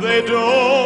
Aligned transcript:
They 0.00 0.22
don't 0.22 0.77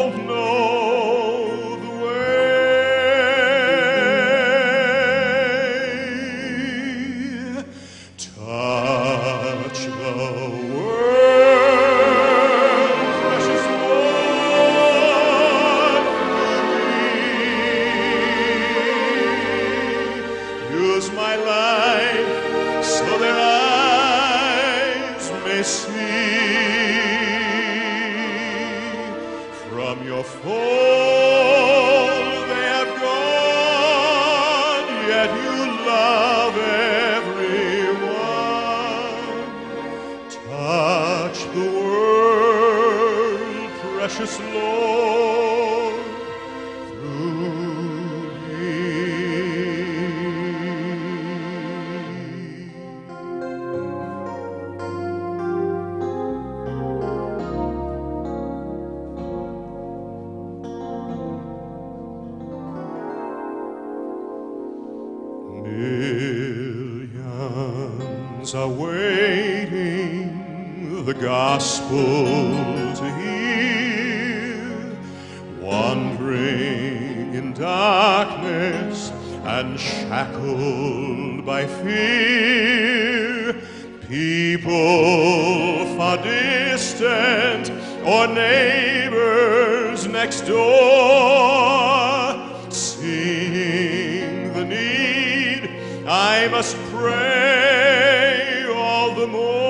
I 96.07 96.49
must 96.49 96.77
pray 96.91 98.67
all 98.75 99.15
the 99.15 99.27
more. 99.29 99.62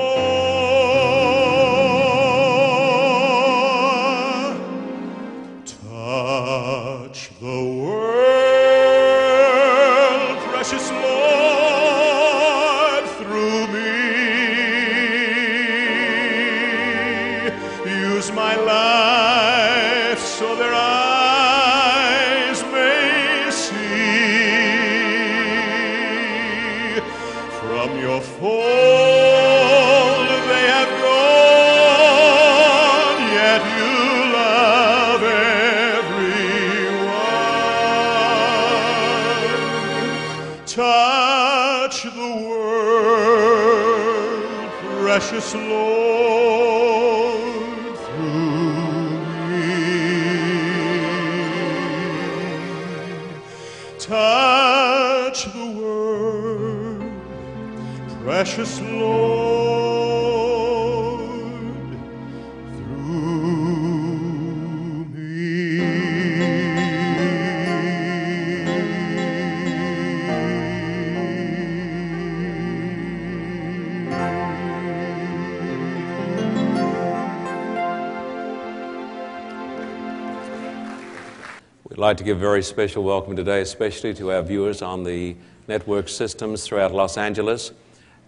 Like 82.13 82.19
to 82.19 82.23
give 82.23 82.37
a 82.37 82.39
very 82.39 82.61
special 82.61 83.03
welcome 83.03 83.35
today, 83.35 83.61
especially 83.61 84.13
to 84.13 84.31
our 84.31 84.43
viewers 84.43 84.83
on 84.83 85.03
the 85.03 85.35
network 85.67 86.07
systems 86.07 86.63
throughout 86.63 86.93
Los 86.93 87.17
Angeles 87.17 87.71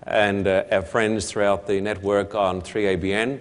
and 0.07 0.47
uh, 0.47 0.63
our 0.71 0.81
friends 0.81 1.29
throughout 1.29 1.67
the 1.67 1.79
network 1.79 2.33
on 2.33 2.63
3ABN, 2.63 3.39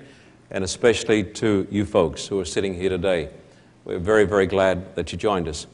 and 0.50 0.62
especially 0.62 1.24
to 1.24 1.66
you 1.70 1.86
folks 1.86 2.26
who 2.26 2.38
are 2.38 2.44
sitting 2.44 2.74
here 2.74 2.90
today. 2.90 3.30
We're 3.86 3.98
very, 3.98 4.26
very 4.26 4.44
glad 4.44 4.94
that 4.96 5.12
you 5.12 5.16
joined 5.16 5.48
us. 5.48 5.66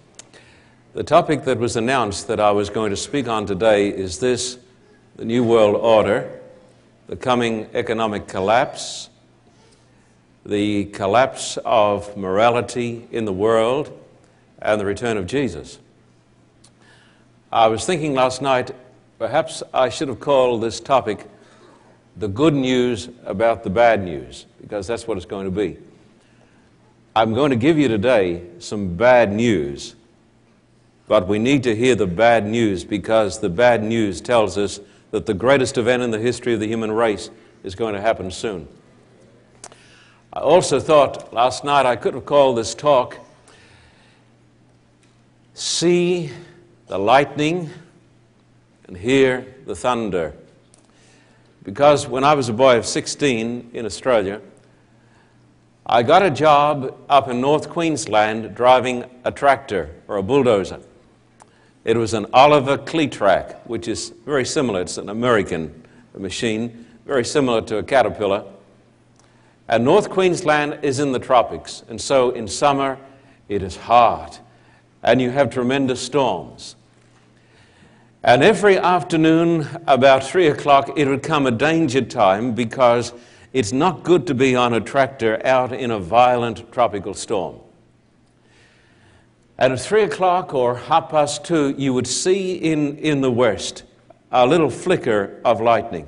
The 0.92 1.02
topic 1.02 1.42
that 1.46 1.58
was 1.58 1.74
announced 1.74 2.28
that 2.28 2.38
I 2.38 2.52
was 2.52 2.70
going 2.70 2.90
to 2.90 2.96
speak 2.96 3.26
on 3.26 3.46
today 3.46 3.88
is 3.88 4.20
this 4.20 4.56
the 5.16 5.24
New 5.24 5.42
World 5.42 5.74
Order, 5.74 6.40
the 7.08 7.16
coming 7.16 7.68
economic 7.74 8.28
collapse, 8.28 9.10
the 10.46 10.84
collapse 10.84 11.58
of 11.64 12.16
morality 12.16 13.08
in 13.10 13.24
the 13.24 13.32
world, 13.32 13.96
and 14.60 14.80
the 14.80 14.84
return 14.84 15.16
of 15.16 15.26
Jesus. 15.26 15.78
I 17.52 17.66
was 17.66 17.84
thinking 17.84 18.14
last 18.14 18.42
night, 18.42 18.70
perhaps 19.18 19.62
I 19.74 19.88
should 19.88 20.08
have 20.08 20.20
called 20.20 20.62
this 20.62 20.80
topic 20.80 21.26
the 22.16 22.28
good 22.28 22.54
news 22.54 23.08
about 23.24 23.64
the 23.64 23.70
bad 23.70 24.04
news, 24.04 24.46
because 24.60 24.86
that's 24.86 25.06
what 25.06 25.16
it's 25.16 25.26
going 25.26 25.46
to 25.46 25.50
be. 25.50 25.78
I'm 27.16 27.34
going 27.34 27.50
to 27.50 27.56
give 27.56 27.78
you 27.78 27.88
today 27.88 28.42
some 28.58 28.94
bad 28.94 29.32
news, 29.32 29.96
but 31.08 31.26
we 31.26 31.38
need 31.38 31.64
to 31.64 31.74
hear 31.74 31.94
the 31.94 32.06
bad 32.06 32.46
news 32.46 32.84
because 32.84 33.40
the 33.40 33.48
bad 33.48 33.82
news 33.82 34.20
tells 34.20 34.56
us 34.56 34.78
that 35.10 35.26
the 35.26 35.34
greatest 35.34 35.76
event 35.76 36.02
in 36.02 36.10
the 36.10 36.18
history 36.18 36.54
of 36.54 36.60
the 36.60 36.68
human 36.68 36.92
race 36.92 37.30
is 37.64 37.74
going 37.74 37.94
to 37.94 38.00
happen 38.00 38.30
soon. 38.30 38.68
I 40.32 40.38
also 40.38 40.78
thought 40.78 41.34
last 41.34 41.64
night 41.64 41.84
I 41.84 41.96
could 41.96 42.14
have 42.14 42.26
called 42.26 42.56
this 42.56 42.74
talk 42.76 43.18
See 45.60 46.30
the 46.86 46.96
Lightning 46.96 47.68
and 48.88 48.96
Hear 48.96 49.46
the 49.66 49.76
Thunder. 49.76 50.32
Because 51.62 52.08
when 52.08 52.24
I 52.24 52.32
was 52.32 52.48
a 52.48 52.54
boy 52.54 52.78
of 52.78 52.86
16 52.86 53.72
in 53.74 53.84
Australia, 53.84 54.40
I 55.84 56.02
got 56.02 56.22
a 56.22 56.30
job 56.30 56.96
up 57.10 57.28
in 57.28 57.42
North 57.42 57.68
Queensland 57.68 58.54
driving 58.54 59.04
a 59.26 59.30
tractor 59.30 59.90
or 60.08 60.16
a 60.16 60.22
bulldozer. 60.22 60.80
It 61.84 61.98
was 61.98 62.14
an 62.14 62.24
Oliver 62.32 62.78
Cletrac, 62.78 63.60
which 63.66 63.86
is 63.86 64.14
very 64.24 64.46
similar. 64.46 64.80
It's 64.80 64.96
an 64.96 65.10
American 65.10 65.86
machine, 66.16 66.86
very 67.04 67.26
similar 67.26 67.60
to 67.60 67.76
a 67.76 67.82
Caterpillar. 67.82 68.46
And 69.68 69.84
North 69.84 70.08
Queensland 70.08 70.78
is 70.80 71.00
in 71.00 71.12
the 71.12 71.18
tropics, 71.18 71.84
and 71.90 72.00
so 72.00 72.30
in 72.30 72.48
summer 72.48 72.96
it 73.50 73.62
is 73.62 73.76
hot, 73.76 74.40
and 75.02 75.20
you 75.20 75.30
have 75.30 75.50
tremendous 75.50 76.00
storms. 76.00 76.76
And 78.22 78.42
every 78.42 78.76
afternoon, 78.76 79.66
about 79.86 80.24
three 80.24 80.48
o'clock, 80.48 80.90
it 80.98 81.08
would 81.08 81.22
come 81.22 81.46
a 81.46 81.50
danger 81.50 82.02
time 82.02 82.54
because 82.54 83.14
it's 83.54 83.72
not 83.72 84.02
good 84.02 84.26
to 84.26 84.34
be 84.34 84.54
on 84.54 84.74
a 84.74 84.80
tractor 84.80 85.44
out 85.46 85.72
in 85.72 85.90
a 85.90 85.98
violent 85.98 86.70
tropical 86.70 87.14
storm. 87.14 87.60
And 89.56 89.72
at 89.72 89.80
three 89.80 90.02
o'clock 90.02 90.54
or 90.54 90.76
half 90.76 91.10
past 91.10 91.44
two, 91.44 91.74
you 91.78 91.94
would 91.94 92.06
see 92.06 92.54
in, 92.54 92.98
in 92.98 93.22
the 93.22 93.30
west 93.30 93.84
a 94.30 94.46
little 94.46 94.70
flicker 94.70 95.40
of 95.44 95.60
lightning. 95.60 96.06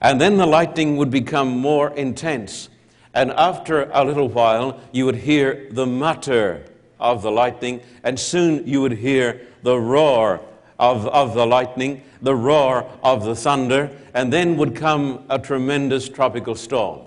And 0.00 0.20
then 0.20 0.36
the 0.36 0.46
lightning 0.46 0.96
would 0.96 1.10
become 1.10 1.56
more 1.56 1.90
intense. 1.94 2.68
And 3.14 3.30
after 3.30 3.88
a 3.92 4.04
little 4.04 4.28
while, 4.28 4.80
you 4.90 5.06
would 5.06 5.16
hear 5.16 5.68
the 5.70 5.86
mutter 5.86 6.64
of 7.02 7.20
the 7.20 7.30
lightning, 7.30 7.82
and 8.04 8.18
soon 8.18 8.66
you 8.66 8.80
would 8.80 8.92
hear 8.92 9.40
the 9.62 9.78
roar 9.78 10.40
of, 10.78 11.06
of 11.08 11.34
the 11.34 11.46
lightning, 11.46 12.02
the 12.22 12.34
roar 12.34 12.88
of 13.02 13.24
the 13.24 13.34
thunder, 13.34 13.90
and 14.14 14.32
then 14.32 14.56
would 14.56 14.74
come 14.74 15.24
a 15.28 15.38
tremendous 15.38 16.08
tropical 16.08 16.54
storm. 16.54 17.00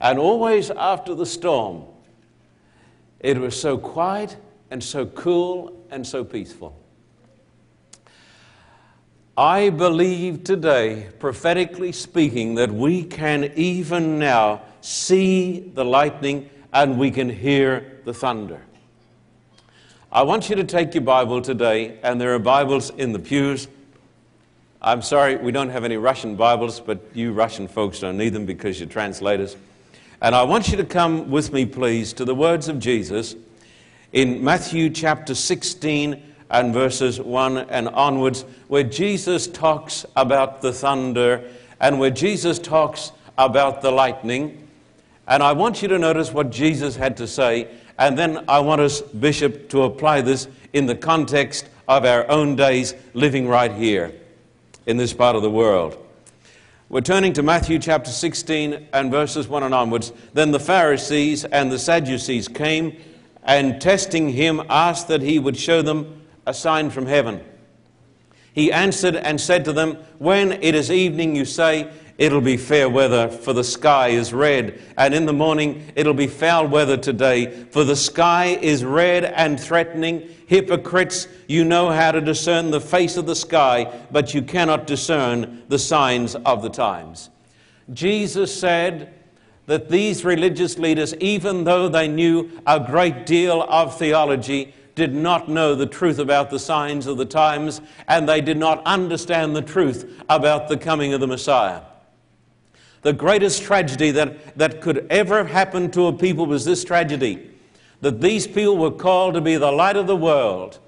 And 0.00 0.18
always 0.18 0.70
after 0.70 1.14
the 1.14 1.26
storm, 1.26 1.84
it 3.20 3.36
was 3.38 3.60
so 3.60 3.76
quiet 3.76 4.36
and 4.70 4.82
so 4.82 5.06
cool 5.06 5.84
and 5.90 6.06
so 6.06 6.24
peaceful. 6.24 6.80
I 9.36 9.70
believe 9.70 10.44
today, 10.44 11.08
prophetically 11.18 11.92
speaking, 11.92 12.54
that 12.54 12.72
we 12.72 13.02
can 13.04 13.52
even 13.56 14.18
now 14.18 14.62
see 14.80 15.60
the 15.74 15.84
lightning 15.84 16.48
and 16.76 16.98
we 16.98 17.10
can 17.10 17.30
hear 17.30 18.00
the 18.04 18.12
thunder. 18.12 18.60
I 20.12 20.24
want 20.24 20.50
you 20.50 20.56
to 20.56 20.64
take 20.64 20.92
your 20.92 21.04
Bible 21.04 21.40
today, 21.40 21.98
and 22.02 22.20
there 22.20 22.34
are 22.34 22.38
Bibles 22.38 22.90
in 22.90 23.14
the 23.14 23.18
pews. 23.18 23.66
I'm 24.82 25.00
sorry, 25.00 25.36
we 25.36 25.52
don't 25.52 25.70
have 25.70 25.84
any 25.84 25.96
Russian 25.96 26.36
Bibles, 26.36 26.80
but 26.80 27.00
you 27.14 27.32
Russian 27.32 27.66
folks 27.66 28.00
don't 28.00 28.18
need 28.18 28.34
them 28.34 28.44
because 28.44 28.78
you're 28.78 28.90
translators. 28.90 29.56
And 30.20 30.34
I 30.34 30.42
want 30.42 30.68
you 30.68 30.76
to 30.76 30.84
come 30.84 31.30
with 31.30 31.50
me, 31.50 31.64
please, 31.64 32.12
to 32.12 32.26
the 32.26 32.34
words 32.34 32.68
of 32.68 32.78
Jesus 32.78 33.36
in 34.12 34.44
Matthew 34.44 34.90
chapter 34.90 35.34
16 35.34 36.22
and 36.50 36.74
verses 36.74 37.18
1 37.18 37.56
and 37.56 37.88
onwards, 37.88 38.44
where 38.68 38.84
Jesus 38.84 39.46
talks 39.46 40.04
about 40.14 40.60
the 40.60 40.74
thunder 40.74 41.42
and 41.80 41.98
where 41.98 42.10
Jesus 42.10 42.58
talks 42.58 43.12
about 43.38 43.80
the 43.80 43.90
lightning. 43.90 44.65
And 45.26 45.42
I 45.42 45.52
want 45.52 45.82
you 45.82 45.88
to 45.88 45.98
notice 45.98 46.32
what 46.32 46.50
Jesus 46.50 46.96
had 46.96 47.16
to 47.16 47.26
say 47.26 47.68
and 47.98 48.18
then 48.18 48.44
I 48.48 48.60
want 48.60 48.80
us, 48.80 49.00
Bishop, 49.00 49.70
to 49.70 49.84
apply 49.84 50.20
this 50.20 50.48
in 50.72 50.86
the 50.86 50.94
context 50.94 51.68
of 51.88 52.04
our 52.04 52.28
own 52.30 52.56
days 52.56 52.94
living 53.14 53.48
right 53.48 53.72
here 53.72 54.12
in 54.84 54.96
this 54.96 55.12
part 55.12 55.36
of 55.36 55.42
the 55.42 55.50
world. 55.50 55.96
We're 56.88 57.00
turning 57.00 57.32
to 57.34 57.42
Matthew 57.42 57.78
chapter 57.78 58.10
16 58.10 58.88
and 58.92 59.10
verses 59.10 59.48
1 59.48 59.62
and 59.62 59.74
onwards. 59.74 60.12
Then 60.34 60.52
the 60.52 60.60
Pharisees 60.60 61.44
and 61.44 61.72
the 61.72 61.78
Sadducees 61.78 62.48
came 62.48 63.00
and 63.42 63.80
testing 63.80 64.28
him 64.28 64.62
asked 64.68 65.08
that 65.08 65.22
he 65.22 65.38
would 65.38 65.56
show 65.56 65.82
them 65.82 66.22
a 66.44 66.52
sign 66.52 66.90
from 66.90 67.06
heaven. 67.06 67.42
He 68.52 68.72
answered 68.72 69.16
and 69.16 69.40
said 69.40 69.64
to 69.64 69.72
them, 69.72 69.96
When 70.18 70.52
it 70.52 70.74
is 70.74 70.90
evening, 70.90 71.34
you 71.34 71.44
say, 71.44 71.90
It'll 72.18 72.40
be 72.40 72.56
fair 72.56 72.88
weather, 72.88 73.28
for 73.28 73.52
the 73.52 73.64
sky 73.64 74.08
is 74.08 74.32
red. 74.32 74.80
And 74.96 75.12
in 75.12 75.26
the 75.26 75.34
morning, 75.34 75.92
it'll 75.94 76.14
be 76.14 76.26
foul 76.26 76.66
weather 76.66 76.96
today, 76.96 77.66
for 77.70 77.84
the 77.84 77.96
sky 77.96 78.58
is 78.62 78.84
red 78.84 79.24
and 79.24 79.60
threatening. 79.60 80.28
Hypocrites, 80.46 81.28
you 81.46 81.64
know 81.64 81.90
how 81.90 82.12
to 82.12 82.22
discern 82.22 82.70
the 82.70 82.80
face 82.80 83.18
of 83.18 83.26
the 83.26 83.36
sky, 83.36 83.92
but 84.10 84.32
you 84.32 84.40
cannot 84.40 84.86
discern 84.86 85.62
the 85.68 85.78
signs 85.78 86.34
of 86.34 86.62
the 86.62 86.70
times. 86.70 87.28
Jesus 87.92 88.58
said 88.58 89.12
that 89.66 89.90
these 89.90 90.24
religious 90.24 90.78
leaders, 90.78 91.14
even 91.16 91.64
though 91.64 91.88
they 91.88 92.08
knew 92.08 92.50
a 92.66 92.80
great 92.80 93.26
deal 93.26 93.62
of 93.62 93.98
theology, 93.98 94.72
did 94.94 95.14
not 95.14 95.50
know 95.50 95.74
the 95.74 95.86
truth 95.86 96.18
about 96.18 96.48
the 96.48 96.58
signs 96.58 97.06
of 97.06 97.18
the 97.18 97.26
times, 97.26 97.82
and 98.08 98.26
they 98.26 98.40
did 98.40 98.56
not 98.56 98.82
understand 98.86 99.54
the 99.54 99.60
truth 99.60 100.22
about 100.30 100.68
the 100.68 100.78
coming 100.78 101.12
of 101.12 101.20
the 101.20 101.26
Messiah. 101.26 101.82
The 103.06 103.12
greatest 103.12 103.62
tragedy 103.62 104.10
that, 104.10 104.58
that 104.58 104.80
could 104.80 105.06
ever 105.10 105.44
happen 105.44 105.92
to 105.92 106.08
a 106.08 106.12
people 106.12 106.44
was 106.44 106.64
this 106.64 106.82
tragedy 106.82 107.52
that 108.00 108.20
these 108.20 108.48
people 108.48 108.76
were 108.76 108.90
called 108.90 109.34
to 109.34 109.40
be 109.40 109.54
the 109.54 109.70
light 109.70 109.96
of 109.96 110.08
the 110.08 110.16
world. 110.16 110.80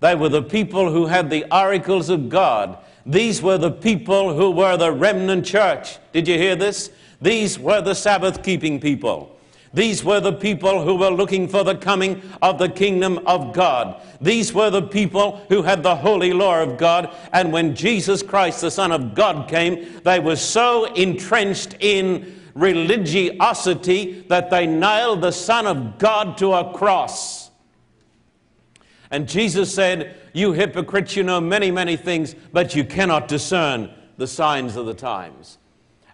They 0.00 0.14
were 0.14 0.28
the 0.28 0.42
people 0.42 0.92
who 0.92 1.06
had 1.06 1.30
the 1.30 1.46
oracles 1.50 2.10
of 2.10 2.28
God. 2.28 2.76
These 3.06 3.40
were 3.40 3.56
the 3.56 3.70
people 3.70 4.34
who 4.34 4.50
were 4.50 4.76
the 4.76 4.92
remnant 4.92 5.46
church. 5.46 5.96
Did 6.12 6.28
you 6.28 6.36
hear 6.36 6.56
this? 6.56 6.90
These 7.22 7.58
were 7.58 7.80
the 7.80 7.94
Sabbath 7.94 8.42
keeping 8.42 8.78
people. 8.78 9.35
These 9.76 10.02
were 10.02 10.20
the 10.20 10.32
people 10.32 10.82
who 10.82 10.94
were 10.94 11.10
looking 11.10 11.48
for 11.48 11.62
the 11.62 11.74
coming 11.74 12.22
of 12.40 12.58
the 12.58 12.70
kingdom 12.70 13.20
of 13.26 13.52
God. 13.52 14.00
These 14.22 14.54
were 14.54 14.70
the 14.70 14.80
people 14.80 15.44
who 15.50 15.60
had 15.60 15.82
the 15.82 15.94
holy 15.94 16.32
law 16.32 16.62
of 16.62 16.78
God. 16.78 17.14
And 17.34 17.52
when 17.52 17.74
Jesus 17.74 18.22
Christ, 18.22 18.62
the 18.62 18.70
Son 18.70 18.90
of 18.90 19.14
God, 19.14 19.50
came, 19.50 20.00
they 20.02 20.18
were 20.18 20.36
so 20.36 20.86
entrenched 20.94 21.76
in 21.80 22.40
religiosity 22.54 24.24
that 24.30 24.48
they 24.48 24.66
nailed 24.66 25.20
the 25.20 25.30
Son 25.30 25.66
of 25.66 25.98
God 25.98 26.38
to 26.38 26.54
a 26.54 26.72
cross. 26.72 27.50
And 29.10 29.28
Jesus 29.28 29.74
said, 29.74 30.16
You 30.32 30.54
hypocrites, 30.54 31.16
you 31.16 31.22
know 31.22 31.38
many, 31.38 31.70
many 31.70 31.98
things, 31.98 32.34
but 32.50 32.74
you 32.74 32.82
cannot 32.82 33.28
discern 33.28 33.90
the 34.16 34.26
signs 34.26 34.76
of 34.76 34.86
the 34.86 34.94
times. 34.94 35.58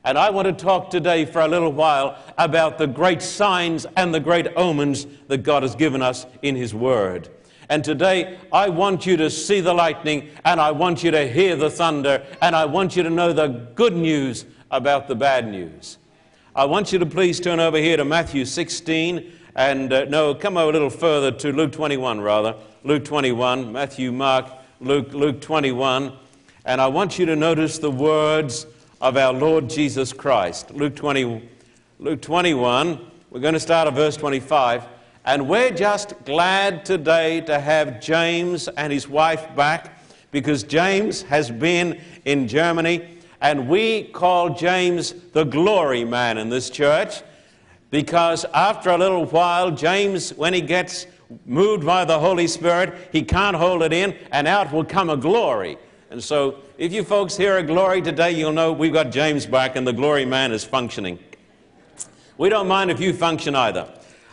And 0.04 0.18
I 0.18 0.30
want 0.30 0.46
to 0.46 0.52
talk 0.52 0.90
today 0.90 1.24
for 1.24 1.40
a 1.40 1.48
little 1.48 1.72
while 1.72 2.18
about 2.36 2.76
the 2.76 2.88
great 2.88 3.22
signs 3.22 3.86
and 3.96 4.12
the 4.12 4.18
great 4.18 4.48
omens 4.56 5.06
that 5.28 5.38
God 5.38 5.62
has 5.62 5.76
given 5.76 6.02
us 6.02 6.26
in 6.42 6.56
His 6.56 6.74
Word. 6.74 7.28
And 7.68 7.84
today, 7.84 8.36
I 8.52 8.68
want 8.68 9.06
you 9.06 9.16
to 9.18 9.30
see 9.30 9.60
the 9.60 9.72
lightning, 9.72 10.28
and 10.44 10.60
I 10.60 10.72
want 10.72 11.04
you 11.04 11.12
to 11.12 11.28
hear 11.28 11.54
the 11.54 11.70
thunder, 11.70 12.26
and 12.42 12.56
I 12.56 12.64
want 12.64 12.96
you 12.96 13.04
to 13.04 13.10
know 13.10 13.32
the 13.32 13.46
good 13.46 13.94
news 13.94 14.44
about 14.72 15.06
the 15.06 15.14
bad 15.14 15.48
news. 15.48 15.98
I 16.56 16.64
want 16.64 16.92
you 16.92 16.98
to 16.98 17.06
please 17.06 17.38
turn 17.38 17.60
over 17.60 17.78
here 17.78 17.96
to 17.96 18.04
Matthew 18.04 18.44
16, 18.44 19.32
and 19.54 19.92
uh, 19.92 20.04
no, 20.06 20.34
come 20.34 20.56
over 20.56 20.70
a 20.70 20.72
little 20.72 20.90
further 20.90 21.30
to 21.30 21.52
Luke 21.52 21.72
21, 21.72 22.20
rather. 22.20 22.56
Luke 22.82 23.04
21, 23.04 23.70
Matthew, 23.70 24.10
Mark, 24.10 24.50
Luke, 24.80 25.14
Luke 25.14 25.40
21. 25.40 26.12
And 26.64 26.80
I 26.80 26.88
want 26.88 27.18
you 27.18 27.26
to 27.26 27.36
notice 27.36 27.78
the 27.78 27.90
words 27.90 28.66
of 29.02 29.16
our 29.16 29.32
Lord 29.32 29.68
Jesus 29.68 30.12
Christ. 30.12 30.70
Luke, 30.70 30.94
20, 30.94 31.50
Luke 31.98 32.22
21, 32.22 33.00
we're 33.30 33.40
going 33.40 33.52
to 33.52 33.58
start 33.58 33.88
at 33.88 33.94
verse 33.94 34.16
25. 34.16 34.86
And 35.24 35.48
we're 35.48 35.72
just 35.72 36.14
glad 36.24 36.84
today 36.84 37.40
to 37.42 37.58
have 37.58 38.00
James 38.00 38.68
and 38.68 38.92
his 38.92 39.08
wife 39.08 39.56
back 39.56 39.98
because 40.30 40.62
James 40.62 41.22
has 41.22 41.50
been 41.50 42.00
in 42.24 42.46
Germany, 42.46 43.18
and 43.40 43.68
we 43.68 44.04
call 44.04 44.54
James 44.54 45.14
the 45.32 45.44
glory 45.44 46.04
man 46.04 46.38
in 46.38 46.48
this 46.48 46.70
church 46.70 47.22
because 47.90 48.44
after 48.54 48.90
a 48.90 48.96
little 48.96 49.26
while, 49.26 49.72
James, 49.72 50.32
when 50.34 50.54
he 50.54 50.60
gets 50.60 51.08
moved 51.44 51.84
by 51.84 52.04
the 52.04 52.20
Holy 52.20 52.46
Spirit, 52.46 52.94
he 53.10 53.22
can't 53.22 53.56
hold 53.56 53.82
it 53.82 53.92
in, 53.92 54.16
and 54.30 54.46
out 54.46 54.72
will 54.72 54.84
come 54.84 55.10
a 55.10 55.16
glory. 55.16 55.76
And 56.12 56.22
so, 56.22 56.56
if 56.76 56.92
you 56.92 57.04
folks 57.04 57.38
hear 57.38 57.56
a 57.56 57.62
glory 57.62 58.02
today, 58.02 58.32
you'll 58.32 58.52
know 58.52 58.70
we've 58.70 58.92
got 58.92 59.12
James 59.12 59.46
back 59.46 59.76
and 59.76 59.86
the 59.86 59.94
glory 59.94 60.26
man 60.26 60.52
is 60.52 60.62
functioning. 60.62 61.18
We 62.36 62.50
don't 62.50 62.68
mind 62.68 62.90
if 62.90 63.00
you 63.00 63.14
function 63.14 63.54
either. 63.54 63.88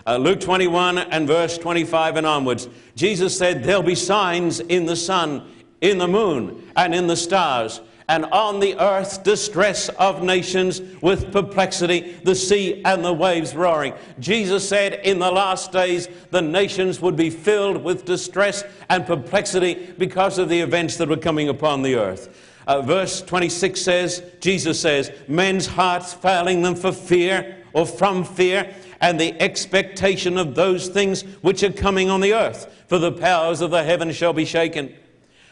Uh, 0.05 0.17
Luke 0.17 0.41
21 0.41 0.97
and 0.97 1.25
verse 1.25 1.57
25 1.57 2.17
and 2.17 2.27
onwards, 2.27 2.67
Jesus 2.97 3.37
said, 3.37 3.63
There'll 3.63 3.81
be 3.81 3.95
signs 3.95 4.59
in 4.59 4.87
the 4.87 4.97
sun, 4.97 5.49
in 5.79 5.99
the 5.99 6.07
moon, 6.09 6.69
and 6.75 6.93
in 6.93 7.07
the 7.07 7.15
stars 7.15 7.79
and 8.09 8.25
on 8.25 8.59
the 8.59 8.77
earth 8.81 9.23
distress 9.23 9.87
of 9.89 10.23
nations 10.23 10.81
with 10.99 11.31
perplexity, 11.31 12.19
the 12.23 12.33
sea 12.33 12.81
and 12.83 13.05
the 13.05 13.13
waves 13.13 13.55
roaring. 13.55 13.93
Jesus 14.19 14.67
said 14.67 14.93
in 15.05 15.19
the 15.19 15.31
last 15.31 15.71
days 15.71 16.09
the 16.31 16.41
nations 16.41 16.99
would 17.01 17.15
be 17.15 17.29
filled 17.29 17.83
with 17.83 18.05
distress 18.05 18.63
and 18.89 19.05
perplexity 19.05 19.93
because 19.97 20.39
of 20.39 20.49
the 20.49 20.59
events 20.59 20.97
that 20.97 21.07
were 21.07 21.17
coming 21.17 21.49
upon 21.49 21.83
the 21.83 21.95
earth. 21.95 22.35
Uh, 22.65 22.81
verse 22.81 23.21
26 23.21 23.79
says, 23.79 24.23
Jesus 24.41 24.79
says, 24.79 25.11
men's 25.27 25.67
hearts 25.67 26.11
failing 26.11 26.63
them 26.63 26.75
for 26.75 26.91
fear 26.91 27.63
or 27.73 27.85
from 27.85 28.23
fear 28.23 28.73
and 29.01 29.19
the 29.19 29.39
expectation 29.39 30.37
of 30.39 30.55
those 30.55 30.87
things 30.87 31.21
which 31.41 31.61
are 31.61 31.71
coming 31.71 32.09
on 32.09 32.21
the 32.21 32.33
earth, 32.33 32.83
for 32.87 32.97
the 32.97 33.11
powers 33.11 33.61
of 33.61 33.69
the 33.69 33.83
heaven 33.83 34.11
shall 34.11 34.33
be 34.33 34.45
shaken. 34.45 34.93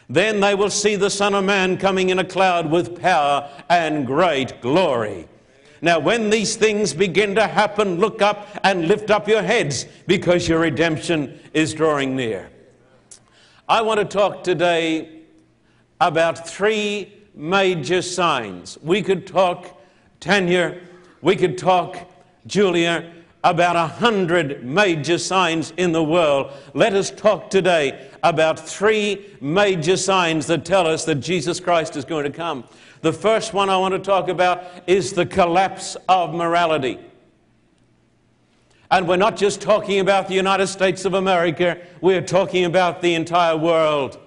Then 0.08 0.40
they 0.40 0.54
will 0.54 0.70
see 0.70 0.96
the 0.96 1.10
Son 1.10 1.34
of 1.34 1.44
Man 1.44 1.76
coming 1.76 2.10
in 2.10 2.18
a 2.18 2.24
cloud 2.24 2.70
with 2.70 3.00
power 3.00 3.48
and 3.68 4.06
great 4.06 4.60
glory. 4.60 5.28
Now, 5.80 5.98
when 5.98 6.30
these 6.30 6.56
things 6.56 6.92
begin 6.92 7.34
to 7.36 7.46
happen, 7.46 7.98
look 7.98 8.20
up 8.22 8.48
and 8.64 8.88
lift 8.88 9.10
up 9.10 9.28
your 9.28 9.42
heads 9.42 9.86
because 10.06 10.48
your 10.48 10.60
redemption 10.60 11.38
is 11.52 11.74
drawing 11.74 12.16
near. 12.16 12.50
I 13.68 13.82
want 13.82 14.00
to 14.00 14.04
talk 14.04 14.42
today 14.42 15.22
about 16.00 16.48
three 16.48 17.12
major 17.34 18.02
signs. 18.02 18.78
We 18.82 19.02
could 19.02 19.26
talk 19.26 19.78
Tanya, 20.20 20.80
we 21.22 21.36
could 21.36 21.56
talk 21.58 21.96
Julia, 22.46 23.12
about 23.44 23.76
a 23.76 23.86
hundred 23.86 24.64
major 24.64 25.18
signs 25.18 25.72
in 25.76 25.92
the 25.92 26.02
world. 26.02 26.52
Let 26.74 26.94
us 26.94 27.10
talk 27.10 27.50
today 27.50 28.10
about 28.22 28.58
three 28.58 29.26
major 29.40 29.96
signs 29.96 30.46
that 30.48 30.64
tell 30.64 30.86
us 30.86 31.04
that 31.04 31.16
Jesus 31.16 31.60
Christ 31.60 31.96
is 31.96 32.04
going 32.04 32.24
to 32.24 32.36
come. 32.36 32.64
The 33.02 33.12
first 33.12 33.54
one 33.54 33.70
I 33.70 33.76
want 33.76 33.94
to 33.94 34.00
talk 34.00 34.28
about 34.28 34.64
is 34.88 35.12
the 35.12 35.24
collapse 35.24 35.96
of 36.08 36.34
morality. 36.34 36.98
And 38.90 39.06
we're 39.06 39.16
not 39.16 39.36
just 39.36 39.60
talking 39.60 40.00
about 40.00 40.28
the 40.28 40.34
United 40.34 40.66
States 40.66 41.04
of 41.04 41.14
America, 41.14 41.78
we're 42.00 42.22
talking 42.22 42.64
about 42.64 43.02
the 43.02 43.14
entire 43.14 43.56
world. 43.56 44.18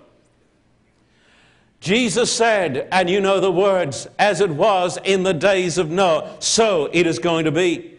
Jesus 1.81 2.31
said, 2.31 2.87
and 2.91 3.09
you 3.09 3.19
know 3.19 3.39
the 3.39 3.51
words, 3.51 4.07
as 4.19 4.39
it 4.39 4.51
was 4.51 4.99
in 5.03 5.23
the 5.23 5.33
days 5.33 5.79
of 5.79 5.89
Noah, 5.89 6.37
so 6.39 6.89
it 6.93 7.07
is 7.07 7.17
going 7.17 7.45
to 7.45 7.51
be. 7.51 7.97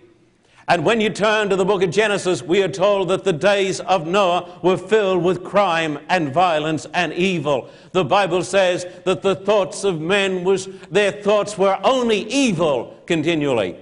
And 0.68 0.84
when 0.84 1.00
you 1.00 1.10
turn 1.10 1.48
to 1.48 1.56
the 1.56 1.64
book 1.64 1.82
of 1.82 1.90
Genesis, 1.90 2.40
we 2.42 2.62
are 2.62 2.68
told 2.68 3.08
that 3.08 3.24
the 3.24 3.32
days 3.32 3.80
of 3.80 4.06
Noah 4.06 4.60
were 4.62 4.76
filled 4.76 5.24
with 5.24 5.42
crime 5.42 5.98
and 6.08 6.32
violence 6.32 6.86
and 6.94 7.12
evil. 7.12 7.68
The 7.90 8.04
Bible 8.04 8.44
says 8.44 8.86
that 9.04 9.22
the 9.22 9.34
thoughts 9.34 9.82
of 9.82 10.00
men 10.00 10.44
was 10.44 10.68
their 10.90 11.10
thoughts 11.10 11.58
were 11.58 11.78
only 11.82 12.20
evil 12.30 12.96
continually. 13.06 13.76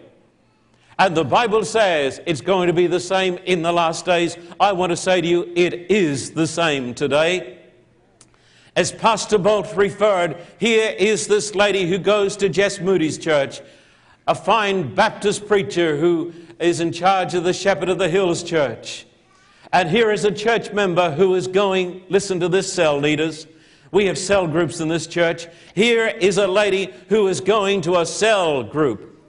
And 0.98 1.16
the 1.16 1.24
Bible 1.24 1.64
says 1.64 2.20
it's 2.26 2.40
going 2.40 2.66
to 2.66 2.72
be 2.72 2.86
the 2.86 3.00
same 3.00 3.36
in 3.44 3.62
the 3.62 3.72
last 3.72 4.04
days. 4.04 4.36
I 4.58 4.72
want 4.72 4.90
to 4.90 4.96
say 4.96 5.20
to 5.20 5.26
you, 5.26 5.52
it 5.56 5.90
is 5.90 6.32
the 6.32 6.46
same 6.46 6.94
today. 6.94 7.58
As 8.76 8.92
Pastor 8.92 9.38
Bolt 9.38 9.74
referred, 9.76 10.36
here 10.58 10.94
is 10.98 11.26
this 11.26 11.54
lady 11.54 11.86
who 11.86 11.98
goes 11.98 12.36
to 12.38 12.48
Jess 12.48 12.80
Moody's 12.80 13.18
church, 13.18 13.60
a 14.30 14.34
fine 14.34 14.94
Baptist 14.94 15.48
preacher 15.48 15.96
who 15.96 16.32
is 16.60 16.78
in 16.78 16.92
charge 16.92 17.34
of 17.34 17.42
the 17.42 17.52
Shepherd 17.52 17.88
of 17.88 17.98
the 17.98 18.08
Hills 18.08 18.44
Church. 18.44 19.04
And 19.72 19.90
here 19.90 20.12
is 20.12 20.24
a 20.24 20.30
church 20.30 20.72
member 20.72 21.10
who 21.10 21.34
is 21.34 21.48
going, 21.48 22.04
listen 22.08 22.38
to 22.38 22.48
this, 22.48 22.72
cell 22.72 22.96
leaders. 22.96 23.48
We 23.90 24.06
have 24.06 24.16
cell 24.16 24.46
groups 24.46 24.78
in 24.78 24.86
this 24.86 25.08
church. 25.08 25.48
Here 25.74 26.06
is 26.06 26.38
a 26.38 26.46
lady 26.46 26.94
who 27.08 27.26
is 27.26 27.40
going 27.40 27.80
to 27.80 27.98
a 27.98 28.06
cell 28.06 28.62
group. 28.62 29.20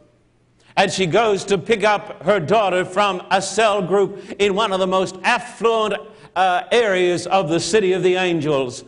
And 0.77 0.91
she 0.91 1.07
goes 1.07 1.45
to 1.45 1.57
pick 1.57 1.83
up 1.83 2.21
her 2.21 2.39
daughter 2.39 2.85
from 2.85 3.25
a 3.31 3.41
cell 3.41 3.81
group 3.81 4.23
in 4.37 4.53
one 4.53 4.71
of 4.71 4.79
the 4.79 4.85
most 4.85 5.17
affluent 5.23 5.95
uh, 6.35 6.65
areas 6.71 7.25
of 7.25 7.49
the 7.49 7.59
city 7.59 7.93
of 7.93 8.03
the 8.03 8.17
angels. 8.17 8.83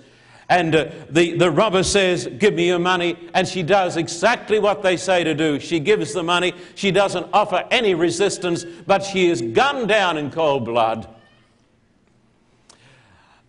And 0.49 0.75
uh, 0.75 0.91
the, 1.09 1.37
the 1.37 1.49
robber 1.49 1.83
says, 1.83 2.27
Give 2.37 2.53
me 2.53 2.67
your 2.67 2.79
money. 2.79 3.17
And 3.33 3.47
she 3.47 3.63
does 3.63 3.97
exactly 3.97 4.59
what 4.59 4.81
they 4.81 4.97
say 4.97 5.23
to 5.23 5.33
do. 5.33 5.59
She 5.59 5.79
gives 5.79 6.13
the 6.13 6.23
money. 6.23 6.53
She 6.75 6.91
doesn't 6.91 7.27
offer 7.33 7.65
any 7.71 7.95
resistance, 7.95 8.65
but 8.65 9.03
she 9.03 9.27
is 9.27 9.41
gunned 9.41 9.87
down 9.87 10.17
in 10.17 10.31
cold 10.31 10.65
blood. 10.65 11.07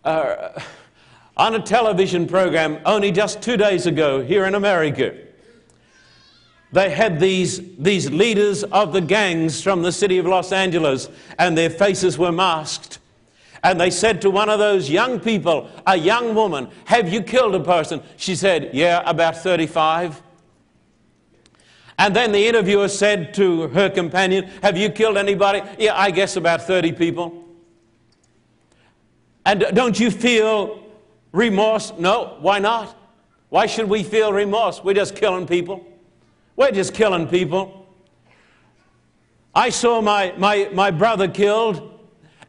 Uh, 0.03 0.59
on 1.37 1.55
a 1.55 1.59
television 1.59 2.27
program 2.27 2.79
only 2.85 3.11
just 3.11 3.41
two 3.41 3.57
days 3.57 3.87
ago 3.87 4.23
here 4.23 4.45
in 4.45 4.55
America, 4.55 5.17
they 6.71 6.89
had 6.89 7.19
these, 7.19 7.61
these 7.77 8.09
leaders 8.11 8.63
of 8.65 8.93
the 8.93 9.01
gangs 9.01 9.61
from 9.61 9.81
the 9.81 9.91
city 9.91 10.17
of 10.17 10.25
Los 10.25 10.51
Angeles, 10.51 11.09
and 11.39 11.57
their 11.57 11.69
faces 11.69 12.17
were 12.17 12.31
masked. 12.31 12.99
And 13.65 13.81
they 13.81 13.89
said 13.89 14.21
to 14.21 14.29
one 14.29 14.47
of 14.47 14.59
those 14.59 14.91
young 14.91 15.19
people, 15.19 15.67
a 15.87 15.97
young 15.97 16.35
woman, 16.35 16.69
Have 16.85 17.11
you 17.11 17.23
killed 17.23 17.55
a 17.55 17.59
person? 17.59 18.03
She 18.15 18.35
said, 18.35 18.69
Yeah, 18.73 19.01
about 19.09 19.37
35. 19.37 20.21
And 21.97 22.15
then 22.15 22.31
the 22.31 22.45
interviewer 22.45 22.87
said 22.87 23.33
to 23.33 23.69
her 23.69 23.89
companion, 23.89 24.51
Have 24.61 24.77
you 24.77 24.91
killed 24.91 25.17
anybody? 25.17 25.63
Yeah, 25.79 25.99
I 25.99 26.11
guess 26.11 26.35
about 26.35 26.61
30 26.61 26.91
people. 26.91 27.43
And 29.47 29.65
don't 29.73 29.99
you 29.99 30.11
feel 30.11 30.83
remorse? 31.31 31.91
No, 31.97 32.37
why 32.41 32.59
not? 32.59 32.95
Why 33.49 33.65
should 33.65 33.89
we 33.89 34.03
feel 34.03 34.31
remorse? 34.31 34.83
We're 34.83 34.93
just 34.93 35.15
killing 35.15 35.47
people. 35.47 35.83
We're 36.55 36.69
just 36.69 36.93
killing 36.93 37.27
people. 37.27 37.87
I 39.55 39.71
saw 39.71 40.01
my, 40.01 40.35
my, 40.37 40.69
my 40.71 40.91
brother 40.91 41.27
killed 41.27 41.93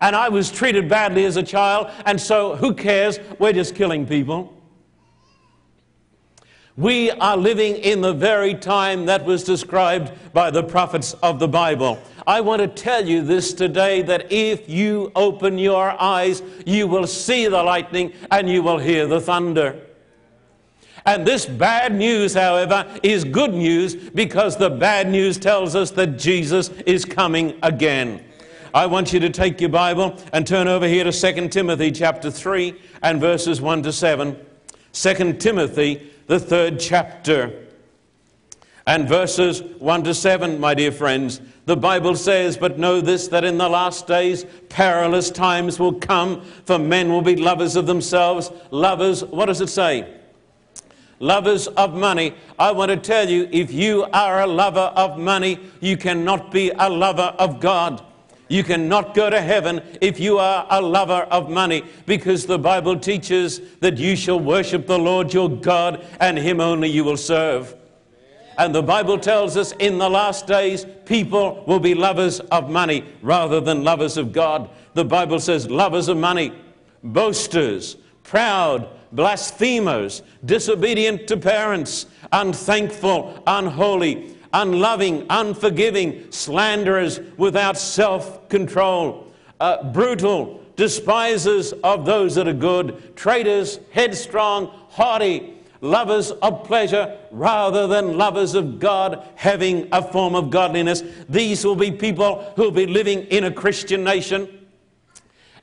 and 0.00 0.14
I 0.14 0.28
was 0.28 0.50
treated 0.50 0.88
badly 0.88 1.24
as 1.24 1.36
a 1.36 1.42
child, 1.42 1.90
and 2.04 2.20
so 2.20 2.56
who 2.56 2.74
cares? 2.74 3.18
We're 3.38 3.52
just 3.52 3.74
killing 3.74 4.06
people. 4.06 4.52
We 6.76 7.10
are 7.10 7.38
living 7.38 7.76
in 7.76 8.02
the 8.02 8.12
very 8.12 8.54
time 8.54 9.06
that 9.06 9.24
was 9.24 9.44
described 9.44 10.12
by 10.34 10.50
the 10.50 10.62
prophets 10.62 11.14
of 11.22 11.38
the 11.38 11.48
Bible. 11.48 11.98
I 12.26 12.42
want 12.42 12.60
to 12.60 12.68
tell 12.68 13.08
you 13.08 13.22
this 13.22 13.54
today 13.54 14.02
that 14.02 14.30
if 14.30 14.68
you 14.68 15.10
open 15.16 15.56
your 15.56 15.90
eyes, 15.98 16.42
you 16.66 16.86
will 16.86 17.06
see 17.06 17.46
the 17.46 17.62
lightning 17.62 18.12
and 18.30 18.50
you 18.50 18.62
will 18.62 18.76
hear 18.76 19.06
the 19.06 19.22
thunder. 19.22 19.80
And 21.06 21.26
this 21.26 21.46
bad 21.46 21.94
news, 21.94 22.34
however, 22.34 22.84
is 23.02 23.24
good 23.24 23.54
news 23.54 23.94
because 23.94 24.58
the 24.58 24.68
bad 24.68 25.08
news 25.08 25.38
tells 25.38 25.74
us 25.74 25.92
that 25.92 26.18
Jesus 26.18 26.68
is 26.84 27.06
coming 27.06 27.58
again. 27.62 28.22
I 28.76 28.85
want 28.85 29.14
you 29.14 29.21
to 29.21 29.30
take 29.30 29.59
your 29.62 29.71
Bible 29.71 30.18
and 30.35 30.47
turn 30.47 30.68
over 30.68 30.87
here 30.87 31.02
to 31.02 31.11
2 31.11 31.49
Timothy 31.49 31.90
chapter 31.90 32.30
3 32.30 32.78
and 33.02 33.18
verses 33.18 33.59
1 33.59 33.85
to 33.85 33.90
7. 33.90 34.37
2 34.92 35.33
Timothy, 35.33 36.12
the 36.26 36.38
third 36.38 36.78
chapter. 36.78 37.68
And 38.87 39.09
verses 39.09 39.62
1 39.62 40.04
to 40.04 40.12
7, 40.12 40.61
my 40.61 40.75
dear 40.75 40.92
friends, 40.92 41.40
the 41.64 41.75
Bible 41.75 42.16
says, 42.16 42.59
But 42.59 42.78
know 42.78 43.00
this, 43.00 43.28
that 43.28 43.45
in 43.45 43.56
the 43.56 43.66
last 43.66 44.06
days 44.06 44.45
perilous 44.68 45.30
times 45.30 45.80
will 45.80 45.95
come, 45.95 46.42
for 46.66 46.78
men 46.78 47.09
will 47.09 47.23
be 47.23 47.37
lovers 47.37 47.76
of 47.76 47.87
themselves, 47.87 48.52
lovers, 48.71 49.25
what 49.25 49.47
does 49.47 49.62
it 49.62 49.71
say? 49.71 50.06
Lovers 51.18 51.66
of 51.66 51.95
money. 51.95 52.35
I 52.59 52.73
want 52.73 52.90
to 52.90 52.99
tell 52.99 53.26
you, 53.26 53.49
if 53.50 53.73
you 53.73 54.04
are 54.12 54.42
a 54.42 54.47
lover 54.47 54.92
of 54.97 55.18
money, 55.18 55.61
you 55.80 55.97
cannot 55.97 56.50
be 56.50 56.73
a 56.78 56.90
lover 56.90 57.35
of 57.38 57.59
God. 57.59 58.05
You 58.48 58.62
cannot 58.62 59.14
go 59.14 59.28
to 59.28 59.40
heaven 59.40 59.82
if 60.00 60.20
you 60.20 60.38
are 60.38 60.66
a 60.70 60.80
lover 60.80 61.26
of 61.30 61.50
money 61.50 61.82
because 62.06 62.46
the 62.46 62.58
Bible 62.58 62.98
teaches 62.98 63.60
that 63.80 63.98
you 63.98 64.14
shall 64.14 64.38
worship 64.38 64.86
the 64.86 64.98
Lord 64.98 65.34
your 65.34 65.50
God 65.50 66.04
and 66.20 66.38
him 66.38 66.60
only 66.60 66.88
you 66.88 67.02
will 67.02 67.16
serve. 67.16 67.74
And 68.58 68.74
the 68.74 68.82
Bible 68.82 69.18
tells 69.18 69.56
us 69.56 69.72
in 69.72 69.98
the 69.98 70.08
last 70.08 70.46
days, 70.46 70.86
people 71.04 71.62
will 71.66 71.80
be 71.80 71.94
lovers 71.94 72.40
of 72.40 72.70
money 72.70 73.04
rather 73.20 73.60
than 73.60 73.84
lovers 73.84 74.16
of 74.16 74.32
God. 74.32 74.70
The 74.94 75.04
Bible 75.04 75.40
says 75.40 75.68
lovers 75.68 76.08
of 76.08 76.16
money, 76.16 76.52
boasters, 77.02 77.96
proud, 78.22 78.88
blasphemers, 79.12 80.22
disobedient 80.44 81.26
to 81.28 81.36
parents, 81.36 82.06
unthankful, 82.32 83.42
unholy, 83.46 84.36
unloving, 84.52 85.26
unforgiving, 85.30 86.30
slanderers 86.30 87.20
without 87.36 87.78
self 87.78 88.48
control, 88.48 89.32
uh, 89.60 89.82
brutal, 89.92 90.60
despisers 90.76 91.72
of 91.72 92.04
those 92.04 92.34
that 92.34 92.46
are 92.46 92.52
good, 92.52 93.16
traitors, 93.16 93.78
headstrong, 93.92 94.66
haughty, 94.88 95.54
lovers 95.80 96.30
of 96.30 96.64
pleasure 96.64 97.18
rather 97.30 97.86
than 97.86 98.16
lovers 98.16 98.54
of 98.54 98.78
God, 98.78 99.26
having 99.34 99.88
a 99.92 100.02
form 100.02 100.34
of 100.34 100.50
godliness. 100.50 101.02
These 101.28 101.64
will 101.64 101.76
be 101.76 101.90
people 101.90 102.52
who 102.56 102.62
will 102.62 102.70
be 102.70 102.86
living 102.86 103.22
in 103.24 103.44
a 103.44 103.50
Christian 103.50 104.04
nation. 104.04 104.65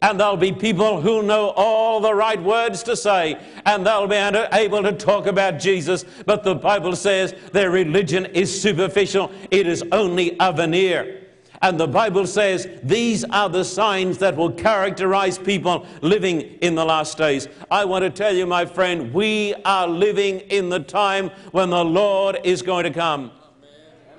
And 0.04 0.20
there'll 0.20 0.36
be 0.36 0.52
people 0.52 1.00
who 1.00 1.24
know 1.24 1.52
all 1.56 2.02
the 2.02 2.14
right 2.14 2.42
words 2.42 2.84
to 2.84 2.96
say, 2.98 3.40
and 3.66 3.88
they'll 3.88 4.06
be 4.06 4.18
able 4.18 4.84
to 4.84 4.92
talk 4.92 5.28
about 5.28 5.60
Jesus. 5.60 6.04
But 6.26 6.44
the 6.44 6.56
Bible 6.56 6.94
says 6.98 7.34
their 7.54 7.72
religion 7.72 8.26
is 8.26 8.62
superficial, 8.62 9.32
it 9.50 9.66
is 9.66 9.82
only 9.94 10.36
a 10.42 10.52
veneer. 10.52 11.22
And 11.62 11.80
the 11.80 11.88
Bible 11.88 12.28
says 12.28 12.68
these 12.84 13.24
are 13.24 13.48
the 13.48 13.64
signs 13.64 14.18
that 14.18 14.36
will 14.36 14.52
characterize 14.52 15.38
people 15.38 15.86
living 16.02 16.42
in 16.60 16.76
the 16.76 16.84
last 16.84 17.18
days. 17.18 17.48
I 17.72 17.86
want 17.86 18.04
to 18.04 18.10
tell 18.10 18.36
you, 18.36 18.46
my 18.46 18.66
friend, 18.66 19.14
we 19.14 19.56
are 19.64 19.88
living 19.88 20.42
in 20.42 20.68
the 20.68 20.82
time 20.82 21.30
when 21.52 21.70
the 21.70 21.86
Lord 21.86 22.40
is 22.44 22.62
going 22.62 22.84
to 22.84 22.92
come. 22.92 23.32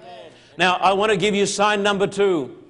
Amen. 0.00 0.32
Now, 0.56 0.76
I 0.76 0.94
want 0.94 1.10
to 1.10 1.18
give 1.18 1.34
you 1.34 1.44
sign 1.44 1.82
number 1.82 2.06
two. 2.06 2.63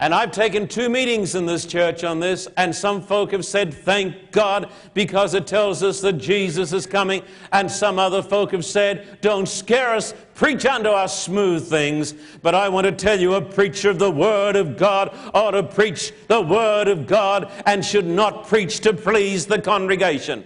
And 0.00 0.12
I've 0.12 0.32
taken 0.32 0.66
two 0.66 0.88
meetings 0.88 1.36
in 1.36 1.46
this 1.46 1.64
church 1.64 2.02
on 2.02 2.18
this, 2.18 2.48
and 2.56 2.74
some 2.74 3.00
folk 3.00 3.30
have 3.30 3.44
said, 3.44 3.72
Thank 3.72 4.32
God, 4.32 4.68
because 4.94 5.32
it 5.34 5.46
tells 5.46 5.84
us 5.84 6.00
that 6.00 6.14
Jesus 6.14 6.72
is 6.72 6.86
coming. 6.86 7.22
And 7.52 7.70
some 7.70 8.00
other 8.00 8.20
folk 8.20 8.50
have 8.50 8.64
said, 8.64 9.18
Don't 9.20 9.48
scare 9.48 9.94
us, 9.94 10.12
preach 10.34 10.66
unto 10.66 10.88
us 10.88 11.22
smooth 11.22 11.68
things. 11.68 12.14
But 12.42 12.56
I 12.56 12.68
want 12.68 12.86
to 12.86 12.92
tell 12.92 13.20
you, 13.20 13.34
a 13.34 13.40
preacher 13.40 13.90
of 13.90 14.00
the 14.00 14.10
Word 14.10 14.56
of 14.56 14.76
God 14.76 15.16
ought 15.34 15.52
to 15.52 15.62
preach 15.62 16.12
the 16.26 16.40
Word 16.40 16.88
of 16.88 17.06
God 17.06 17.48
and 17.64 17.84
should 17.84 18.06
not 18.06 18.48
preach 18.48 18.80
to 18.80 18.92
please 18.92 19.46
the 19.46 19.60
congregation. 19.60 20.44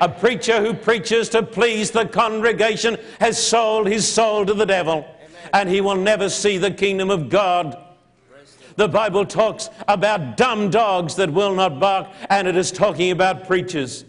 A 0.00 0.08
preacher 0.08 0.60
who 0.60 0.74
preaches 0.74 1.28
to 1.28 1.44
please 1.44 1.92
the 1.92 2.06
congregation 2.06 2.96
has 3.20 3.40
sold 3.40 3.86
his 3.86 4.12
soul 4.12 4.44
to 4.46 4.54
the 4.54 4.66
devil, 4.66 5.06
and 5.52 5.68
he 5.68 5.80
will 5.80 5.94
never 5.94 6.28
see 6.28 6.58
the 6.58 6.72
kingdom 6.72 7.10
of 7.10 7.28
God. 7.28 7.83
The 8.76 8.88
Bible 8.88 9.24
talks 9.24 9.70
about 9.86 10.36
dumb 10.36 10.70
dogs 10.70 11.14
that 11.16 11.32
will 11.32 11.54
not 11.54 11.78
bark, 11.78 12.08
and 12.28 12.48
it 12.48 12.56
is 12.56 12.72
talking 12.72 13.12
about 13.12 13.46
preachers. 13.46 14.04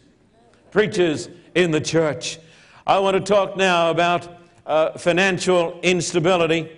Preachers 0.71 1.29
in 1.53 1.71
the 1.71 1.81
church. 1.81 2.39
I 2.87 2.99
want 2.99 3.15
to 3.15 3.21
talk 3.21 3.57
now 3.57 3.91
about 3.91 4.27
uh, 4.65 4.97
financial 4.97 5.79
instability. 5.81 6.71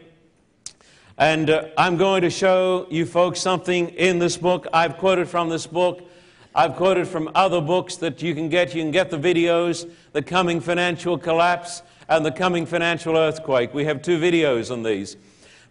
And 1.18 1.50
uh, 1.50 1.70
I'm 1.78 1.98
going 1.98 2.22
to 2.22 2.30
show 2.30 2.88
you 2.90 3.06
folks 3.06 3.40
something 3.40 3.90
in 3.90 4.20
this 4.20 4.38
book. 4.38 4.68
I've 4.74 4.98
quoted 4.98 5.28
from 5.28 5.50
this 5.50 5.66
book. 5.66 6.08
I've 6.54 6.76
quoted 6.76 7.08
from 7.08 7.30
other 7.36 7.62
books 7.62 7.96
that 7.98 8.22
you 8.22 8.36
can 8.36 8.50
get. 8.50 8.76
You 8.76 8.84
can 8.84 8.92
get 8.92 9.10
the 9.10 9.18
videos, 9.18 9.90
The 10.12 10.22
Coming 10.22 10.60
Financial 10.60 11.18
Collapse 11.18 11.84
and 12.10 12.26
The 12.26 12.32
Coming 12.32 12.66
Financial 12.66 13.16
Earthquake. 13.16 13.74
We 13.74 13.86
have 13.86 14.02
two 14.02 14.20
videos 14.20 14.72
on 14.72 14.84
these. 14.84 15.18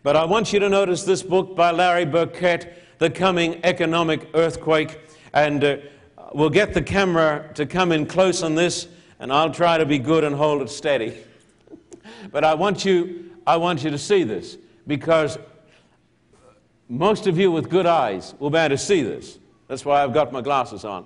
But 0.06 0.14
I 0.14 0.25
want 0.25 0.52
you 0.52 0.60
to 0.60 0.68
notice 0.68 1.02
this 1.02 1.20
book 1.20 1.56
by 1.56 1.72
Larry 1.72 2.04
Burkett, 2.04 2.80
The 3.00 3.10
Coming 3.10 3.58
Economic 3.64 4.30
Earthquake. 4.34 5.00
And 5.34 5.64
uh, 5.64 5.78
we'll 6.32 6.48
get 6.48 6.75
the 6.75 6.80
camera 6.80 7.50
to 7.54 7.66
come 7.66 7.90
in 7.90 8.06
close 8.06 8.45
on 8.45 8.54
this, 8.54 8.86
and 9.19 9.32
I'll 9.32 9.50
try 9.50 9.78
to 9.78 9.84
be 9.84 9.99
good 9.99 10.23
and 10.23 10.32
hold 10.36 10.62
it 10.62 10.71
steady. 10.71 11.12
but 12.30 12.45
I 12.45 12.54
want, 12.54 12.84
you, 12.84 13.32
I 13.49 13.56
want 13.56 13.82
you 13.82 13.90
to 13.90 13.99
see 13.99 14.23
this 14.23 14.56
because 14.86 15.38
most 16.88 17.26
of 17.26 17.36
you 17.36 17.50
with 17.50 17.69
good 17.69 17.86
eyes 17.86 18.32
will 18.38 18.50
be 18.50 18.58
able 18.58 18.76
to 18.76 18.78
see 18.78 19.02
this. 19.02 19.40
That's 19.66 19.84
why 19.84 20.04
I've 20.04 20.14
got 20.14 20.30
my 20.30 20.40
glasses 20.40 20.84
on. 20.84 21.04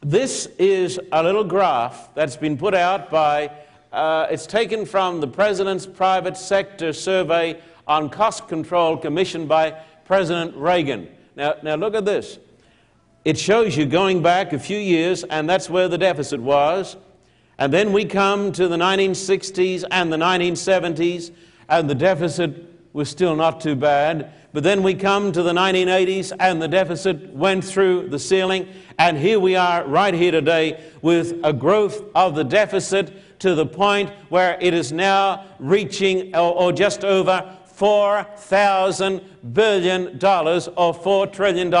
This 0.00 0.46
is 0.58 0.98
a 1.12 1.22
little 1.22 1.44
graph 1.44 2.12
that's 2.16 2.36
been 2.36 2.56
put 2.56 2.74
out 2.74 3.12
by 3.12 3.52
uh, 3.92 4.26
it's 4.30 4.46
taken 4.46 4.86
from 4.86 5.20
the 5.20 5.26
President's 5.26 5.86
Private 5.86 6.36
Sector 6.36 6.92
Survey 6.92 7.60
on 7.88 8.08
Cost 8.08 8.46
Control 8.46 8.96
commissioned 8.96 9.48
by 9.48 9.72
President 10.04 10.54
Reagan. 10.56 11.08
Now, 11.34 11.54
now 11.62 11.74
look 11.74 11.94
at 11.94 12.04
this. 12.04 12.38
It 13.24 13.36
shows 13.36 13.76
you 13.76 13.86
going 13.86 14.22
back 14.22 14.52
a 14.52 14.58
few 14.58 14.78
years, 14.78 15.24
and 15.24 15.48
that's 15.48 15.68
where 15.68 15.88
the 15.88 15.98
deficit 15.98 16.40
was. 16.40 16.96
And 17.58 17.72
then 17.72 17.92
we 17.92 18.04
come 18.04 18.52
to 18.52 18.68
the 18.68 18.76
1960s 18.76 19.84
and 19.90 20.12
the 20.12 20.16
1970s, 20.16 21.32
and 21.68 21.90
the 21.90 21.94
deficit 21.94 22.66
was 22.92 23.10
still 23.10 23.36
not 23.36 23.60
too 23.60 23.74
bad. 23.74 24.32
But 24.52 24.62
then 24.62 24.82
we 24.82 24.94
come 24.94 25.32
to 25.32 25.42
the 25.42 25.52
1980s, 25.52 26.32
and 26.40 26.62
the 26.62 26.68
deficit 26.68 27.32
went 27.34 27.64
through 27.64 28.08
the 28.08 28.18
ceiling. 28.18 28.68
And 28.98 29.18
here 29.18 29.38
we 29.38 29.56
are, 29.56 29.84
right 29.84 30.14
here 30.14 30.32
today, 30.32 30.82
with 31.02 31.38
a 31.44 31.52
growth 31.52 32.02
of 32.14 32.34
the 32.34 32.44
deficit 32.44 33.12
to 33.40 33.54
the 33.54 33.66
point 33.66 34.10
where 34.28 34.56
it 34.60 34.72
is 34.72 34.92
now 34.92 35.44
reaching 35.58 36.34
or, 36.34 36.54
or 36.54 36.72
just 36.72 37.04
over 37.04 37.58
$4,000 37.76 39.24
billion 39.52 40.06
or 40.08 40.94
$4 40.94 41.32
trillion. 41.32 41.74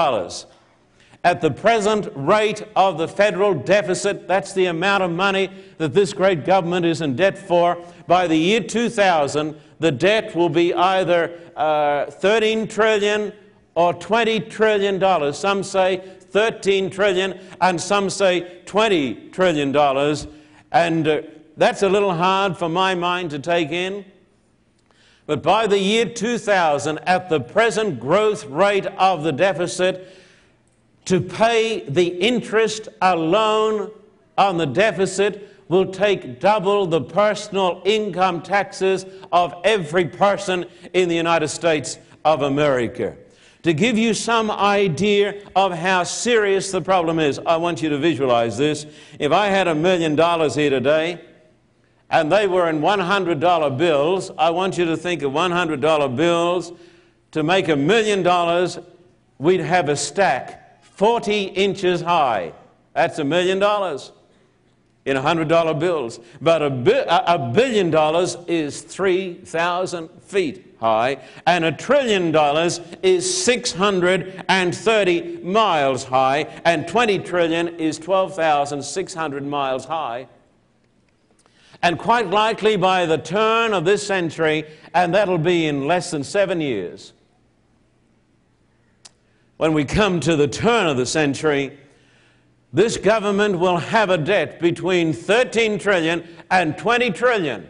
At 1.22 1.42
the 1.42 1.50
present 1.50 2.08
rate 2.14 2.66
of 2.74 2.96
the 2.96 3.06
federal 3.06 3.52
deficit, 3.52 4.26
that's 4.26 4.54
the 4.54 4.66
amount 4.66 5.02
of 5.02 5.10
money 5.10 5.50
that 5.76 5.92
this 5.92 6.14
great 6.14 6.46
government 6.46 6.86
is 6.86 7.02
in 7.02 7.14
debt 7.14 7.36
for. 7.36 7.76
By 8.06 8.26
the 8.26 8.36
year 8.36 8.62
2000, 8.62 9.54
the 9.80 9.92
debt 9.92 10.34
will 10.34 10.48
be 10.48 10.72
either 10.72 11.38
uh, 11.56 12.06
13 12.06 12.66
trillion 12.68 13.34
or 13.74 13.92
20 13.92 14.40
trillion 14.40 14.98
dollars. 14.98 15.38
Some 15.38 15.62
say 15.62 16.02
13 16.30 16.88
trillion, 16.88 17.38
and 17.60 17.78
some 17.78 18.08
say 18.08 18.62
20 18.64 19.28
trillion 19.30 19.72
dollars. 19.72 20.26
And 20.72 21.06
uh, 21.06 21.22
that's 21.60 21.82
a 21.82 21.88
little 21.90 22.14
hard 22.14 22.56
for 22.56 22.70
my 22.70 22.94
mind 22.94 23.28
to 23.32 23.38
take 23.38 23.70
in. 23.70 24.06
But 25.26 25.42
by 25.42 25.66
the 25.66 25.78
year 25.78 26.06
2000, 26.06 26.98
at 27.00 27.28
the 27.28 27.38
present 27.38 28.00
growth 28.00 28.46
rate 28.46 28.86
of 28.86 29.24
the 29.24 29.30
deficit, 29.30 30.16
to 31.04 31.20
pay 31.20 31.86
the 31.86 32.06
interest 32.06 32.88
alone 33.02 33.90
on 34.38 34.56
the 34.56 34.64
deficit 34.64 35.54
will 35.68 35.92
take 35.92 36.40
double 36.40 36.86
the 36.86 37.02
personal 37.02 37.82
income 37.84 38.40
taxes 38.40 39.04
of 39.30 39.52
every 39.62 40.06
person 40.06 40.64
in 40.94 41.10
the 41.10 41.14
United 41.14 41.48
States 41.48 41.98
of 42.24 42.40
America. 42.40 43.18
To 43.64 43.74
give 43.74 43.98
you 43.98 44.14
some 44.14 44.50
idea 44.50 45.42
of 45.54 45.72
how 45.74 46.04
serious 46.04 46.72
the 46.72 46.80
problem 46.80 47.18
is, 47.18 47.38
I 47.38 47.58
want 47.58 47.82
you 47.82 47.90
to 47.90 47.98
visualize 47.98 48.56
this. 48.56 48.86
If 49.18 49.30
I 49.30 49.48
had 49.48 49.68
a 49.68 49.74
million 49.74 50.16
dollars 50.16 50.54
here 50.54 50.70
today, 50.70 51.20
and 52.10 52.30
they 52.30 52.46
were 52.46 52.68
in 52.68 52.80
$100 52.80 53.78
bills. 53.78 54.30
I 54.36 54.50
want 54.50 54.76
you 54.76 54.84
to 54.86 54.96
think 54.96 55.22
of 55.22 55.32
$100 55.32 56.16
bills. 56.16 56.72
To 57.32 57.42
make 57.44 57.68
a 57.68 57.76
million 57.76 58.22
dollars, 58.24 58.78
we'd 59.38 59.60
have 59.60 59.88
a 59.88 59.96
stack 59.96 60.82
40 60.82 61.44
inches 61.44 62.00
high. 62.00 62.52
That's 62.92 63.20
a 63.20 63.24
million 63.24 63.58
dollars 63.60 64.10
in 65.04 65.16
$100 65.16 65.78
bills. 65.78 66.18
But 66.40 66.62
a, 66.62 66.70
bi- 66.70 67.04
a 67.06 67.38
billion 67.38 67.90
dollars 67.90 68.36
is 68.46 68.82
3,000 68.82 70.08
feet 70.22 70.76
high, 70.80 71.18
and 71.46 71.64
a 71.64 71.72
trillion 71.72 72.32
dollars 72.32 72.80
is 73.02 73.42
630 73.44 75.36
miles 75.42 76.04
high, 76.04 76.42
and 76.64 76.86
20 76.88 77.18
trillion 77.20 77.68
is 77.80 77.98
12,600 77.98 79.46
miles 79.46 79.84
high. 79.84 80.26
And 81.82 81.98
quite 81.98 82.28
likely 82.28 82.76
by 82.76 83.06
the 83.06 83.18
turn 83.18 83.72
of 83.72 83.84
this 83.84 84.06
century, 84.06 84.64
and 84.92 85.14
that'll 85.14 85.38
be 85.38 85.66
in 85.66 85.86
less 85.86 86.10
than 86.10 86.24
seven 86.24 86.60
years, 86.60 87.12
when 89.56 89.72
we 89.74 89.84
come 89.84 90.20
to 90.20 90.36
the 90.36 90.48
turn 90.48 90.86
of 90.86 90.96
the 90.96 91.06
century, 91.06 91.78
this 92.72 92.96
government 92.96 93.58
will 93.58 93.78
have 93.78 94.10
a 94.10 94.18
debt 94.18 94.60
between 94.60 95.12
13 95.12 95.78
trillion 95.78 96.26
and 96.50 96.78
20 96.78 97.10
trillion. 97.10 97.68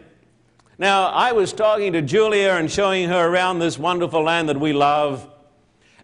Now, 0.77 1.07
I 1.07 1.31
was 1.31 1.53
talking 1.53 1.93
to 1.93 2.01
Julia 2.01 2.51
and 2.51 2.69
showing 2.69 3.09
her 3.09 3.27
around 3.27 3.59
this 3.59 3.77
wonderful 3.77 4.23
land 4.23 4.49
that 4.49 4.59
we 4.59 4.73
love 4.73 5.27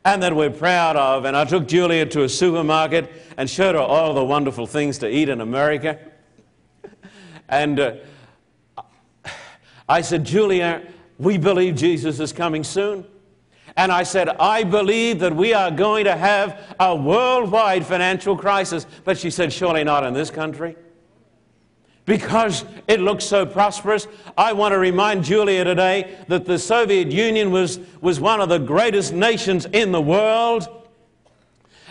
and 0.06 0.24
that 0.24 0.36
we're 0.36 0.50
proud 0.50 0.96
of. 0.96 1.26
And 1.26 1.36
I 1.36 1.46
took 1.46 1.68
Julia 1.68 2.06
to 2.08 2.24
a 2.24 2.30
supermarket 2.30 3.12
and 3.38 3.50
showed 3.50 3.76
her 3.76 3.82
all 3.82 4.14
the 4.14 4.24
wonderful 4.24 4.68
things 4.68 4.98
to 5.00 5.10
eat 5.10 5.30
in 5.30 5.42
America. 5.42 6.00
And 7.50 7.80
uh, 7.80 7.96
I 9.88 10.02
said, 10.02 10.26
Julia, 10.26 10.82
we 11.18 11.38
believe 11.38 11.76
Jesus 11.76 12.20
is 12.20 12.34
coming 12.34 12.64
soon. 12.64 13.06
And 13.76 13.92
I 13.92 14.04
said, 14.04 14.30
I 14.30 14.64
believe 14.64 15.20
that 15.20 15.36
we 15.36 15.54
are 15.54 15.70
going 15.70 16.06
to 16.06 16.16
have 16.16 16.76
a 16.80 16.96
worldwide 16.96 17.86
financial 17.86 18.36
crisis. 18.36 18.88
But 19.04 19.18
she 19.18 19.30
said, 19.30 19.54
Surely 19.54 19.84
not 19.84 20.04
in 20.04 20.14
this 20.14 20.32
country. 20.32 20.76
Because 22.06 22.66
it 22.88 23.02
looks 23.02 23.26
so 23.26 23.46
prosperous. 23.46 24.08
I 24.38 24.54
want 24.54 24.72
to 24.72 24.80
remind 24.80 25.26
Julia 25.26 25.64
today 25.64 26.18
that 26.28 26.46
the 26.46 26.58
Soviet 26.58 27.12
Union 27.12 27.52
was, 27.52 27.80
was 28.02 28.20
one 28.20 28.40
of 28.40 28.50
the 28.50 28.60
greatest 28.60 29.14
nations 29.14 29.66
in 29.66 29.92
the 29.92 30.02
world. 30.02 30.68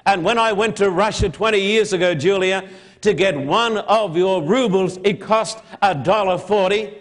And 0.06 0.24
when 0.24 0.38
I 0.38 0.52
went 0.52 0.76
to 0.76 0.90
Russia 0.90 1.28
20 1.28 1.60
years 1.60 1.92
ago, 1.92 2.14
Julia, 2.14 2.68
to 3.06 3.14
get 3.14 3.36
one 3.36 3.78
of 3.78 4.16
your 4.16 4.42
rubles, 4.42 4.98
it 5.02 5.20
cost 5.20 5.58
a 5.80 5.94
dollar 5.94 6.38
forty. 6.38 6.94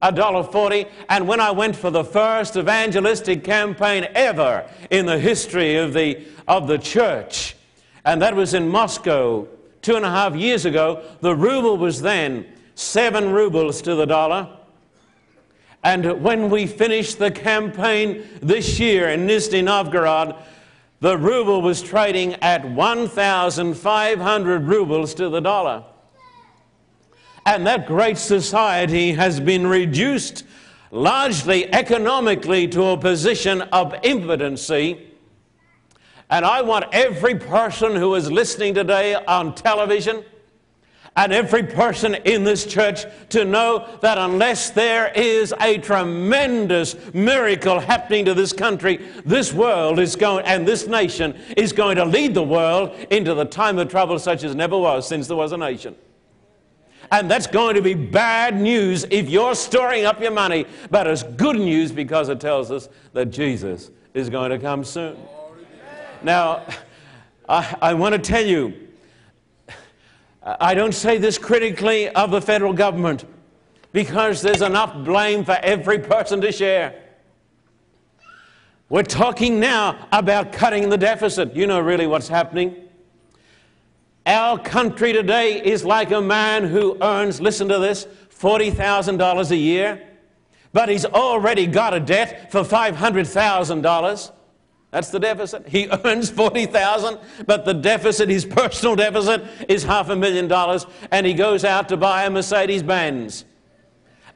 A 0.00 0.12
dollar 0.12 0.44
forty. 0.44 0.86
And 1.08 1.26
when 1.26 1.40
I 1.40 1.50
went 1.50 1.74
for 1.76 1.90
the 1.90 2.04
first 2.04 2.56
evangelistic 2.56 3.42
campaign 3.42 4.06
ever 4.14 4.64
in 4.90 5.06
the 5.06 5.18
history 5.18 5.76
of 5.76 5.92
the, 5.92 6.24
of 6.46 6.68
the 6.68 6.78
church, 6.78 7.56
and 8.04 8.22
that 8.22 8.34
was 8.34 8.54
in 8.54 8.68
Moscow 8.68 9.46
two 9.82 9.96
and 9.96 10.04
a 10.04 10.10
half 10.10 10.36
years 10.36 10.64
ago, 10.64 11.02
the 11.20 11.34
ruble 11.34 11.76
was 11.76 12.00
then 12.00 12.46
seven 12.76 13.32
rubles 13.32 13.82
to 13.82 13.96
the 13.96 14.06
dollar. 14.06 14.48
And 15.82 16.22
when 16.22 16.48
we 16.48 16.66
finished 16.66 17.18
the 17.18 17.30
campaign 17.30 18.24
this 18.40 18.78
year 18.78 19.08
in 19.08 19.26
Nizhny 19.26 19.62
Novgorod, 19.64 20.36
the 21.00 21.16
ruble 21.16 21.62
was 21.62 21.80
trading 21.80 22.34
at 22.34 22.68
1,500 22.68 24.64
rubles 24.64 25.14
to 25.14 25.28
the 25.28 25.40
dollar. 25.40 25.84
And 27.46 27.66
that 27.66 27.86
great 27.86 28.18
society 28.18 29.12
has 29.12 29.40
been 29.40 29.66
reduced 29.66 30.44
largely 30.90 31.72
economically 31.72 32.66
to 32.68 32.82
a 32.84 32.96
position 32.96 33.62
of 33.62 33.94
impotency. 34.02 35.06
And 36.30 36.44
I 36.44 36.62
want 36.62 36.86
every 36.92 37.36
person 37.36 37.94
who 37.94 38.14
is 38.14 38.30
listening 38.30 38.74
today 38.74 39.14
on 39.14 39.54
television 39.54 40.24
and 41.18 41.32
every 41.32 41.64
person 41.64 42.14
in 42.14 42.44
this 42.44 42.64
church 42.64 43.04
to 43.28 43.44
know 43.44 43.98
that 44.02 44.18
unless 44.18 44.70
there 44.70 45.10
is 45.16 45.52
a 45.60 45.76
tremendous 45.78 46.94
miracle 47.12 47.80
happening 47.80 48.24
to 48.24 48.34
this 48.34 48.52
country, 48.52 48.98
this 49.24 49.52
world 49.52 49.98
is 49.98 50.14
going, 50.14 50.44
and 50.46 50.66
this 50.66 50.86
nation 50.86 51.36
is 51.56 51.72
going 51.72 51.96
to 51.96 52.04
lead 52.04 52.34
the 52.34 52.42
world 52.42 52.94
into 53.10 53.34
the 53.34 53.44
time 53.44 53.80
of 53.80 53.88
trouble 53.88 54.16
such 54.20 54.44
as 54.44 54.54
never 54.54 54.78
was 54.78 55.08
since 55.08 55.26
there 55.26 55.36
was 55.36 55.50
a 55.50 55.56
nation. 55.56 55.96
And 57.10 57.28
that's 57.28 57.48
going 57.48 57.74
to 57.74 57.82
be 57.82 57.94
bad 57.94 58.54
news 58.54 59.04
if 59.10 59.28
you're 59.28 59.56
storing 59.56 60.04
up 60.04 60.20
your 60.20 60.30
money, 60.30 60.66
but 60.88 61.08
it's 61.08 61.24
good 61.24 61.56
news 61.56 61.90
because 61.90 62.28
it 62.28 62.38
tells 62.38 62.70
us 62.70 62.88
that 63.12 63.26
Jesus 63.26 63.90
is 64.14 64.30
going 64.30 64.50
to 64.50 64.58
come 64.60 64.84
soon. 64.84 65.16
Now, 66.22 66.64
I, 67.48 67.76
I 67.82 67.94
want 67.94 68.12
to 68.12 68.20
tell 68.20 68.46
you, 68.46 68.87
I 70.60 70.72
don't 70.72 70.94
say 70.94 71.18
this 71.18 71.36
critically 71.36 72.08
of 72.08 72.30
the 72.30 72.40
federal 72.40 72.72
government 72.72 73.26
because 73.92 74.40
there's 74.40 74.62
enough 74.62 75.04
blame 75.04 75.44
for 75.44 75.58
every 75.62 75.98
person 75.98 76.40
to 76.40 76.50
share. 76.52 77.02
We're 78.88 79.02
talking 79.02 79.60
now 79.60 80.08
about 80.10 80.52
cutting 80.52 80.88
the 80.88 80.96
deficit. 80.96 81.54
You 81.54 81.66
know 81.66 81.80
really 81.80 82.06
what's 82.06 82.28
happening. 82.28 82.76
Our 84.24 84.58
country 84.58 85.12
today 85.12 85.62
is 85.62 85.84
like 85.84 86.12
a 86.12 86.20
man 86.22 86.64
who 86.64 86.96
earns, 87.02 87.42
listen 87.42 87.68
to 87.68 87.78
this, 87.78 88.06
$40,000 88.30 89.50
a 89.50 89.56
year, 89.56 90.02
but 90.72 90.88
he's 90.88 91.04
already 91.04 91.66
got 91.66 91.92
a 91.92 92.00
debt 92.00 92.50
for 92.50 92.62
$500,000. 92.62 94.32
That's 94.90 95.10
the 95.10 95.20
deficit. 95.20 95.68
He 95.68 95.88
earns 96.04 96.30
40,000, 96.30 97.18
but 97.46 97.64
the 97.64 97.74
deficit, 97.74 98.28
his 98.28 98.44
personal 98.44 98.96
deficit 98.96 99.44
is 99.68 99.84
half 99.84 100.08
a 100.08 100.16
million 100.16 100.48
dollars 100.48 100.86
and 101.10 101.26
he 101.26 101.34
goes 101.34 101.64
out 101.64 101.88
to 101.90 101.96
buy 101.96 102.24
a 102.24 102.30
Mercedes 102.30 102.82
Benz. 102.82 103.44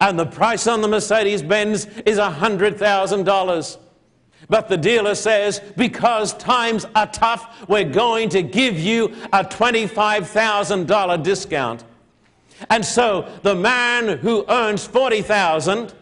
And 0.01 0.19
the 0.19 0.27
price 0.27 0.67
on 0.67 0.81
the 0.83 0.89
Mercedes 0.89 1.43
Benz 1.43 1.87
is 2.05 2.19
$100,000. 2.19 3.79
But 4.49 4.69
the 4.69 4.77
dealer 4.77 5.15
says, 5.15 5.61
because 5.77 6.35
times 6.35 6.85
are 6.97 7.07
tough, 7.07 7.69
we're 7.69 7.89
going 7.89 8.29
to 8.31 8.43
give 8.43 8.79
you 8.79 9.15
a 9.33 9.45
$25,000 9.45 11.23
discount. 11.23 11.85
And 12.69 12.85
so 12.85 13.29
the 13.43 13.55
man 13.55 14.19
who 14.19 14.45
earns 14.49 14.85
40,000 14.85 15.95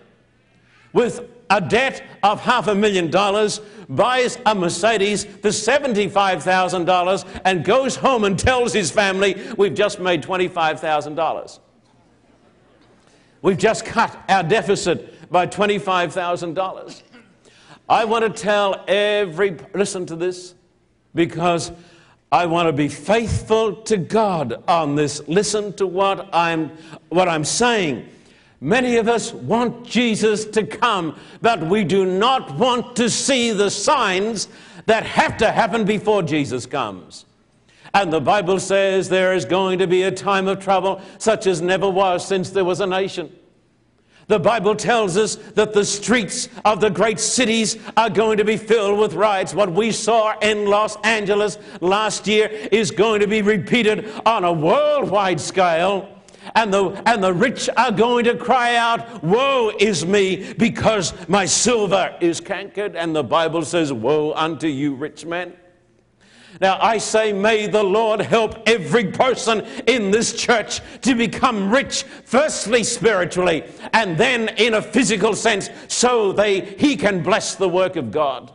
with 0.92 1.28
a 1.50 1.60
debt 1.60 2.02
of 2.22 2.40
half 2.40 2.68
a 2.68 2.74
million 2.74 3.10
dollars, 3.10 3.60
buys 3.88 4.38
a 4.46 4.54
Mercedes 4.54 5.24
for 5.24 5.48
$75,000 5.48 7.40
and 7.44 7.64
goes 7.64 7.96
home 7.96 8.24
and 8.24 8.38
tells 8.38 8.72
his 8.72 8.90
family, 8.90 9.36
We've 9.58 9.74
just 9.74 10.00
made 10.00 10.22
$25,000. 10.22 11.58
We've 13.42 13.58
just 13.58 13.84
cut 13.84 14.16
our 14.28 14.42
deficit 14.42 15.30
by 15.30 15.46
$25,000. 15.46 17.02
I 17.88 18.04
want 18.04 18.24
to 18.24 18.42
tell 18.42 18.84
every, 18.86 19.56
listen 19.74 20.06
to 20.06 20.16
this, 20.16 20.54
because 21.14 21.72
I 22.30 22.46
want 22.46 22.68
to 22.68 22.72
be 22.72 22.88
faithful 22.88 23.74
to 23.82 23.96
God 23.96 24.62
on 24.68 24.94
this. 24.94 25.26
Listen 25.26 25.72
to 25.74 25.86
what 25.86 26.32
I'm, 26.32 26.70
what 27.08 27.28
I'm 27.28 27.44
saying. 27.44 28.08
Many 28.60 28.96
of 28.96 29.08
us 29.08 29.32
want 29.32 29.86
Jesus 29.86 30.44
to 30.46 30.66
come, 30.66 31.18
but 31.40 31.66
we 31.66 31.82
do 31.82 32.04
not 32.04 32.58
want 32.58 32.96
to 32.96 33.08
see 33.08 33.52
the 33.52 33.70
signs 33.70 34.48
that 34.84 35.04
have 35.04 35.38
to 35.38 35.50
happen 35.50 35.84
before 35.84 36.22
Jesus 36.22 36.66
comes. 36.66 37.24
And 37.94 38.12
the 38.12 38.20
Bible 38.20 38.60
says 38.60 39.08
there 39.08 39.32
is 39.32 39.44
going 39.46 39.78
to 39.78 39.86
be 39.86 40.02
a 40.02 40.10
time 40.10 40.46
of 40.46 40.60
trouble 40.60 41.00
such 41.18 41.46
as 41.46 41.60
never 41.60 41.88
was 41.88 42.26
since 42.26 42.50
there 42.50 42.64
was 42.64 42.80
a 42.80 42.86
nation. 42.86 43.32
The 44.28 44.38
Bible 44.38 44.76
tells 44.76 45.16
us 45.16 45.34
that 45.34 45.72
the 45.72 45.84
streets 45.84 46.48
of 46.64 46.80
the 46.80 46.90
great 46.90 47.18
cities 47.18 47.78
are 47.96 48.10
going 48.10 48.38
to 48.38 48.44
be 48.44 48.56
filled 48.56 49.00
with 49.00 49.14
riots. 49.14 49.54
What 49.54 49.72
we 49.72 49.90
saw 49.90 50.38
in 50.38 50.66
Los 50.66 50.96
Angeles 51.02 51.58
last 51.80 52.28
year 52.28 52.46
is 52.70 52.92
going 52.92 53.22
to 53.22 53.26
be 53.26 53.42
repeated 53.42 54.08
on 54.24 54.44
a 54.44 54.52
worldwide 54.52 55.40
scale 55.40 56.19
and 56.54 56.72
the, 56.72 57.02
and 57.06 57.22
the 57.22 57.32
rich 57.32 57.68
are 57.76 57.92
going 57.92 58.24
to 58.24 58.36
cry 58.36 58.76
out, 58.76 59.22
Woe 59.22 59.72
is 59.78 60.04
me, 60.04 60.52
because 60.54 61.12
my 61.28 61.46
silver 61.46 62.16
is 62.20 62.40
cankered. 62.40 62.96
And 62.96 63.14
the 63.14 63.22
Bible 63.22 63.64
says, 63.64 63.92
Woe 63.92 64.32
unto 64.32 64.66
you, 64.66 64.94
rich 64.94 65.24
men. 65.24 65.54
Now, 66.60 66.78
I 66.80 66.98
say, 66.98 67.32
may 67.32 67.68
the 67.68 67.82
Lord 67.82 68.20
help 68.20 68.56
every 68.66 69.12
person 69.12 69.64
in 69.86 70.10
this 70.10 70.32
church 70.32 70.80
to 71.02 71.14
become 71.14 71.70
rich, 71.70 72.02
firstly 72.02 72.82
spiritually, 72.82 73.64
and 73.92 74.18
then 74.18 74.48
in 74.56 74.74
a 74.74 74.82
physical 74.82 75.34
sense, 75.34 75.70
so 75.86 76.32
they, 76.32 76.60
he 76.60 76.96
can 76.96 77.22
bless 77.22 77.54
the 77.54 77.68
work 77.68 77.94
of 77.96 78.10
God. 78.10 78.52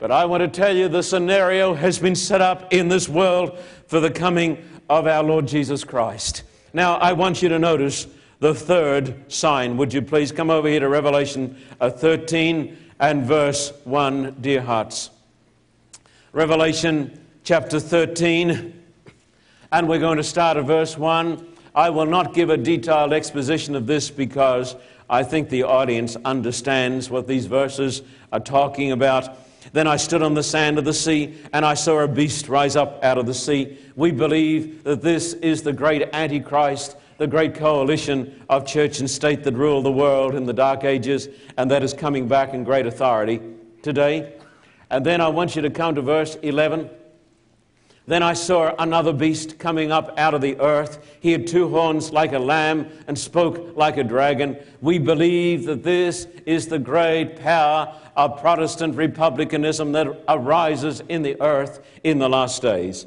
But 0.00 0.10
I 0.10 0.24
want 0.26 0.42
to 0.42 0.48
tell 0.48 0.76
you 0.76 0.88
the 0.88 1.02
scenario 1.02 1.74
has 1.74 1.98
been 1.98 2.14
set 2.14 2.40
up 2.40 2.72
in 2.72 2.88
this 2.88 3.08
world 3.08 3.58
for 3.86 4.00
the 4.00 4.10
coming 4.10 4.62
of 4.88 5.06
our 5.06 5.22
Lord 5.22 5.46
Jesus 5.46 5.84
Christ. 5.84 6.42
Now, 6.72 6.96
I 6.96 7.14
want 7.14 7.42
you 7.42 7.48
to 7.48 7.58
notice 7.58 8.06
the 8.40 8.54
third 8.54 9.32
sign. 9.32 9.76
Would 9.78 9.92
you 9.92 10.02
please 10.02 10.32
come 10.32 10.50
over 10.50 10.68
here 10.68 10.80
to 10.80 10.88
Revelation 10.88 11.56
uh, 11.80 11.90
13 11.90 12.76
and 13.00 13.24
verse 13.24 13.72
1, 13.84 14.36
dear 14.40 14.60
hearts? 14.60 15.10
Revelation 16.32 17.18
chapter 17.42 17.80
13, 17.80 18.80
and 19.72 19.88
we're 19.88 19.98
going 19.98 20.18
to 20.18 20.22
start 20.22 20.58
at 20.58 20.64
verse 20.66 20.98
1. 20.98 21.46
I 21.74 21.88
will 21.88 22.06
not 22.06 22.34
give 22.34 22.50
a 22.50 22.56
detailed 22.56 23.14
exposition 23.14 23.74
of 23.74 23.86
this 23.86 24.10
because 24.10 24.76
I 25.08 25.22
think 25.22 25.48
the 25.48 25.62
audience 25.62 26.16
understands 26.22 27.08
what 27.08 27.26
these 27.26 27.46
verses 27.46 28.02
are 28.30 28.40
talking 28.40 28.92
about. 28.92 29.38
Then 29.72 29.86
I 29.86 29.96
stood 29.96 30.22
on 30.22 30.34
the 30.34 30.42
sand 30.42 30.78
of 30.78 30.84
the 30.84 30.94
sea, 30.94 31.36
and 31.52 31.64
I 31.64 31.74
saw 31.74 32.00
a 32.00 32.08
beast 32.08 32.48
rise 32.48 32.76
up 32.76 33.02
out 33.04 33.18
of 33.18 33.26
the 33.26 33.34
sea. 33.34 33.78
We 33.96 34.10
believe 34.10 34.84
that 34.84 35.02
this 35.02 35.34
is 35.34 35.62
the 35.62 35.72
great 35.72 36.08
Antichrist, 36.12 36.96
the 37.18 37.26
great 37.26 37.54
coalition 37.54 38.44
of 38.48 38.66
church 38.66 39.00
and 39.00 39.10
state 39.10 39.44
that 39.44 39.54
ruled 39.54 39.84
the 39.84 39.92
world 39.92 40.34
in 40.34 40.46
the 40.46 40.52
Dark 40.52 40.84
Ages, 40.84 41.28
and 41.56 41.70
that 41.70 41.82
is 41.82 41.92
coming 41.92 42.28
back 42.28 42.54
in 42.54 42.64
great 42.64 42.86
authority 42.86 43.40
today. 43.82 44.34
And 44.90 45.04
then 45.04 45.20
I 45.20 45.28
want 45.28 45.56
you 45.56 45.62
to 45.62 45.70
come 45.70 45.94
to 45.96 46.02
verse 46.02 46.36
11. 46.36 46.88
Then 48.06 48.22
I 48.22 48.32
saw 48.32 48.74
another 48.78 49.12
beast 49.12 49.58
coming 49.58 49.92
up 49.92 50.18
out 50.18 50.32
of 50.32 50.40
the 50.40 50.58
earth. 50.60 51.18
He 51.20 51.30
had 51.30 51.46
two 51.46 51.68
horns 51.68 52.10
like 52.10 52.32
a 52.32 52.38
lamb 52.38 52.88
and 53.06 53.18
spoke 53.18 53.76
like 53.76 53.98
a 53.98 54.02
dragon. 54.02 54.56
We 54.80 54.98
believe 54.98 55.66
that 55.66 55.82
this 55.82 56.26
is 56.46 56.68
the 56.68 56.78
great 56.78 57.36
power 57.36 57.94
of 58.18 58.40
Protestant 58.40 58.96
republicanism 58.96 59.92
that 59.92 60.08
arises 60.26 61.00
in 61.08 61.22
the 61.22 61.40
earth 61.40 61.80
in 62.02 62.18
the 62.18 62.28
last 62.28 62.60
days. 62.60 63.06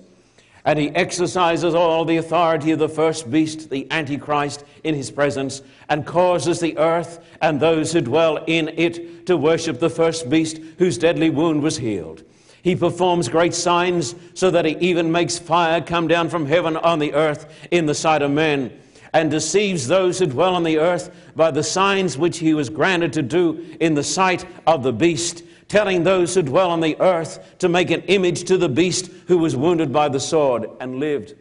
And 0.63 0.79
he 0.79 0.89
exercises 0.89 1.75
all 1.75 2.05
the 2.05 2.15
authority 2.15 2.71
of 2.71 2.79
the 2.79 2.87
first 2.87 3.29
beast, 3.29 3.69
the 3.69 3.91
Antichrist, 3.91 4.63
in 4.85 4.95
his 4.95 5.11
presence, 5.11 5.63
and 5.89 6.05
causes 6.05 6.61
the 6.61 6.77
earth 6.77 7.19
and 7.41 7.59
those 7.59 7.91
who 7.91 7.99
dwell 7.99 8.37
in 8.47 8.69
it 8.77 9.25
to 9.25 9.35
worship 9.35 9.79
the 9.79 9.89
first 9.89 10.29
beast 10.29 10.59
whose 10.77 10.97
deadly 10.97 11.29
wound 11.29 11.61
was 11.61 11.77
healed. 11.77 12.23
He 12.63 12.75
performs 12.75 13.27
great 13.27 13.53
signs 13.53 14.15
so 14.33 14.49
that 14.51 14.65
he 14.65 14.77
even 14.79 15.11
makes 15.11 15.37
fire 15.37 15.81
come 15.81 16.07
down 16.07 16.29
from 16.29 16.45
heaven 16.45 16.77
on 16.77 16.99
the 16.99 17.13
earth 17.15 17.67
in 17.69 17.85
the 17.85 17.95
sight 17.95 18.21
of 18.21 18.31
men, 18.31 18.71
and 19.13 19.29
deceives 19.29 19.87
those 19.87 20.19
who 20.19 20.25
dwell 20.25 20.55
on 20.55 20.63
the 20.63 20.77
earth 20.77 21.13
by 21.35 21.51
the 21.51 21.63
signs 21.63 22.17
which 22.17 22.39
he 22.39 22.53
was 22.53 22.69
granted 22.69 23.13
to 23.13 23.21
do 23.21 23.75
in 23.79 23.93
the 23.93 24.03
sight 24.03 24.45
of 24.65 24.83
the 24.83 24.93
beast 24.93 25.43
telling 25.71 26.03
those 26.03 26.35
who 26.35 26.41
dwell 26.41 26.69
on 26.69 26.81
the 26.81 26.99
earth 26.99 27.57
to 27.57 27.69
make 27.69 27.91
an 27.91 28.01
image 28.01 28.43
to 28.43 28.57
the 28.57 28.67
beast 28.67 29.09
who 29.27 29.37
was 29.37 29.55
wounded 29.55 29.93
by 29.93 30.09
the 30.09 30.19
sword 30.19 30.69
and 30.81 30.99
lived. 30.99 31.33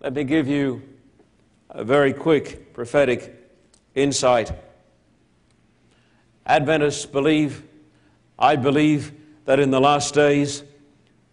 Let 0.00 0.14
me 0.14 0.24
give 0.24 0.48
you 0.48 0.82
a 1.68 1.84
very 1.84 2.14
quick 2.14 2.72
prophetic 2.72 3.34
insight. 3.94 4.50
Adventists 6.46 7.04
believe, 7.04 7.64
I 8.38 8.56
believe, 8.56 9.12
that 9.44 9.60
in 9.60 9.70
the 9.70 9.80
last 9.80 10.14
days, 10.14 10.64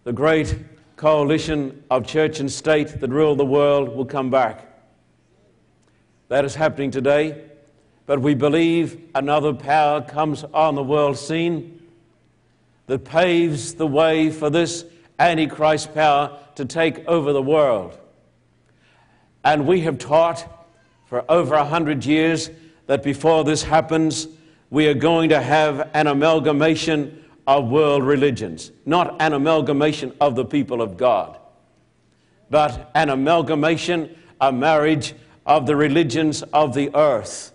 the 0.02 0.12
great 0.12 0.54
coalition 0.96 1.82
of 1.90 2.06
church 2.06 2.40
and 2.40 2.52
state 2.52 3.00
that 3.00 3.08
rule 3.08 3.36
the 3.36 3.46
world 3.46 3.96
will 3.96 4.04
come 4.04 4.28
back. 4.28 4.73
That 6.34 6.44
is 6.44 6.56
happening 6.56 6.90
today. 6.90 7.44
But 8.06 8.20
we 8.20 8.34
believe 8.34 9.00
another 9.14 9.52
power 9.54 10.02
comes 10.02 10.42
on 10.42 10.74
the 10.74 10.82
world 10.82 11.16
scene 11.16 11.80
that 12.88 13.04
paves 13.04 13.74
the 13.74 13.86
way 13.86 14.30
for 14.30 14.50
this 14.50 14.84
Antichrist 15.20 15.94
power 15.94 16.36
to 16.56 16.64
take 16.64 17.06
over 17.06 17.32
the 17.32 17.40
world. 17.40 17.96
And 19.44 19.64
we 19.64 19.82
have 19.82 19.98
taught 19.98 20.66
for 21.06 21.24
over 21.30 21.54
a 21.54 21.64
hundred 21.64 22.04
years 22.04 22.50
that 22.88 23.04
before 23.04 23.44
this 23.44 23.62
happens, 23.62 24.26
we 24.70 24.88
are 24.88 24.94
going 24.94 25.28
to 25.28 25.40
have 25.40 25.88
an 25.94 26.08
amalgamation 26.08 27.24
of 27.46 27.68
world 27.68 28.02
religions, 28.02 28.72
not 28.84 29.22
an 29.22 29.34
amalgamation 29.34 30.12
of 30.20 30.34
the 30.34 30.44
people 30.44 30.82
of 30.82 30.96
God, 30.96 31.38
but 32.50 32.90
an 32.96 33.10
amalgamation, 33.10 34.16
a 34.40 34.50
marriage 34.50 35.14
of 35.46 35.66
the 35.66 35.76
religions 35.76 36.42
of 36.52 36.74
the 36.74 36.94
earth. 36.94 37.52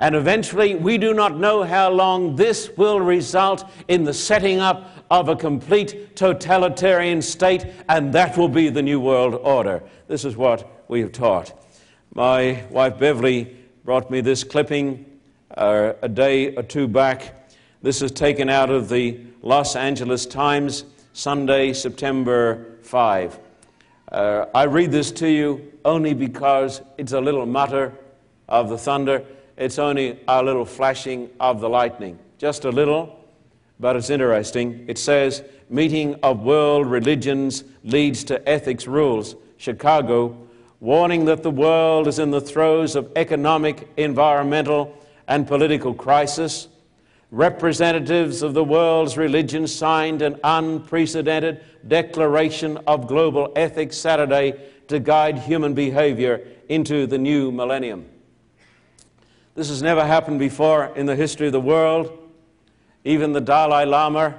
And 0.00 0.16
eventually, 0.16 0.74
we 0.74 0.98
do 0.98 1.14
not 1.14 1.38
know 1.38 1.62
how 1.62 1.88
long 1.88 2.34
this 2.34 2.70
will 2.76 3.00
result 3.00 3.64
in 3.86 4.02
the 4.02 4.12
setting 4.12 4.58
up 4.58 4.90
of 5.12 5.28
a 5.28 5.36
complete 5.36 6.16
totalitarian 6.16 7.22
state, 7.22 7.66
and 7.88 8.12
that 8.12 8.36
will 8.36 8.48
be 8.48 8.68
the 8.68 8.82
New 8.82 8.98
World 8.98 9.34
Order. 9.34 9.80
This 10.08 10.24
is 10.24 10.36
what 10.36 10.84
we 10.88 11.00
have 11.02 11.12
taught. 11.12 11.52
My 12.14 12.64
wife 12.68 12.98
Beverly 12.98 13.56
brought 13.84 14.10
me 14.10 14.20
this 14.20 14.42
clipping 14.42 15.06
uh, 15.56 15.92
a 16.02 16.08
day 16.08 16.54
or 16.56 16.64
two 16.64 16.88
back. 16.88 17.48
This 17.80 18.02
is 18.02 18.10
taken 18.10 18.48
out 18.48 18.70
of 18.70 18.88
the 18.88 19.20
Los 19.40 19.76
Angeles 19.76 20.26
Times, 20.26 20.84
Sunday, 21.12 21.72
September 21.72 22.76
5. 22.82 23.38
Uh, 24.12 24.46
I 24.54 24.64
read 24.64 24.92
this 24.92 25.10
to 25.12 25.28
you 25.28 25.72
only 25.84 26.14
because 26.14 26.82
it's 26.96 27.12
a 27.12 27.20
little 27.20 27.46
mutter 27.46 27.92
of 28.48 28.68
the 28.68 28.78
thunder 28.78 29.24
it's 29.56 29.78
only 29.78 30.18
a 30.26 30.42
little 30.42 30.64
flashing 30.64 31.30
of 31.38 31.60
the 31.60 31.68
lightning. 31.68 32.18
Just 32.38 32.64
a 32.64 32.70
little, 32.70 33.18
but 33.78 33.96
it's 33.96 34.10
interesting. 34.10 34.84
It 34.88 34.98
says, 34.98 35.42
Meeting 35.68 36.16
of 36.22 36.42
world 36.42 36.86
religions 36.86 37.64
leads 37.84 38.24
to 38.24 38.46
ethics 38.48 38.86
rules. 38.86 39.36
Chicago, 39.56 40.36
warning 40.80 41.26
that 41.26 41.42
the 41.42 41.50
world 41.50 42.08
is 42.08 42.18
in 42.18 42.30
the 42.30 42.40
throes 42.40 42.96
of 42.96 43.10
economic, 43.16 43.88
environmental, 43.96 44.94
and 45.28 45.46
political 45.46 45.94
crisis. 45.94 46.68
Representatives 47.32 48.42
of 48.42 48.52
the 48.52 48.62
world's 48.62 49.16
religions 49.16 49.74
signed 49.74 50.20
an 50.20 50.38
unprecedented 50.44 51.62
declaration 51.88 52.76
of 52.86 53.06
global 53.06 53.50
ethics 53.56 53.96
Saturday 53.96 54.60
to 54.88 55.00
guide 55.00 55.38
human 55.38 55.72
behavior 55.72 56.46
into 56.68 57.06
the 57.06 57.16
new 57.16 57.50
millennium. 57.50 58.04
This 59.54 59.70
has 59.70 59.80
never 59.80 60.04
happened 60.04 60.40
before 60.40 60.92
in 60.94 61.06
the 61.06 61.16
history 61.16 61.46
of 61.46 61.54
the 61.54 61.60
world. 61.60 62.18
Even 63.02 63.32
the 63.32 63.40
Dalai 63.40 63.86
Lama, 63.86 64.38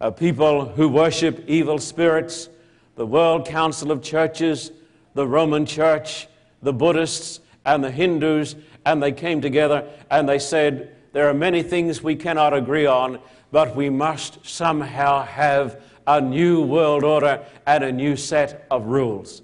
uh, 0.00 0.10
people 0.10 0.64
who 0.64 0.88
worship 0.88 1.44
evil 1.46 1.78
spirits, 1.78 2.48
the 2.96 3.06
World 3.06 3.46
Council 3.46 3.92
of 3.92 4.02
Churches, 4.02 4.72
the 5.14 5.24
Roman 5.24 5.64
Church, 5.64 6.26
the 6.62 6.72
Buddhists, 6.72 7.38
and 7.64 7.84
the 7.84 7.92
Hindus, 7.92 8.56
and 8.84 9.00
they 9.00 9.12
came 9.12 9.40
together 9.40 9.88
and 10.10 10.28
they 10.28 10.40
said, 10.40 10.96
There 11.12 11.28
are 11.28 11.34
many 11.34 11.62
things 11.62 12.02
we 12.02 12.16
cannot 12.16 12.54
agree 12.54 12.86
on, 12.86 13.18
but 13.50 13.74
we 13.74 13.90
must 13.90 14.44
somehow 14.46 15.24
have 15.24 15.80
a 16.06 16.20
new 16.20 16.62
world 16.62 17.04
order 17.04 17.44
and 17.66 17.84
a 17.84 17.92
new 17.92 18.16
set 18.16 18.66
of 18.70 18.86
rules. 18.86 19.42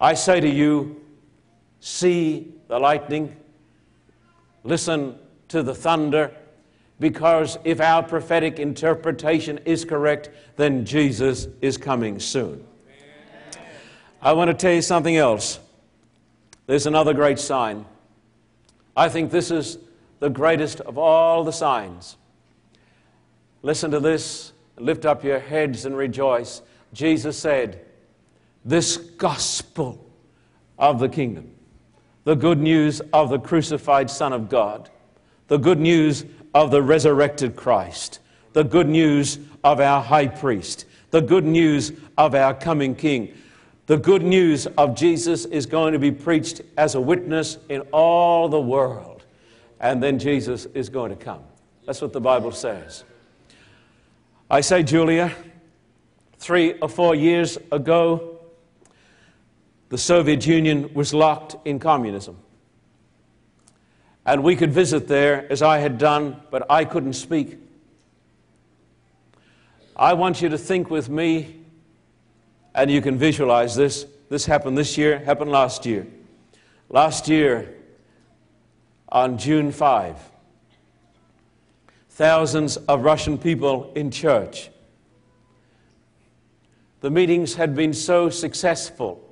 I 0.00 0.14
say 0.14 0.40
to 0.40 0.48
you, 0.48 1.00
see 1.80 2.52
the 2.68 2.78
lightning, 2.78 3.36
Listen 4.64 5.18
to 5.48 5.62
the 5.62 5.74
thunder, 5.74 6.32
because 6.98 7.58
if 7.64 7.80
our 7.80 8.02
prophetic 8.02 8.58
interpretation 8.58 9.58
is 9.64 9.84
correct, 9.84 10.30
then 10.56 10.84
Jesus 10.84 11.48
is 11.62 11.78
coming 11.78 12.18
soon. 12.18 12.64
I 14.20 14.34
want 14.34 14.48
to 14.48 14.54
tell 14.54 14.72
you 14.72 14.82
something 14.82 15.16
else. 15.16 15.58
There's 16.66 16.86
another 16.86 17.14
great 17.14 17.38
sign. 17.38 17.86
I 18.94 19.08
think 19.08 19.30
this 19.30 19.50
is 19.50 19.78
the 20.20 20.30
greatest 20.30 20.80
of 20.82 20.96
all 20.96 21.42
the 21.44 21.52
signs. 21.52 22.16
Listen 23.62 23.90
to 23.90 24.00
this, 24.00 24.52
lift 24.78 25.04
up 25.04 25.24
your 25.24 25.40
heads 25.40 25.84
and 25.84 25.96
rejoice. 25.96 26.62
Jesus 26.92 27.36
said, 27.36 27.84
This 28.64 28.96
gospel 28.96 30.06
of 30.78 30.98
the 31.00 31.08
kingdom 31.08 31.56
the 32.24 32.34
good 32.34 32.60
news 32.60 33.00
of 33.12 33.30
the 33.30 33.38
crucified 33.38 34.10
Son 34.10 34.32
of 34.32 34.48
God, 34.48 34.90
the 35.48 35.56
good 35.56 35.80
news 35.80 36.24
of 36.54 36.70
the 36.70 36.82
resurrected 36.82 37.56
Christ, 37.56 38.20
the 38.52 38.62
good 38.62 38.88
news 38.88 39.38
of 39.64 39.80
our 39.80 40.02
high 40.02 40.26
priest, 40.26 40.84
the 41.10 41.22
good 41.22 41.44
news 41.44 41.92
of 42.18 42.34
our 42.34 42.54
coming 42.54 42.94
King. 42.94 43.34
The 43.86 43.96
good 43.96 44.22
news 44.22 44.66
of 44.78 44.94
Jesus 44.94 45.46
is 45.46 45.66
going 45.66 45.94
to 45.94 45.98
be 45.98 46.12
preached 46.12 46.60
as 46.76 46.94
a 46.94 47.00
witness 47.00 47.58
in 47.68 47.80
all 47.90 48.48
the 48.48 48.60
world. 48.60 49.19
And 49.80 50.02
then 50.02 50.18
Jesus 50.18 50.66
is 50.66 50.90
going 50.90 51.10
to 51.10 51.16
come. 51.16 51.42
That's 51.86 52.02
what 52.02 52.12
the 52.12 52.20
Bible 52.20 52.52
says. 52.52 53.04
I 54.50 54.60
say, 54.60 54.82
Julia, 54.82 55.34
three 56.38 56.74
or 56.80 56.88
four 56.88 57.14
years 57.14 57.56
ago, 57.72 58.38
the 59.88 59.98
Soviet 59.98 60.46
Union 60.46 60.92
was 60.92 61.14
locked 61.14 61.56
in 61.66 61.78
communism. 61.78 62.36
And 64.26 64.44
we 64.44 64.54
could 64.54 64.70
visit 64.70 65.08
there 65.08 65.50
as 65.50 65.62
I 65.62 65.78
had 65.78 65.98
done, 65.98 66.40
but 66.50 66.70
I 66.70 66.84
couldn't 66.84 67.14
speak. 67.14 67.58
I 69.96 70.12
want 70.12 70.42
you 70.42 70.48
to 70.50 70.58
think 70.58 70.90
with 70.90 71.08
me, 71.08 71.56
and 72.74 72.90
you 72.90 73.00
can 73.00 73.18
visualize 73.18 73.74
this. 73.74 74.06
This 74.28 74.46
happened 74.46 74.78
this 74.78 74.96
year, 74.96 75.18
happened 75.18 75.50
last 75.50 75.84
year. 75.86 76.06
Last 76.88 77.28
year, 77.28 77.74
on 79.12 79.38
June 79.38 79.72
5, 79.72 80.16
thousands 82.10 82.76
of 82.76 83.02
Russian 83.02 83.38
people 83.38 83.92
in 83.94 84.10
church. 84.10 84.70
The 87.00 87.10
meetings 87.10 87.54
had 87.54 87.74
been 87.74 87.94
so 87.94 88.28
successful 88.28 89.26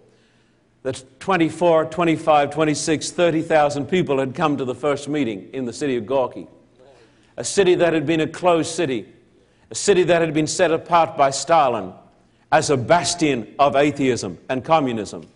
that 0.82 1.04
24, 1.20 1.86
25, 1.86 2.50
26, 2.50 3.10
30,000 3.10 3.86
people 3.86 4.18
had 4.18 4.34
come 4.34 4.56
to 4.56 4.64
the 4.64 4.74
first 4.74 5.08
meeting 5.08 5.50
in 5.52 5.64
the 5.64 5.72
city 5.72 5.96
of 5.96 6.06
Gorky. 6.06 6.46
A 7.36 7.44
city 7.44 7.74
that 7.74 7.92
had 7.92 8.06
been 8.06 8.20
a 8.20 8.26
closed 8.26 8.74
city, 8.74 9.06
a 9.70 9.74
city 9.74 10.02
that 10.04 10.22
had 10.22 10.32
been 10.32 10.46
set 10.46 10.70
apart 10.70 11.16
by 11.16 11.30
Stalin 11.30 11.92
as 12.50 12.70
a 12.70 12.76
bastion 12.76 13.54
of 13.58 13.76
atheism 13.76 14.38
and 14.48 14.64
communism, 14.64 15.26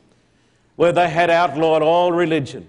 where 0.76 0.92
they 0.92 1.09
had 1.09 1.28
outlawed 1.28 1.83
all 1.83 2.12
religion. 2.12 2.66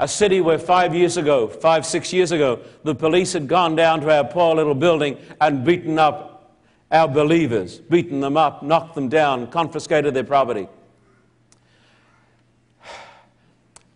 A 0.00 0.06
city 0.06 0.40
where 0.40 0.58
five 0.58 0.94
years 0.94 1.16
ago, 1.16 1.48
five, 1.48 1.84
six 1.84 2.12
years 2.12 2.30
ago, 2.30 2.60
the 2.84 2.94
police 2.94 3.32
had 3.32 3.48
gone 3.48 3.74
down 3.74 4.00
to 4.02 4.16
our 4.16 4.24
poor 4.24 4.54
little 4.54 4.74
building 4.74 5.18
and 5.40 5.64
beaten 5.64 5.98
up 5.98 6.54
our 6.90 7.08
believers, 7.08 7.78
beaten 7.78 8.20
them 8.20 8.36
up, 8.36 8.62
knocked 8.62 8.94
them 8.94 9.08
down, 9.08 9.48
confiscated 9.48 10.14
their 10.14 10.24
property. 10.24 10.68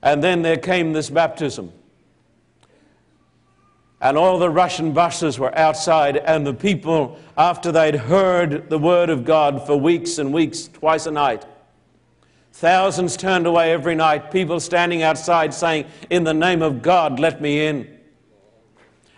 And 0.03 0.23
then 0.23 0.43
there 0.43 0.57
came 0.57 0.93
this 0.93 1.09
baptism. 1.09 1.73
And 4.01 4.19
all 4.19 4.41
the 4.41 4.51
Russian 4.51 4.93
buses 4.93 5.39
were 5.39 5.57
outside, 5.57 6.17
and 6.17 6.45
the 6.45 6.53
people, 6.53 7.19
after 7.39 7.71
they'd 7.71 7.95
heard 7.95 8.69
the 8.69 8.79
word 8.79 9.11
of 9.11 9.25
God 9.25 9.65
for 9.65 9.77
weeks 9.77 10.19
and 10.19 10.33
weeks, 10.33 10.67
twice 10.67 11.07
a 11.07 11.13
night, 11.13 11.45
thousands 12.53 13.17
turned 13.17 13.47
away 13.47 13.73
every 13.73 13.95
night, 13.95 14.31
people 14.31 14.61
standing 14.61 15.03
outside 15.03 15.53
saying, 15.53 15.87
In 16.11 16.25
the 16.25 16.35
name 16.35 16.63
of 16.63 16.83
God, 16.83 17.19
let 17.19 17.41
me 17.41 17.67
in. 17.67 17.99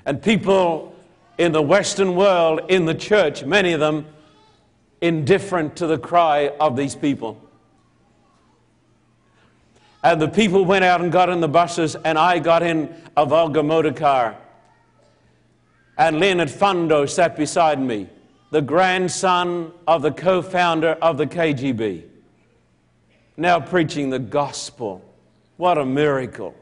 And 0.07 0.23
people 0.23 0.95
in 1.39 1.53
the 1.53 1.63
Western 1.63 2.15
world, 2.15 2.61
in 2.69 2.85
the 2.85 2.95
church, 2.95 3.45
many 3.45 3.73
of 3.73 3.81
them 3.81 4.07
indifferent 5.01 5.77
to 5.77 5.87
the 5.87 5.99
cry 5.99 6.53
of 6.61 6.77
these 6.77 6.95
people. 6.95 7.41
And 10.03 10.21
the 10.21 10.29
people 10.29 10.65
went 10.65 10.85
out 10.85 11.01
and 11.01 11.11
got 11.11 11.31
in 11.31 11.41
the 11.41 11.49
buses, 11.49 11.97
and 11.97 12.19
I 12.19 12.39
got 12.39 12.63
in 12.63 12.95
a 13.17 13.25
Volga 13.25 13.63
motor 13.63 13.93
car. 13.93 14.37
And 15.97 16.21
Leonid 16.21 16.51
Fundo 16.51 17.07
sat 17.07 17.37
beside 17.37 17.81
me, 17.81 18.09
the 18.51 18.61
grandson 18.61 19.73
of 19.87 20.03
the 20.03 20.11
co 20.11 20.43
founder 20.43 20.93
of 21.01 21.17
the 21.17 21.27
KGB, 21.27 22.05
now 23.37 23.61
preaching 23.61 24.11
the 24.11 24.19
gospel. 24.19 25.05
What 25.57 25.79
a 25.79 25.85
miracle. 25.85 26.55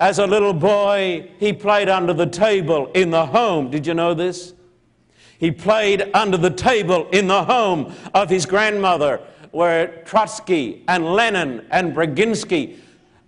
As 0.00 0.18
a 0.18 0.26
little 0.26 0.54
boy, 0.54 1.30
he 1.38 1.52
played 1.52 1.88
under 1.88 2.14
the 2.14 2.26
table 2.26 2.90
in 2.94 3.10
the 3.10 3.26
home. 3.26 3.70
Did 3.70 3.86
you 3.86 3.94
know 3.94 4.14
this? 4.14 4.54
He 5.38 5.50
played 5.50 6.10
under 6.14 6.36
the 6.36 6.50
table 6.50 7.08
in 7.10 7.26
the 7.26 7.44
home 7.44 7.94
of 8.14 8.30
his 8.30 8.46
grandmother 8.46 9.20
where 9.52 10.02
Trotsky 10.04 10.84
and 10.88 11.04
Lenin 11.14 11.66
and 11.70 11.94
Dzerzhinsky 11.94 12.78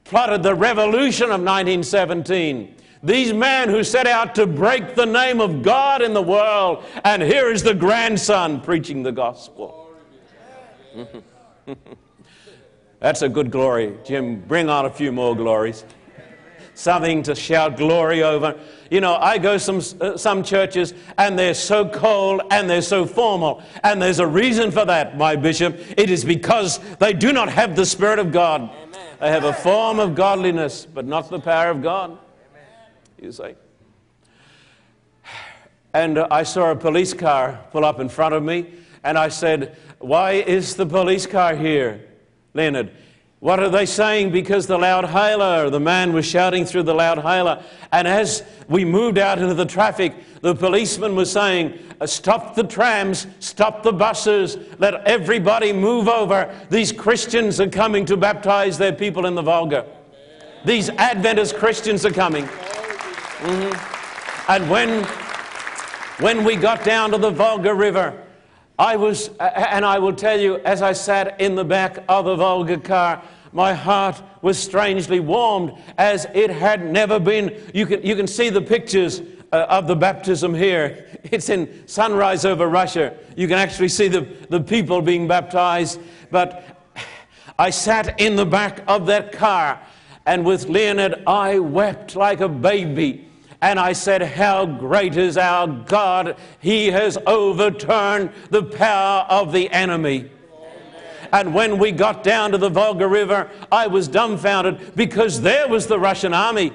plotted 0.04 0.42
the 0.42 0.54
revolution 0.54 1.24
of 1.24 1.40
1917. 1.40 2.76
These 3.02 3.32
men 3.32 3.68
who 3.68 3.82
set 3.82 4.06
out 4.06 4.34
to 4.36 4.46
break 4.46 4.94
the 4.94 5.06
name 5.06 5.40
of 5.40 5.62
God 5.62 6.02
in 6.02 6.14
the 6.14 6.22
world, 6.22 6.84
and 7.04 7.20
here 7.22 7.50
is 7.50 7.62
the 7.62 7.74
grandson 7.74 8.60
preaching 8.60 9.02
the 9.02 9.12
gospel. 9.12 9.90
That's 13.00 13.22
a 13.22 13.28
good 13.28 13.50
glory. 13.50 13.96
Jim, 14.04 14.40
bring 14.40 14.68
on 14.68 14.86
a 14.86 14.90
few 14.90 15.12
more 15.12 15.34
glories 15.34 15.84
something 16.74 17.22
to 17.22 17.34
shout 17.34 17.76
glory 17.76 18.22
over. 18.22 18.58
You 18.90 19.00
know, 19.00 19.16
I 19.16 19.38
go 19.38 19.58
some 19.58 19.80
uh, 20.00 20.16
some 20.16 20.42
churches 20.42 20.94
and 21.18 21.38
they're 21.38 21.54
so 21.54 21.88
cold 21.88 22.42
and 22.50 22.68
they're 22.68 22.82
so 22.82 23.06
formal, 23.06 23.62
and 23.82 24.00
there's 24.00 24.18
a 24.18 24.26
reason 24.26 24.70
for 24.70 24.84
that, 24.84 25.16
my 25.16 25.36
bishop. 25.36 25.78
It 25.96 26.10
is 26.10 26.24
because 26.24 26.78
they 26.96 27.12
do 27.12 27.32
not 27.32 27.48
have 27.48 27.76
the 27.76 27.86
spirit 27.86 28.18
of 28.18 28.32
God. 28.32 28.62
Amen. 28.62 29.16
They 29.20 29.30
have 29.30 29.44
a 29.44 29.52
form 29.52 29.98
of 29.98 30.14
godliness, 30.14 30.86
but 30.86 31.06
not 31.06 31.30
the 31.30 31.40
power 31.40 31.70
of 31.70 31.82
God. 31.82 32.10
Amen. 32.10 32.20
You 33.20 33.32
say. 33.32 33.56
And 35.94 36.16
uh, 36.16 36.26
I 36.30 36.42
saw 36.44 36.70
a 36.70 36.74
police 36.74 37.12
car 37.12 37.60
pull 37.70 37.84
up 37.84 38.00
in 38.00 38.08
front 38.08 38.34
of 38.34 38.42
me, 38.42 38.66
and 39.04 39.18
I 39.18 39.28
said, 39.28 39.76
"Why 40.02 40.32
is 40.32 40.76
the 40.76 40.86
police 40.86 41.26
car 41.26 41.56
here, 41.56 42.00
Leonard?" 42.54 42.92
What 43.42 43.58
are 43.58 43.68
they 43.68 43.86
saying? 43.86 44.30
Because 44.30 44.68
the 44.68 44.78
loud 44.78 45.06
hailer, 45.06 45.68
the 45.68 45.80
man 45.80 46.12
was 46.12 46.24
shouting 46.24 46.64
through 46.64 46.84
the 46.84 46.94
loud 46.94 47.18
hailer. 47.18 47.60
And 47.90 48.06
as 48.06 48.44
we 48.68 48.84
moved 48.84 49.18
out 49.18 49.40
into 49.40 49.54
the 49.54 49.66
traffic, 49.66 50.14
the 50.42 50.54
policeman 50.54 51.16
was 51.16 51.32
saying, 51.32 51.76
uh, 52.00 52.06
Stop 52.06 52.54
the 52.54 52.62
trams, 52.62 53.26
stop 53.40 53.82
the 53.82 53.92
buses, 53.92 54.58
let 54.78 54.94
everybody 55.08 55.72
move 55.72 56.06
over. 56.06 56.54
These 56.70 56.92
Christians 56.92 57.58
are 57.58 57.68
coming 57.68 58.04
to 58.04 58.16
baptize 58.16 58.78
their 58.78 58.92
people 58.92 59.26
in 59.26 59.34
the 59.34 59.42
Volga. 59.42 59.86
These 60.64 60.90
Adventist 60.90 61.56
Christians 61.56 62.06
are 62.06 62.12
coming. 62.12 62.44
Mm-hmm. 62.44 64.52
And 64.52 64.70
when, 64.70 65.02
when 66.20 66.44
we 66.44 66.54
got 66.54 66.84
down 66.84 67.10
to 67.10 67.18
the 67.18 67.32
Volga 67.32 67.74
River, 67.74 68.21
I 68.82 68.96
was, 68.96 69.28
and 69.38 69.84
I 69.84 70.00
will 70.00 70.12
tell 70.12 70.40
you, 70.40 70.56
as 70.64 70.82
I 70.82 70.92
sat 70.92 71.40
in 71.40 71.54
the 71.54 71.64
back 71.64 72.02
of 72.08 72.24
the 72.24 72.34
Volga 72.34 72.78
car, 72.78 73.22
my 73.52 73.74
heart 73.74 74.20
was 74.42 74.58
strangely 74.58 75.20
warmed 75.20 75.74
as 75.98 76.26
it 76.34 76.50
had 76.50 76.84
never 76.90 77.20
been. 77.20 77.62
You 77.72 77.86
can, 77.86 78.04
you 78.04 78.16
can 78.16 78.26
see 78.26 78.50
the 78.50 78.60
pictures 78.60 79.22
uh, 79.52 79.66
of 79.68 79.86
the 79.86 79.94
baptism 79.94 80.52
here. 80.52 81.06
It's 81.22 81.48
in 81.48 81.86
Sunrise 81.86 82.44
over 82.44 82.66
Russia. 82.66 83.16
You 83.36 83.46
can 83.46 83.56
actually 83.56 83.88
see 83.88 84.08
the, 84.08 84.22
the 84.50 84.60
people 84.60 85.00
being 85.00 85.28
baptized. 85.28 86.00
But 86.32 86.82
I 87.60 87.70
sat 87.70 88.20
in 88.20 88.34
the 88.34 88.46
back 88.46 88.82
of 88.88 89.06
that 89.06 89.30
car, 89.30 89.80
and 90.26 90.44
with 90.44 90.68
Leonard, 90.68 91.22
I 91.24 91.60
wept 91.60 92.16
like 92.16 92.40
a 92.40 92.48
baby 92.48 93.28
and 93.62 93.78
I 93.78 93.92
said, 93.92 94.22
How 94.22 94.66
great 94.66 95.16
is 95.16 95.38
our 95.38 95.68
God! 95.68 96.36
He 96.58 96.88
has 96.88 97.16
overturned 97.26 98.32
the 98.50 98.64
power 98.64 99.24
of 99.28 99.52
the 99.52 99.70
enemy. 99.70 100.30
And 101.32 101.54
when 101.54 101.78
we 101.78 101.92
got 101.92 102.22
down 102.24 102.50
to 102.50 102.58
the 102.58 102.68
Volga 102.68 103.06
River, 103.06 103.48
I 103.70 103.86
was 103.86 104.08
dumbfounded 104.08 104.94
because 104.94 105.40
there 105.40 105.66
was 105.68 105.86
the 105.86 105.98
Russian 105.98 106.34
army. 106.34 106.72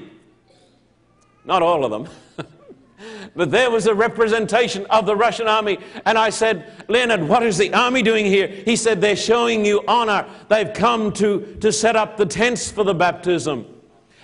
Not 1.45 1.61
all 1.61 1.85
of 1.85 1.91
them. 1.91 2.07
but 3.35 3.51
there 3.51 3.69
was 3.69 3.85
a 3.85 3.93
representation 3.93 4.85
of 4.87 5.05
the 5.05 5.15
Russian 5.15 5.47
army. 5.47 5.77
And 6.05 6.17
I 6.17 6.31
said, 6.31 6.71
Leonard, 6.87 7.21
what 7.21 7.43
is 7.43 7.57
the 7.57 7.71
army 7.73 8.01
doing 8.01 8.25
here? 8.25 8.47
He 8.47 8.77
said, 8.77 9.01
They're 9.01 9.17
showing 9.17 9.65
you 9.65 9.83
honor. 9.87 10.25
They've 10.47 10.73
come 10.73 11.11
to, 11.13 11.57
to 11.59 11.71
set 11.71 11.97
up 11.97 12.15
the 12.15 12.25
tents 12.25 12.71
for 12.71 12.85
the 12.85 12.95
baptism. 12.95 13.65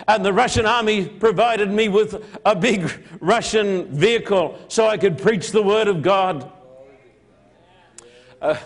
And 0.07 0.25
the 0.25 0.33
Russian 0.33 0.65
army 0.65 1.05
provided 1.05 1.71
me 1.71 1.87
with 1.87 2.39
a 2.45 2.55
big 2.55 2.91
Russian 3.19 3.85
vehicle 3.87 4.59
so 4.67 4.87
I 4.87 4.97
could 4.97 5.17
preach 5.17 5.51
the 5.51 5.61
Word 5.61 5.87
of 5.87 6.01
God. 6.01 6.51
Uh, 8.41 8.57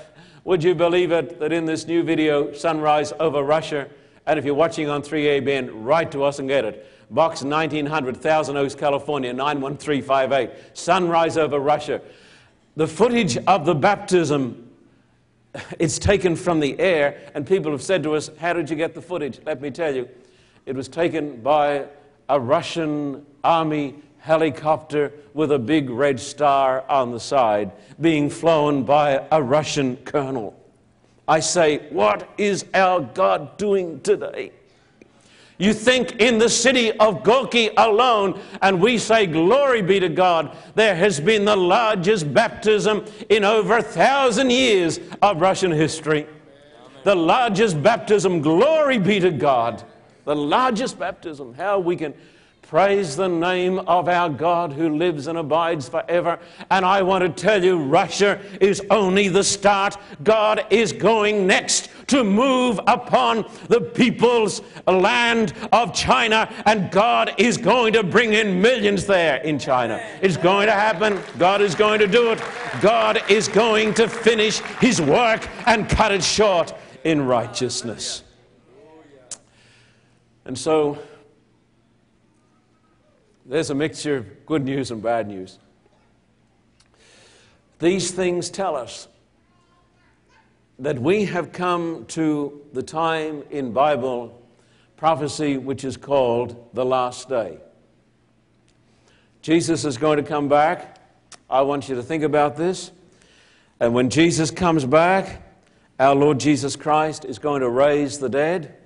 would 0.44 0.64
you 0.64 0.74
believe 0.74 1.12
it 1.12 1.40
that 1.40 1.52
in 1.52 1.66
this 1.66 1.86
new 1.86 2.04
video, 2.04 2.54
Sunrise 2.54 3.14
over 3.20 3.44
Russia, 3.44 3.88
and 4.26 4.40
if 4.40 4.46
you're 4.46 4.56
watching 4.56 4.90
on 4.90 5.02
3ABN, 5.02 5.70
write 5.74 6.12
to 6.12 6.24
us 6.24 6.40
and 6.40 6.48
get 6.48 6.66
it. 6.66 6.86
Box 7.10 7.44
1900, 7.44 8.18
Thousand 8.18 8.58
Oaks, 8.58 8.76
California, 8.76 9.34
91358. 9.34 10.78
Sunrise 10.78 11.38
over 11.38 11.60
Russia. 11.60 12.02
The 12.76 12.88
footage 12.88 13.38
of 13.48 13.66
the 13.66 13.76
baptism, 13.76 14.70
it's 15.80 15.98
taken 16.00 16.36
from 16.36 16.60
the 16.60 16.80
air, 16.80 17.32
and 17.34 17.46
people 17.48 17.72
have 17.72 17.82
said 17.82 18.04
to 18.04 18.16
us, 18.16 18.30
How 18.40 18.54
did 18.54 18.70
you 18.70 18.76
get 18.76 18.94
the 18.94 19.02
footage? 19.02 19.40
Let 19.46 19.62
me 19.62 19.72
tell 19.72 19.96
you. 19.96 20.10
It 20.68 20.76
was 20.76 20.90
taken 20.90 21.38
by 21.38 21.86
a 22.28 22.38
Russian 22.38 23.26
army 23.42 23.96
helicopter 24.20 25.14
with 25.34 25.54
a 25.54 25.58
big 25.58 25.90
red 25.90 26.20
star 26.20 26.84
on 26.90 27.12
the 27.12 27.22
side, 27.22 27.72
being 28.02 28.30
flown 28.30 28.84
by 28.84 29.26
a 29.32 29.42
Russian 29.42 29.96
colonel. 30.04 30.60
I 31.26 31.40
say, 31.40 31.88
what 31.90 32.30
is 32.38 32.66
our 32.74 33.00
God 33.00 33.56
doing 33.56 34.02
today? 34.02 34.52
You 35.58 35.74
think 35.74 36.18
in 36.18 36.38
the 36.38 36.50
city 36.50 36.92
of 37.00 37.24
Gorky 37.24 37.70
alone, 37.78 38.38
and 38.62 38.82
we 38.82 38.98
say, 38.98 39.26
Glory 39.26 39.82
be 39.82 40.02
to 40.02 40.10
God, 40.10 40.56
there 40.76 40.96
has 40.96 41.22
been 41.22 41.46
the 41.46 41.56
largest 41.56 42.32
baptism 42.34 43.06
in 43.30 43.46
over 43.46 43.78
a 43.78 43.82
thousand 43.82 44.52
years 44.52 45.00
of 45.22 45.40
Russian 45.40 45.72
history. 45.72 46.28
The 47.06 47.16
largest 47.16 47.82
baptism, 47.82 48.42
glory 48.42 48.98
be 48.98 49.22
to 49.22 49.32
God 49.32 49.86
the 50.28 50.36
largest 50.36 51.00
baptism, 51.00 51.54
how 51.54 51.80
we 51.80 51.96
can 51.96 52.14
praise 52.62 53.16
the 53.16 53.30
name 53.30 53.80
of 53.80 54.10
our 54.10 54.30
God 54.30 54.74
who 54.74 54.98
lives 54.98 55.28
and 55.28 55.38
abides 55.38 55.88
forever. 55.88 56.38
And 56.70 56.86
I 56.86 57.02
want 57.02 57.24
to 57.24 57.42
tell 57.42 57.64
you, 57.64 57.78
Russia 57.78 58.42
is 58.60 58.82
only 58.90 59.30
the 59.30 59.44
start. 59.46 59.96
God 60.26 60.66
is 60.70 60.92
going 60.92 61.48
next 61.48 61.90
to 62.08 62.26
move 62.26 62.78
upon 62.88 63.50
the 63.70 63.80
people's 63.80 64.62
land 64.86 65.54
of 65.72 65.94
China, 65.94 66.54
and 66.66 66.92
God 66.92 67.34
is 67.38 67.56
going 67.56 67.94
to 67.94 68.04
bring 68.04 68.34
in 68.34 68.62
millions 68.62 69.06
there 69.06 69.38
in 69.38 69.58
China. 69.58 70.06
It's 70.22 70.36
going 70.36 70.68
to 70.68 70.74
happen. 70.74 71.22
God 71.40 71.62
is 71.62 71.74
going 71.74 72.00
to 72.00 72.08
do 72.08 72.32
it. 72.32 72.42
God 72.82 73.22
is 73.30 73.48
going 73.48 73.94
to 73.94 74.10
finish 74.10 74.60
his 74.82 75.02
work 75.02 75.48
and 75.66 75.88
cut 75.88 76.12
it 76.12 76.22
short 76.22 76.74
in 77.06 77.26
righteousness. 77.26 78.24
And 80.48 80.58
so 80.58 80.98
there's 83.46 83.70
a 83.70 83.76
mixture 83.76 84.16
of 84.16 84.46
good 84.46 84.64
news 84.64 84.92
and 84.92 85.04
bad 85.04 85.28
news. 85.28 85.60
These 87.80 88.12
things 88.12 88.50
tell 88.50 88.78
us 88.78 89.10
that 90.80 91.00
we 91.00 91.26
have 91.26 91.52
come 91.52 92.06
to 92.08 92.62
the 92.72 92.82
time 92.82 93.44
in 93.52 93.74
Bible 93.74 94.42
prophecy 94.96 95.58
which 95.58 95.84
is 95.84 95.98
called 95.98 96.70
the 96.74 96.86
last 96.86 97.28
day. 97.28 97.58
Jesus 99.42 99.84
is 99.84 99.98
going 99.98 100.16
to 100.16 100.24
come 100.24 100.48
back. 100.48 100.98
I 101.50 101.62
want 101.64 101.90
you 101.90 101.96
to 101.96 102.04
think 102.04 102.24
about 102.24 102.56
this. 102.56 102.92
And 103.82 103.94
when 103.94 104.10
Jesus 104.10 104.50
comes 104.50 104.86
back, 104.86 105.44
our 106.00 106.16
Lord 106.16 106.40
Jesus 106.40 106.78
Christ 106.78 107.26
is 107.26 107.38
going 107.38 107.60
to 107.60 107.70
raise 107.70 108.20
the 108.20 108.30
dead. 108.30 108.77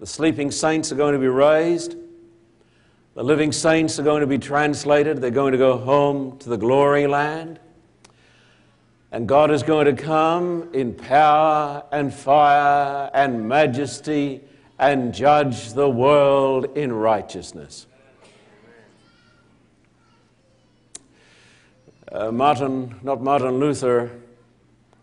The 0.00 0.06
sleeping 0.06 0.50
saints 0.50 0.90
are 0.92 0.94
going 0.94 1.12
to 1.12 1.18
be 1.18 1.28
raised. 1.28 1.94
The 3.14 3.22
living 3.22 3.52
saints 3.52 3.98
are 3.98 4.02
going 4.02 4.22
to 4.22 4.26
be 4.26 4.38
translated. 4.38 5.20
They're 5.20 5.30
going 5.30 5.52
to 5.52 5.58
go 5.58 5.76
home 5.76 6.38
to 6.38 6.48
the 6.48 6.56
glory 6.56 7.06
land. 7.06 7.60
And 9.12 9.28
God 9.28 9.50
is 9.50 9.62
going 9.62 9.94
to 9.94 10.02
come 10.02 10.70
in 10.72 10.94
power 10.94 11.84
and 11.92 12.14
fire 12.14 13.10
and 13.12 13.46
majesty 13.46 14.40
and 14.78 15.12
judge 15.12 15.74
the 15.74 15.90
world 15.90 16.78
in 16.78 16.94
righteousness. 16.94 17.86
Uh, 22.10 22.32
Martin, 22.32 22.98
not 23.02 23.20
Martin 23.20 23.60
Luther, 23.60 24.10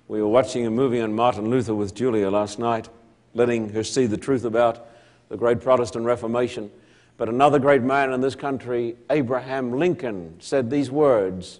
we 0.08 0.24
were 0.24 0.28
watching 0.28 0.66
a 0.66 0.72
movie 0.72 1.02
on 1.02 1.14
Martin 1.14 1.52
Luther 1.52 1.76
with 1.76 1.94
Julia 1.94 2.32
last 2.32 2.58
night, 2.58 2.90
letting 3.36 3.70
her 3.70 3.84
see 3.84 4.08
the 4.08 4.18
truth 4.18 4.44
about 4.44 4.87
the 5.30 5.38
great 5.38 5.62
Protestant 5.62 6.06
Reformation. 6.06 6.72
But 7.18 7.30
another 7.30 7.60
great 7.60 7.82
man 7.82 8.14
in 8.14 8.22
this 8.22 8.36
country, 8.36 8.96
Abraham 9.10 9.72
Lincoln, 9.72 10.36
said 10.40 10.70
these 10.70 10.92
words 10.92 11.60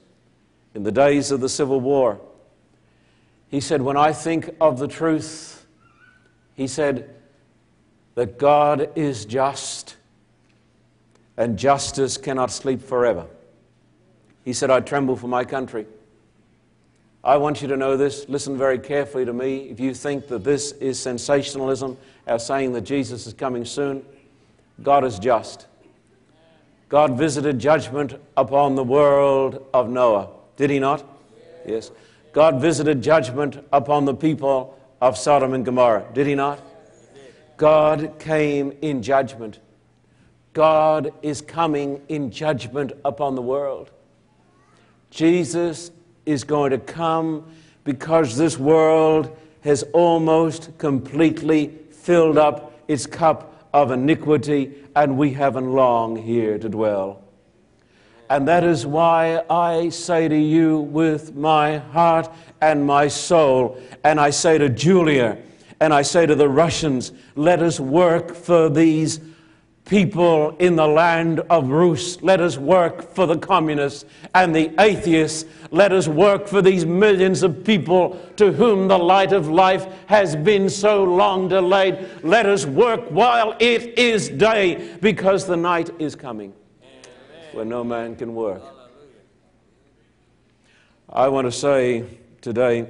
in 0.76 0.84
the 0.84 0.92
days 0.92 1.32
of 1.32 1.42
the 1.42 1.50
Civil 1.50 1.80
War. 1.80 2.20
He 3.50 3.60
said, 3.60 3.82
When 3.82 3.98
I 3.98 4.14
think 4.14 4.50
of 4.62 4.78
the 4.78 4.88
truth, 4.88 5.66
he 6.56 6.68
said, 6.68 7.14
that 8.18 8.40
God 8.40 8.90
is 8.96 9.26
just 9.26 9.96
and 11.38 11.56
justice 11.56 12.18
cannot 12.18 12.50
sleep 12.50 12.82
forever. 12.82 13.28
He 14.44 14.54
said, 14.54 14.72
I 14.72 14.80
tremble 14.80 15.16
for 15.16 15.28
my 15.28 15.46
country. 15.46 15.86
I 17.24 17.38
want 17.38 17.62
you 17.62 17.68
to 17.68 17.78
know 17.78 17.96
this. 17.96 18.28
Listen 18.28 18.58
very 18.58 18.80
carefully 18.80 19.24
to 19.24 19.34
me. 19.34 19.70
If 19.70 19.80
you 19.80 19.94
think 19.94 20.28
that 20.30 20.44
this 20.44 20.72
is 20.72 21.00
sensationalism, 21.00 21.96
our 22.28 22.40
saying 22.40 22.74
that 22.74 22.82
Jesus 22.82 23.28
is 23.28 23.34
coming 23.34 23.66
soon, 23.66 24.06
God 24.84 25.04
is 25.04 25.20
just. 25.20 25.68
God 26.90 27.18
visited 27.18 27.60
judgment 27.60 28.16
upon 28.36 28.76
the 28.76 28.84
world 28.84 29.66
of 29.74 29.90
Noah. 29.90 30.30
Did 30.56 30.70
he 30.70 30.80
not? 30.80 31.04
Yes. 31.66 31.92
God 32.32 32.62
visited 32.62 33.02
judgment 33.02 33.64
upon 33.74 34.06
the 34.06 34.14
people 34.14 34.78
of 35.02 35.18
Sodom 35.18 35.54
and 35.54 35.66
Gomorrah. 35.66 36.06
Did 36.14 36.28
he 36.28 36.36
not? 36.36 36.62
God 37.58 38.20
came 38.20 38.78
in 38.82 39.02
judgment. 39.02 39.60
God 40.54 41.14
is 41.22 41.42
coming 41.42 42.02
in 42.08 42.32
judgment 42.32 42.94
upon 43.04 43.36
the 43.36 43.42
world. 43.42 43.92
Jesus 45.10 45.92
is 46.26 46.44
going 46.44 46.72
to 46.72 46.78
come 46.78 47.46
because 47.84 48.38
this 48.38 48.58
world 48.58 49.36
has 49.62 49.84
almost 49.94 50.78
completely 50.78 51.78
filled 52.08 52.38
up 52.38 52.72
its 52.88 53.06
cup 53.06 53.68
of 53.74 53.92
iniquity, 53.92 54.74
and 54.96 55.18
we 55.18 55.34
haven't 55.34 55.74
long 55.74 56.16
here 56.16 56.58
to 56.58 56.70
dwell. 56.70 57.22
And 58.30 58.48
that 58.48 58.64
is 58.64 58.86
why 58.86 59.44
I 59.50 59.90
say 59.90 60.30
to 60.30 60.38
you 60.38 60.80
with 60.80 61.36
my 61.36 61.80
heart 61.80 62.30
and 62.62 62.86
my 62.86 63.10
soul, 63.10 63.78
and 64.06 64.22
I 64.22 64.30
say 64.30 64.58
to 64.58 64.70
Julia, 64.70 65.38
and 65.82 65.94
I 65.94 66.02
say 66.02 66.26
to 66.26 66.34
the 66.34 66.48
Russians, 66.48 67.12
let 67.36 67.62
us 67.62 67.78
work 67.78 68.34
for 68.34 68.70
these 68.70 69.20
people 69.88 70.56
in 70.58 70.76
the 70.76 70.88
land 70.88 71.40
of 71.50 71.70
Rus. 71.70 72.22
Let 72.22 72.42
us 72.42 72.58
work 72.58 73.14
for 73.14 73.26
the 73.26 73.38
communists 73.38 74.06
and 74.36 74.54
the 74.54 74.72
atheists. 74.80 75.46
Let 75.72 75.92
us 75.92 76.08
work 76.08 76.48
for 76.48 76.62
these 76.62 76.86
millions 76.86 77.42
of 77.42 77.64
people 77.64 78.22
to 78.36 78.52
whom 78.52 78.88
the 78.88 78.98
light 78.98 79.32
of 79.32 79.48
life 79.50 79.88
has 80.08 80.36
been 80.36 80.70
so 80.70 81.04
long 81.04 81.48
delayed. 81.48 82.10
Let 82.22 82.46
us 82.46 82.66
work 82.66 83.02
while 83.10 83.56
it 83.60 83.98
is 83.98 84.30
day 84.30 84.98
because 85.02 85.48
the 85.48 85.58
night 85.58 85.90
is 86.00 86.16
coming 86.16 86.54
where 87.54 87.66
no 87.66 87.84
man 87.84 88.16
can 88.16 88.36
work. 88.36 88.62
I 91.10 91.30
want 91.30 91.48
to 91.48 91.52
say 91.52 92.06
today, 92.42 92.88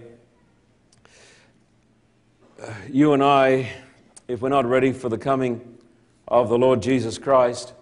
uh, 2.61 2.73
you 2.91 3.13
and 3.13 3.23
I, 3.23 3.71
if 4.27 4.41
we're 4.41 4.49
not 4.49 4.65
ready 4.65 4.91
for 4.91 5.07
the 5.09 5.17
coming 5.17 5.76
of 6.27 6.49
the 6.49 6.57
Lord 6.57 6.81
Jesus 6.81 7.17
Christ, 7.17 7.73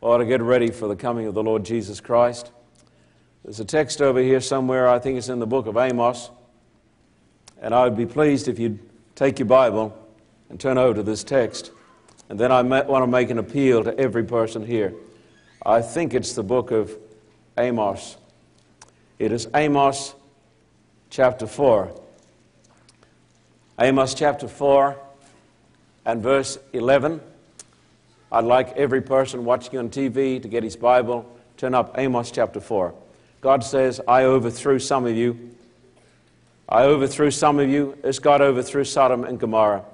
ought 0.00 0.18
to 0.18 0.24
get 0.24 0.42
ready 0.42 0.70
for 0.70 0.88
the 0.88 0.96
coming 0.96 1.26
of 1.26 1.34
the 1.34 1.42
Lord 1.42 1.64
Jesus 1.64 2.00
Christ. 2.00 2.50
There's 3.44 3.60
a 3.60 3.64
text 3.64 4.02
over 4.02 4.20
here 4.20 4.40
somewhere, 4.40 4.88
I 4.88 4.98
think 4.98 5.18
it's 5.18 5.28
in 5.28 5.38
the 5.38 5.46
book 5.46 5.66
of 5.66 5.76
Amos, 5.76 6.30
and 7.60 7.74
I 7.74 7.84
would 7.84 7.96
be 7.96 8.06
pleased 8.06 8.48
if 8.48 8.58
you'd 8.58 8.80
take 9.14 9.38
your 9.38 9.46
Bible 9.46 9.96
and 10.50 10.58
turn 10.58 10.78
over 10.78 10.94
to 10.94 11.02
this 11.02 11.22
text. 11.22 11.70
And 12.28 12.38
then 12.38 12.50
I 12.50 12.62
want 12.62 13.02
to 13.02 13.06
make 13.06 13.30
an 13.30 13.38
appeal 13.38 13.84
to 13.84 13.96
every 13.98 14.24
person 14.24 14.66
here. 14.66 14.94
I 15.64 15.82
think 15.82 16.14
it's 16.14 16.32
the 16.32 16.42
book 16.42 16.70
of 16.70 16.96
Amos. 17.56 18.16
It 19.18 19.30
is 19.30 19.48
Amos 19.54 20.14
chapter 21.10 21.46
4. 21.46 22.00
Amos 23.78 24.14
chapter 24.14 24.48
4 24.48 24.98
and 26.04 26.22
verse 26.22 26.58
11. 26.72 27.20
I'd 28.30 28.44
like 28.44 28.76
every 28.76 29.02
person 29.02 29.44
watching 29.44 29.78
on 29.78 29.90
TV 29.90 30.40
to 30.40 30.48
get 30.48 30.62
his 30.62 30.76
Bible, 30.76 31.30
turn 31.56 31.74
up 31.74 31.98
Amos 31.98 32.30
chapter 32.30 32.60
4. 32.60 32.94
God 33.40 33.64
says, 33.64 34.00
I 34.06 34.24
overthrew 34.24 34.78
some 34.78 35.04
of 35.04 35.16
you. 35.16 35.50
I 36.68 36.84
overthrew 36.84 37.30
some 37.30 37.58
of 37.58 37.68
you 37.68 37.98
as 38.02 38.18
God 38.18 38.40
overthrew 38.40 38.84
Sodom 38.84 39.24
and 39.24 39.38
Gomorrah. 39.38 39.84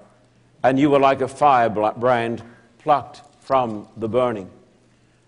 And 0.62 0.78
you 0.78 0.90
were 0.90 1.00
like 1.00 1.20
a 1.20 1.28
firebrand 1.28 2.42
plucked 2.78 3.22
from 3.40 3.88
the 3.96 4.08
burning. 4.08 4.50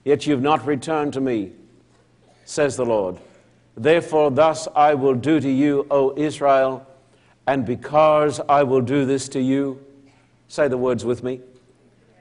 Yet 0.04 0.26
you 0.26 0.32
have 0.32 0.42
not 0.42 0.66
returned 0.66 1.14
to 1.14 1.20
me, 1.20 1.52
says 2.44 2.76
the 2.76 2.86
Lord. 2.86 3.18
Therefore, 3.76 4.30
thus 4.30 4.68
I 4.74 4.94
will 4.94 5.14
do 5.14 5.40
to 5.40 5.50
you, 5.50 5.86
O 5.90 6.14
Israel, 6.16 6.86
and 7.46 7.64
because 7.64 8.40
I 8.48 8.62
will 8.62 8.82
do 8.82 9.04
this 9.04 9.28
to 9.30 9.40
you, 9.40 9.84
Say 10.50 10.66
the 10.66 10.76
words 10.76 11.04
with 11.04 11.22
me. 11.22 11.40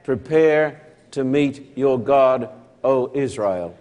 Prepare 0.04 0.80
to 1.10 1.24
meet 1.24 1.76
your 1.76 1.98
God, 1.98 2.48
O 2.84 3.10
Israel. 3.12 3.76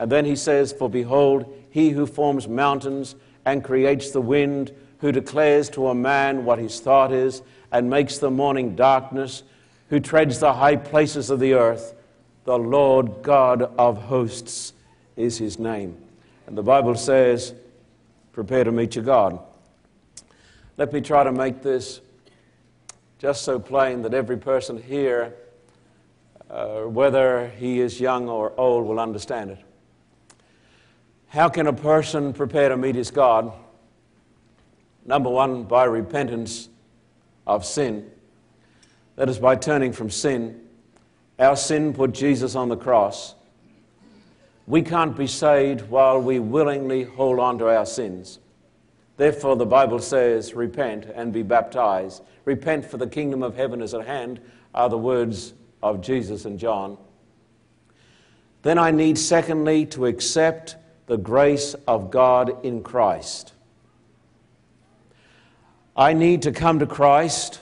And 0.00 0.10
then 0.10 0.24
he 0.24 0.34
says, 0.34 0.72
For 0.72 0.90
behold, 0.90 1.46
he 1.70 1.90
who 1.90 2.04
forms 2.04 2.48
mountains 2.48 3.14
and 3.44 3.62
creates 3.62 4.10
the 4.10 4.20
wind, 4.20 4.72
who 4.98 5.12
declares 5.12 5.70
to 5.70 5.86
a 5.86 5.94
man 5.94 6.44
what 6.44 6.58
his 6.58 6.80
thought 6.80 7.12
is, 7.12 7.42
and 7.70 7.88
makes 7.88 8.18
the 8.18 8.32
morning 8.32 8.74
darkness, 8.74 9.44
who 9.90 10.00
treads 10.00 10.40
the 10.40 10.54
high 10.54 10.74
places 10.74 11.30
of 11.30 11.38
the 11.38 11.54
earth, 11.54 11.94
the 12.46 12.58
Lord 12.58 13.22
God 13.22 13.62
of 13.78 13.96
hosts 13.96 14.72
is 15.14 15.38
his 15.38 15.56
name. 15.56 15.96
And 16.48 16.58
the 16.58 16.64
Bible 16.64 16.96
says, 16.96 17.54
Prepare 18.32 18.64
to 18.64 18.72
meet 18.72 18.96
your 18.96 19.04
God. 19.04 19.38
Let 20.78 20.92
me 20.92 21.00
try 21.00 21.22
to 21.22 21.30
make 21.30 21.62
this 21.62 22.00
just 23.18 23.42
so 23.42 23.58
plain 23.58 24.02
that 24.02 24.14
every 24.14 24.36
person 24.36 24.80
here, 24.80 25.34
uh, 26.50 26.82
whether 26.82 27.48
he 27.48 27.80
is 27.80 28.00
young 28.00 28.28
or 28.28 28.52
old, 28.58 28.86
will 28.86 29.00
understand 29.00 29.50
it. 29.50 29.58
How 31.28 31.48
can 31.48 31.66
a 31.66 31.72
person 31.72 32.32
prepare 32.32 32.68
to 32.68 32.76
meet 32.76 32.94
his 32.94 33.10
God? 33.10 33.52
Number 35.04 35.30
one, 35.30 35.64
by 35.64 35.84
repentance 35.84 36.68
of 37.46 37.64
sin. 37.64 38.10
That 39.16 39.28
is 39.28 39.38
by 39.38 39.56
turning 39.56 39.92
from 39.92 40.10
sin. 40.10 40.60
Our 41.38 41.56
sin 41.56 41.92
put 41.92 42.12
Jesus 42.12 42.54
on 42.54 42.68
the 42.68 42.76
cross. 42.76 43.34
We 44.66 44.82
can't 44.82 45.16
be 45.16 45.26
saved 45.26 45.82
while 45.90 46.20
we 46.20 46.38
willingly 46.38 47.02
hold 47.02 47.38
on 47.38 47.58
to 47.58 47.68
our 47.68 47.84
sins. 47.84 48.38
Therefore, 49.16 49.56
the 49.56 49.66
Bible 49.66 50.00
says, 50.00 50.54
repent 50.54 51.06
and 51.14 51.32
be 51.32 51.42
baptized. 51.42 52.22
Repent, 52.44 52.84
for 52.84 52.96
the 52.96 53.06
kingdom 53.06 53.42
of 53.42 53.56
heaven 53.56 53.80
is 53.80 53.94
at 53.94 54.06
hand, 54.06 54.40
are 54.74 54.88
the 54.88 54.98
words 54.98 55.54
of 55.82 56.00
Jesus 56.00 56.44
and 56.44 56.58
John. 56.58 56.98
Then 58.62 58.78
I 58.78 58.90
need, 58.90 59.18
secondly, 59.18 59.86
to 59.86 60.06
accept 60.06 60.76
the 61.06 61.18
grace 61.18 61.74
of 61.86 62.10
God 62.10 62.64
in 62.64 62.82
Christ. 62.82 63.52
I 65.96 66.12
need 66.12 66.42
to 66.42 66.50
come 66.50 66.80
to 66.80 66.86
Christ, 66.86 67.60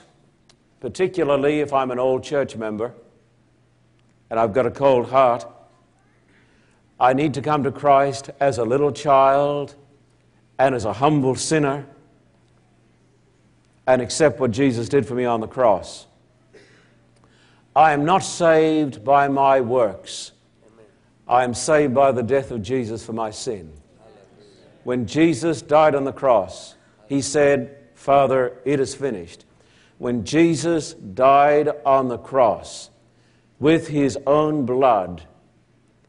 particularly 0.79 1.59
if 1.59 1.71
I'm 1.71 1.91
an 1.91 1.99
old 1.99 2.23
church 2.23 2.55
member 2.55 2.93
and 4.29 4.39
I've 4.39 4.53
got 4.53 4.65
a 4.65 4.71
cold 4.71 5.11
heart. 5.11 5.45
I 6.99 7.13
need 7.13 7.35
to 7.35 7.41
come 7.41 7.63
to 7.63 7.71
Christ 7.71 8.31
as 8.39 8.57
a 8.57 8.63
little 8.63 8.91
child 8.91 9.75
and 10.63 10.75
as 10.75 10.85
a 10.85 10.93
humble 10.93 11.35
sinner 11.35 11.85
and 13.85 14.01
accept 14.01 14.39
what 14.39 14.51
Jesus 14.51 14.87
did 14.87 15.05
for 15.05 15.13
me 15.13 15.25
on 15.25 15.41
the 15.41 15.47
cross. 15.47 16.07
I 17.75 17.91
am 17.91 18.05
not 18.05 18.19
saved 18.19 19.03
by 19.03 19.27
my 19.27 19.59
works. 19.59 20.31
I 21.27 21.43
am 21.43 21.53
saved 21.53 21.93
by 21.93 22.13
the 22.13 22.23
death 22.23 22.49
of 22.49 22.61
Jesus 22.61 23.05
for 23.05 23.11
my 23.11 23.29
sin. 23.29 23.73
When 24.85 25.05
Jesus 25.05 25.61
died 25.61 25.95
on 25.95 26.05
the 26.05 26.13
cross, 26.13 26.75
he 27.09 27.19
said, 27.19 27.77
Father, 27.93 28.57
it 28.63 28.79
is 28.79 28.95
finished. 28.95 29.43
When 29.97 30.23
Jesus 30.23 30.93
died 30.93 31.71
on 31.85 32.07
the 32.07 32.17
cross, 32.17 32.89
with 33.59 33.89
his 33.89 34.17
own 34.25 34.65
blood, 34.65 35.23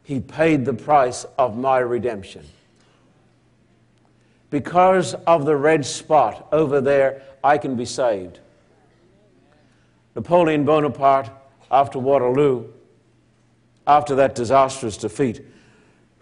he 0.03 0.21
paid 0.21 0.63
the 0.63 0.73
price 0.73 1.25
of 1.37 1.57
my 1.57 1.79
redemption. 1.79 2.45
Because 4.49 5.13
of 5.13 5.45
the 5.45 5.55
red 5.55 5.85
spot 5.85 6.47
over 6.51 6.81
there, 6.81 7.23
I 7.43 7.57
can 7.57 7.75
be 7.75 7.85
saved. 7.85 8.39
Napoleon 10.15 10.65
Bonaparte, 10.65 11.29
after 11.69 11.99
Waterloo, 11.99 12.71
after 13.85 14.15
that 14.15 14.35
disastrous 14.35 14.97
defeat, 14.97 15.45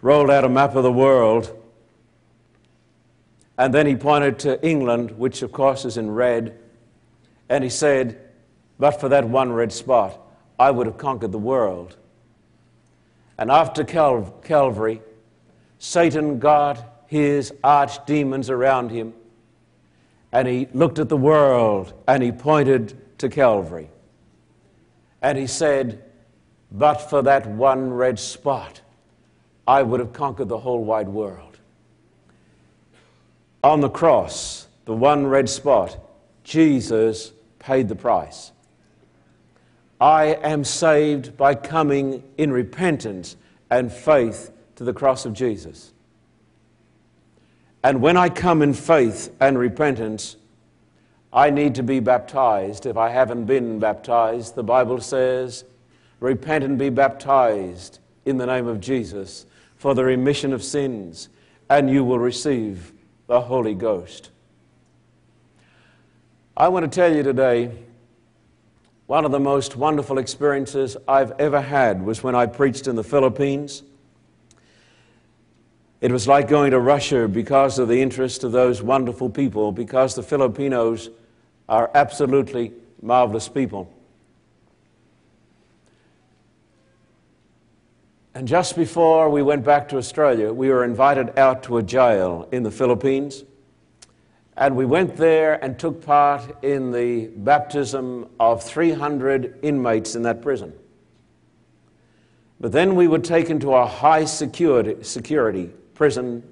rolled 0.02 0.30
out 0.30 0.44
a 0.44 0.48
map 0.48 0.74
of 0.74 0.82
the 0.82 0.92
world. 0.92 1.56
And 3.56 3.72
then 3.72 3.86
he 3.86 3.94
pointed 3.94 4.38
to 4.40 4.62
England, 4.66 5.12
which 5.12 5.42
of 5.42 5.52
course 5.52 5.84
is 5.84 5.96
in 5.96 6.10
red, 6.10 6.58
and 7.48 7.62
he 7.62 7.70
said, 7.70 8.20
But 8.78 9.00
for 9.00 9.08
that 9.10 9.28
one 9.28 9.52
red 9.52 9.72
spot, 9.72 10.18
I 10.58 10.70
would 10.70 10.86
have 10.86 10.98
conquered 10.98 11.32
the 11.32 11.38
world. 11.38 11.96
And 13.38 13.50
after 13.50 13.84
Cal- 13.84 14.34
Calvary, 14.42 15.02
Satan 15.78 16.38
got 16.38 16.93
his 17.06 17.52
archdemons 17.62 18.50
around 18.50 18.90
him, 18.90 19.14
and 20.32 20.48
he 20.48 20.68
looked 20.72 20.98
at 20.98 21.08
the 21.08 21.16
world 21.16 21.92
and 22.08 22.22
he 22.22 22.32
pointed 22.32 23.18
to 23.18 23.28
Calvary. 23.28 23.88
And 25.22 25.38
he 25.38 25.46
said, 25.46 26.02
But 26.70 26.96
for 26.96 27.22
that 27.22 27.46
one 27.46 27.92
red 27.92 28.18
spot, 28.18 28.80
I 29.66 29.82
would 29.82 30.00
have 30.00 30.12
conquered 30.12 30.48
the 30.48 30.58
whole 30.58 30.84
wide 30.84 31.08
world. 31.08 31.58
On 33.62 33.80
the 33.80 33.88
cross, 33.88 34.66
the 34.84 34.92
one 34.92 35.26
red 35.26 35.48
spot, 35.48 35.96
Jesus 36.42 37.32
paid 37.58 37.88
the 37.88 37.96
price. 37.96 38.52
I 39.98 40.34
am 40.42 40.64
saved 40.64 41.38
by 41.38 41.54
coming 41.54 42.22
in 42.36 42.52
repentance 42.52 43.36
and 43.70 43.90
faith 43.90 44.50
to 44.76 44.84
the 44.84 44.92
cross 44.92 45.24
of 45.24 45.32
Jesus. 45.32 45.93
And 47.84 48.00
when 48.00 48.16
I 48.16 48.30
come 48.30 48.62
in 48.62 48.72
faith 48.72 49.30
and 49.40 49.58
repentance, 49.58 50.36
I 51.30 51.50
need 51.50 51.74
to 51.74 51.82
be 51.82 52.00
baptized. 52.00 52.86
If 52.86 52.96
I 52.96 53.10
haven't 53.10 53.44
been 53.44 53.78
baptized, 53.78 54.54
the 54.54 54.62
Bible 54.62 55.02
says, 55.02 55.64
repent 56.18 56.64
and 56.64 56.78
be 56.78 56.88
baptized 56.88 57.98
in 58.24 58.38
the 58.38 58.46
name 58.46 58.66
of 58.66 58.80
Jesus 58.80 59.44
for 59.76 59.94
the 59.94 60.02
remission 60.02 60.54
of 60.54 60.64
sins, 60.64 61.28
and 61.68 61.90
you 61.90 62.04
will 62.04 62.18
receive 62.18 62.94
the 63.26 63.42
Holy 63.42 63.74
Ghost. 63.74 64.30
I 66.56 66.68
want 66.68 66.90
to 66.90 66.94
tell 66.94 67.14
you 67.14 67.22
today 67.22 67.70
one 69.06 69.26
of 69.26 69.30
the 69.30 69.40
most 69.40 69.76
wonderful 69.76 70.16
experiences 70.16 70.96
I've 71.06 71.32
ever 71.32 71.60
had 71.60 72.02
was 72.02 72.22
when 72.22 72.34
I 72.34 72.46
preached 72.46 72.86
in 72.86 72.96
the 72.96 73.04
Philippines. 73.04 73.82
It 76.00 76.12
was 76.12 76.28
like 76.28 76.48
going 76.48 76.72
to 76.72 76.80
Russia 76.80 77.28
because 77.28 77.78
of 77.78 77.88
the 77.88 78.02
interest 78.02 78.44
of 78.44 78.52
those 78.52 78.82
wonderful 78.82 79.30
people, 79.30 79.72
because 79.72 80.14
the 80.14 80.22
Filipinos 80.22 81.08
are 81.68 81.90
absolutely 81.94 82.72
marvelous 83.00 83.48
people. 83.48 83.90
And 88.34 88.48
just 88.48 88.74
before 88.74 89.30
we 89.30 89.42
went 89.42 89.64
back 89.64 89.88
to 89.90 89.96
Australia, 89.96 90.52
we 90.52 90.68
were 90.68 90.84
invited 90.84 91.38
out 91.38 91.62
to 91.64 91.78
a 91.78 91.82
jail 91.82 92.48
in 92.50 92.64
the 92.64 92.70
Philippines. 92.70 93.44
And 94.56 94.76
we 94.76 94.84
went 94.84 95.16
there 95.16 95.62
and 95.64 95.78
took 95.78 96.04
part 96.04 96.62
in 96.64 96.90
the 96.90 97.28
baptism 97.28 98.28
of 98.40 98.62
300 98.62 99.60
inmates 99.62 100.16
in 100.16 100.22
that 100.22 100.42
prison. 100.42 100.72
But 102.60 102.72
then 102.72 102.96
we 102.96 103.06
were 103.06 103.20
taken 103.20 103.60
to 103.60 103.74
a 103.74 103.86
high 103.86 104.24
security, 104.24 105.02
security 105.02 105.70
prison 105.94 106.42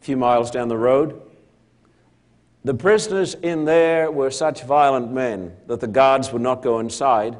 a 0.00 0.04
few 0.04 0.16
miles 0.16 0.50
down 0.50 0.68
the 0.68 0.76
road. 0.76 1.20
The 2.64 2.74
prisoners 2.74 3.34
in 3.34 3.64
there 3.64 4.10
were 4.10 4.30
such 4.30 4.64
violent 4.64 5.12
men 5.12 5.56
that 5.68 5.80
the 5.80 5.86
guards 5.86 6.32
would 6.32 6.42
not 6.42 6.62
go 6.62 6.80
inside. 6.80 7.36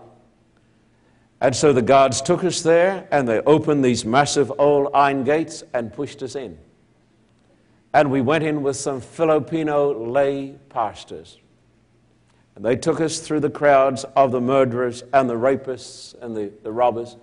And 1.40 1.54
so 1.54 1.72
the 1.72 1.82
guards 1.82 2.22
took 2.22 2.44
us 2.44 2.62
there 2.62 3.08
and 3.10 3.26
they 3.28 3.40
opened 3.40 3.84
these 3.84 4.04
massive 4.04 4.52
old 4.58 4.88
iron 4.94 5.24
gates 5.24 5.64
and 5.74 5.92
pushed 5.92 6.22
us 6.22 6.36
in. 6.36 6.56
And 7.92 8.10
we 8.10 8.20
went 8.20 8.44
in 8.44 8.62
with 8.62 8.76
some 8.76 9.00
Filipino 9.00 10.10
lay 10.10 10.54
pastors. 10.68 11.38
And 12.54 12.64
they 12.64 12.76
took 12.76 13.00
us 13.00 13.18
through 13.18 13.40
the 13.40 13.50
crowds 13.50 14.04
of 14.14 14.32
the 14.32 14.40
murderers 14.40 15.02
and 15.12 15.28
the 15.28 15.34
rapists 15.34 16.14
and 16.22 16.36
the, 16.36 16.52
the 16.62 16.72
robbers. 16.72 17.16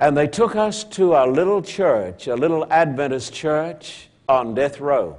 And 0.00 0.16
they 0.16 0.26
took 0.26 0.56
us 0.56 0.84
to 0.84 1.14
a 1.14 1.26
little 1.26 1.62
church, 1.62 2.26
a 2.26 2.34
little 2.34 2.66
Adventist 2.70 3.32
church 3.32 4.08
on 4.28 4.54
death 4.54 4.80
row. 4.80 5.18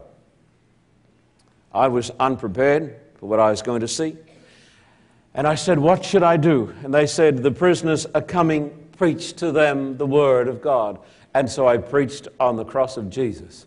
I 1.73 1.87
was 1.87 2.11
unprepared 2.19 2.95
for 3.15 3.27
what 3.27 3.39
I 3.39 3.49
was 3.49 3.61
going 3.61 3.81
to 3.81 3.87
see. 3.87 4.17
And 5.33 5.47
I 5.47 5.55
said, 5.55 5.79
What 5.79 6.03
should 6.03 6.23
I 6.23 6.37
do? 6.37 6.73
And 6.83 6.93
they 6.93 7.07
said, 7.07 7.43
The 7.43 7.51
prisoners 7.51 8.05
are 8.15 8.21
coming, 8.21 8.89
preach 8.97 9.33
to 9.33 9.51
them 9.51 9.97
the 9.97 10.05
word 10.05 10.47
of 10.47 10.61
God. 10.61 10.99
And 11.33 11.49
so 11.49 11.67
I 11.67 11.77
preached 11.77 12.27
on 12.39 12.55
the 12.55 12.63
cross 12.63 12.95
of 12.95 13.09
Jesus. 13.09 13.65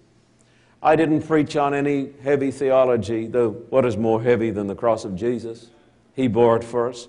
I 0.82 0.96
didn't 0.96 1.22
preach 1.22 1.56
on 1.56 1.74
any 1.74 2.12
heavy 2.22 2.50
theology, 2.50 3.26
though 3.26 3.50
what 3.50 3.84
is 3.84 3.96
more 3.96 4.22
heavy 4.22 4.50
than 4.50 4.68
the 4.68 4.74
cross 4.74 5.04
of 5.04 5.16
Jesus? 5.16 5.70
He 6.14 6.28
bore 6.28 6.56
it 6.56 6.64
for 6.64 6.88
us. 6.88 7.08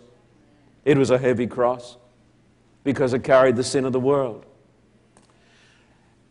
It 0.84 0.98
was 0.98 1.12
a 1.12 1.18
heavy 1.18 1.48
cross 1.48 1.98
because 2.84 3.14
it 3.14 3.24
carried 3.24 3.56
the 3.56 3.64
sin 3.64 3.86
of 3.86 3.94
the 3.94 4.00
world. 4.00 4.46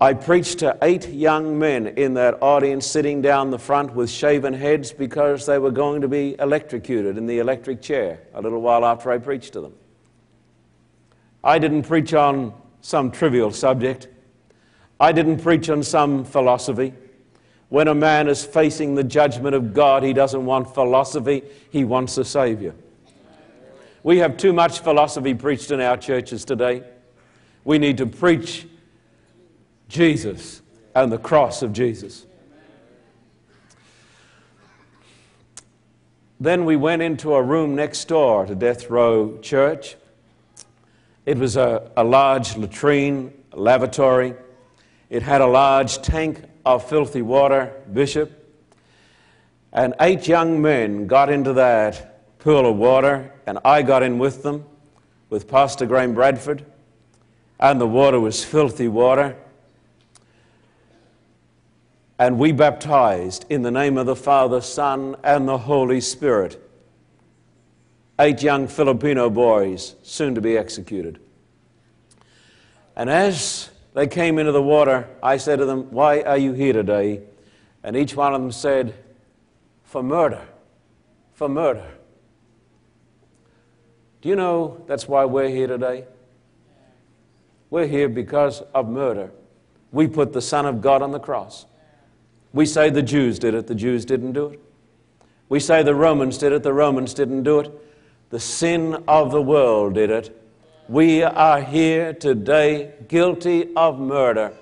I 0.00 0.14
preached 0.14 0.60
to 0.60 0.78
eight 0.80 1.08
young 1.08 1.58
men 1.58 1.88
in 1.88 2.14
that 2.14 2.40
audience 2.40 2.86
sitting 2.86 3.20
down 3.20 3.50
the 3.50 3.58
front 3.58 3.94
with 3.94 4.08
shaven 4.08 4.54
heads 4.54 4.92
because 4.92 5.44
they 5.44 5.58
were 5.58 5.72
going 5.72 6.02
to 6.02 6.08
be 6.08 6.36
electrocuted 6.38 7.18
in 7.18 7.26
the 7.26 7.40
electric 7.40 7.82
chair 7.82 8.20
a 8.32 8.40
little 8.40 8.60
while 8.60 8.84
after 8.84 9.10
I 9.10 9.18
preached 9.18 9.54
to 9.54 9.60
them. 9.60 9.74
I 11.42 11.58
didn't 11.58 11.82
preach 11.82 12.14
on 12.14 12.54
some 12.80 13.10
trivial 13.10 13.50
subject. 13.50 14.06
I 15.00 15.10
didn't 15.10 15.38
preach 15.38 15.68
on 15.68 15.82
some 15.82 16.24
philosophy. 16.24 16.94
When 17.68 17.88
a 17.88 17.94
man 17.94 18.28
is 18.28 18.44
facing 18.44 18.94
the 18.94 19.04
judgment 19.04 19.56
of 19.56 19.74
God, 19.74 20.04
he 20.04 20.12
doesn't 20.12 20.44
want 20.46 20.72
philosophy, 20.72 21.42
he 21.70 21.84
wants 21.84 22.16
a 22.18 22.24
Savior. 22.24 22.74
We 24.08 24.20
have 24.20 24.38
too 24.38 24.54
much 24.54 24.78
philosophy 24.80 25.34
preached 25.34 25.70
in 25.70 25.82
our 25.82 25.98
churches 25.98 26.42
today. 26.46 26.82
We 27.62 27.78
need 27.78 27.98
to 27.98 28.06
preach 28.06 28.66
Jesus 29.90 30.62
and 30.94 31.12
the 31.12 31.18
cross 31.18 31.60
of 31.60 31.74
Jesus. 31.74 32.24
Then 36.40 36.64
we 36.64 36.74
went 36.74 37.02
into 37.02 37.34
a 37.34 37.42
room 37.42 37.74
next 37.76 38.08
door 38.08 38.46
to 38.46 38.54
Death 38.54 38.88
Row 38.88 39.36
Church. 39.42 39.96
It 41.26 41.36
was 41.36 41.58
a, 41.58 41.90
a 41.94 42.02
large 42.02 42.56
latrine, 42.56 43.34
a 43.52 43.60
lavatory. 43.60 44.32
It 45.10 45.22
had 45.22 45.42
a 45.42 45.46
large 45.46 46.00
tank 46.00 46.44
of 46.64 46.88
filthy 46.88 47.20
water, 47.20 47.74
Bishop. 47.92 48.32
And 49.70 49.92
eight 50.00 50.26
young 50.26 50.62
men 50.62 51.08
got 51.08 51.28
into 51.28 51.52
that 51.52 52.07
pool 52.38 52.70
of 52.70 52.76
water, 52.76 53.32
and 53.46 53.58
I 53.64 53.82
got 53.82 54.02
in 54.02 54.18
with 54.18 54.42
them, 54.42 54.64
with 55.30 55.48
Pastor 55.48 55.86
Graham 55.86 56.14
Bradford. 56.14 56.64
And 57.60 57.80
the 57.80 57.86
water 57.86 58.20
was 58.20 58.44
filthy 58.44 58.88
water. 58.88 59.36
And 62.18 62.38
we 62.38 62.52
baptized 62.52 63.44
in 63.48 63.62
the 63.62 63.70
name 63.70 63.98
of 63.98 64.06
the 64.06 64.16
Father, 64.16 64.60
Son, 64.60 65.16
and 65.22 65.48
the 65.48 65.58
Holy 65.58 66.00
Spirit. 66.00 66.62
Eight 68.18 68.42
young 68.42 68.68
Filipino 68.68 69.30
boys, 69.30 69.94
soon 70.02 70.34
to 70.34 70.40
be 70.40 70.56
executed. 70.56 71.20
And 72.96 73.08
as 73.08 73.70
they 73.98 74.06
came 74.06 74.38
into 74.38 74.52
the 74.52 74.62
water. 74.62 75.08
I 75.20 75.38
said 75.38 75.58
to 75.58 75.64
them, 75.64 75.90
Why 75.90 76.22
are 76.22 76.38
you 76.38 76.52
here 76.52 76.72
today? 76.72 77.22
And 77.82 77.96
each 77.96 78.14
one 78.14 78.32
of 78.32 78.40
them 78.40 78.52
said, 78.52 78.94
For 79.82 80.04
murder. 80.04 80.46
For 81.32 81.48
murder. 81.48 81.97
Do 84.20 84.28
you 84.28 84.36
know 84.36 84.82
that's 84.86 85.06
why 85.06 85.24
we're 85.24 85.48
here 85.48 85.66
today? 85.66 86.04
We're 87.70 87.86
here 87.86 88.08
because 88.08 88.62
of 88.74 88.88
murder. 88.88 89.30
We 89.92 90.06
put 90.08 90.32
the 90.32 90.42
Son 90.42 90.66
of 90.66 90.80
God 90.80 91.02
on 91.02 91.12
the 91.12 91.20
cross. 91.20 91.66
We 92.52 92.66
say 92.66 92.90
the 92.90 93.02
Jews 93.02 93.38
did 93.38 93.54
it, 93.54 93.66
the 93.66 93.74
Jews 93.74 94.04
didn't 94.04 94.32
do 94.32 94.48
it. 94.48 94.60
We 95.48 95.60
say 95.60 95.82
the 95.82 95.94
Romans 95.94 96.38
did 96.38 96.52
it, 96.52 96.62
the 96.62 96.72
Romans 96.72 97.14
didn't 97.14 97.42
do 97.42 97.60
it. 97.60 97.70
The 98.30 98.40
sin 98.40 99.02
of 99.06 99.30
the 99.30 99.40
world 99.40 99.94
did 99.94 100.10
it, 100.10 100.38
we 100.88 101.22
are 101.22 101.60
here 101.60 102.14
today 102.14 102.92
guilty 103.08 103.74
of 103.74 103.98
murder. 103.98 104.52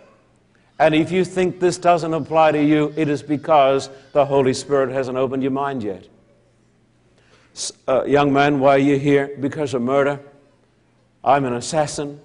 And 0.79 0.95
if 0.95 1.11
you 1.11 1.25
think 1.25 1.61
this 1.61 1.79
doesn't 1.79 2.13
apply 2.13 2.53
to 2.53 2.63
you, 2.63 2.93
it 2.97 3.09
is 3.09 3.23
because 3.23 3.89
the 4.13 4.27
Holy 4.27 4.53
Spirit 4.53 4.91
hasn't 4.91 5.17
opened 5.17 5.43
your 5.43 5.53
mind 5.53 5.83
yet. 5.83 6.09
Uh, 7.89 8.05
young 8.05 8.33
man, 8.33 8.61
why 8.61 8.77
are 8.77 8.79
you 8.79 8.99
here? 8.99 9.35
Because 9.41 9.73
of 9.75 9.83
murder. 9.83 10.21
I'm 11.25 11.45
an 11.45 11.55
assassin. 11.55 12.21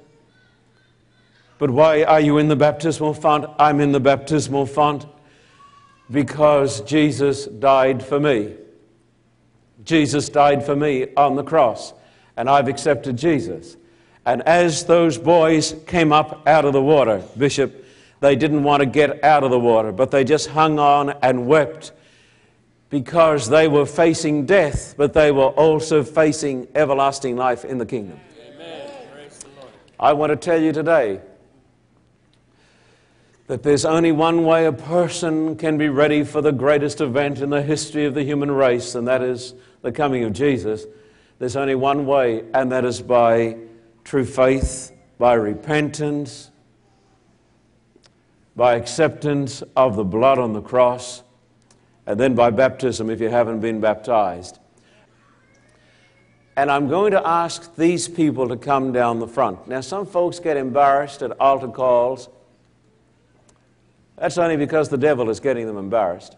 But 1.58 1.70
why 1.70 2.04
are 2.04 2.20
you 2.20 2.38
in 2.38 2.48
the 2.48 2.56
baptismal 2.56 3.14
font? 3.14 3.46
I'm 3.60 3.80
in 3.80 3.92
the 3.92 4.00
baptismal 4.00 4.66
font 4.66 5.06
because 6.10 6.82
Jesus 6.82 7.46
died 7.46 8.04
for 8.04 8.20
me. 8.20 8.56
Jesus 9.84 10.28
died 10.30 10.66
for 10.66 10.76
me 10.76 11.08
on 11.16 11.36
the 11.36 11.44
cross, 11.44 11.94
and 12.36 12.50
I've 12.50 12.68
accepted 12.68 13.18
Jesus. 13.18 13.78
And 14.26 14.42
as 14.44 14.86
those 14.86 15.18
boys 15.18 15.76
came 15.88 16.12
up 16.12 16.48
out 16.48 16.66
of 16.66 16.74
the 16.74 16.82
water, 16.82 17.24
Bishop, 17.38 17.86
they 18.20 18.36
didn't 18.36 18.64
want 18.64 18.82
to 18.82 18.86
get 18.86 19.24
out 19.24 19.44
of 19.44 19.50
the 19.50 19.60
water, 19.60 19.92
but 19.92 20.12
they 20.12 20.24
just 20.24 20.50
hung 20.50 20.78
on 20.78 21.12
and 21.24 21.48
wept 21.48 21.92
because 22.92 23.48
they 23.48 23.70
were 23.70 23.86
facing 23.86 24.46
death, 24.46 24.94
but 24.98 25.14
they 25.14 25.32
were 25.32 25.48
also 25.48 26.04
facing 26.04 26.68
everlasting 26.76 27.38
life 27.38 27.66
in 27.66 27.78
the 27.78 27.86
kingdom. 27.86 28.20
Amen. 28.54 28.92
I 29.98 30.14
want 30.14 30.30
to 30.32 30.36
tell 30.36 30.62
you 30.62 30.74
today 30.74 31.22
that 33.48 33.64
there's 33.64 33.86
only 33.86 34.12
one 34.12 34.44
way 34.44 34.66
a 34.66 34.74
person 34.74 35.56
can 35.56 35.78
be 35.78 35.88
ready 35.88 36.24
for 36.24 36.42
the 36.42 36.52
greatest 36.52 37.00
event 37.00 37.40
in 37.40 37.50
the 37.50 37.62
history 37.62 38.06
of 38.06 38.14
the 38.14 38.24
human 38.24 38.52
race, 38.52 38.94
and 38.94 39.08
that 39.08 39.22
is 39.24 39.56
the 39.82 39.92
coming 39.92 40.26
of 40.26 40.34
Jesus. 40.34 40.86
There's 41.40 41.56
only 41.56 41.76
one 41.76 42.06
way, 42.06 42.44
and 42.54 42.72
that 42.74 42.84
is 42.84 43.02
by 43.02 43.58
true 44.04 44.26
faith, 44.26 44.92
by 45.18 45.34
repentance, 45.34 46.52
by 48.54 48.76
acceptance 48.76 49.64
of 49.78 49.96
the 49.96 50.04
blood 50.04 50.40
on 50.40 50.52
the 50.52 50.62
cross, 50.62 51.24
and 52.12 52.20
then 52.20 52.36
by 52.36 52.50
baptism 52.50 53.10
if 53.10 53.22
you 53.22 53.30
haven't 53.30 53.62
been 53.62 53.80
baptized. 53.80 54.60
And 56.58 56.70
I'm 56.70 56.90
going 56.90 57.14
to 57.14 57.26
ask 57.26 57.74
these 57.78 58.10
people 58.10 58.50
to 58.50 58.58
come 58.58 58.92
down 58.92 59.20
the 59.20 59.28
front. 59.30 59.66
Now, 59.66 59.80
some 59.80 60.06
folks 60.06 60.38
get 60.38 60.58
embarrassed 60.58 61.22
at 61.22 61.40
altar 61.40 61.70
calls. 61.70 62.28
That's 64.18 64.38
only 64.38 64.58
because 64.58 64.90
the 64.90 64.98
devil 64.98 65.30
is 65.30 65.40
getting 65.40 65.66
them 65.66 65.78
embarrassed. 65.78 66.36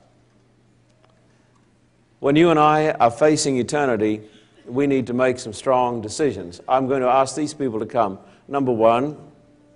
When 2.19 2.35
you 2.35 2.51
and 2.51 2.59
I 2.59 2.91
are 2.91 3.09
facing 3.09 3.57
eternity, 3.57 4.21
we 4.67 4.85
need 4.85 5.07
to 5.07 5.13
make 5.15 5.39
some 5.39 5.53
strong 5.53 6.01
decisions. 6.01 6.61
I'm 6.67 6.87
going 6.87 7.01
to 7.01 7.09
ask 7.09 7.35
these 7.35 7.55
people 7.55 7.79
to 7.79 7.87
come. 7.87 8.19
Number 8.47 8.71
one, 8.71 9.17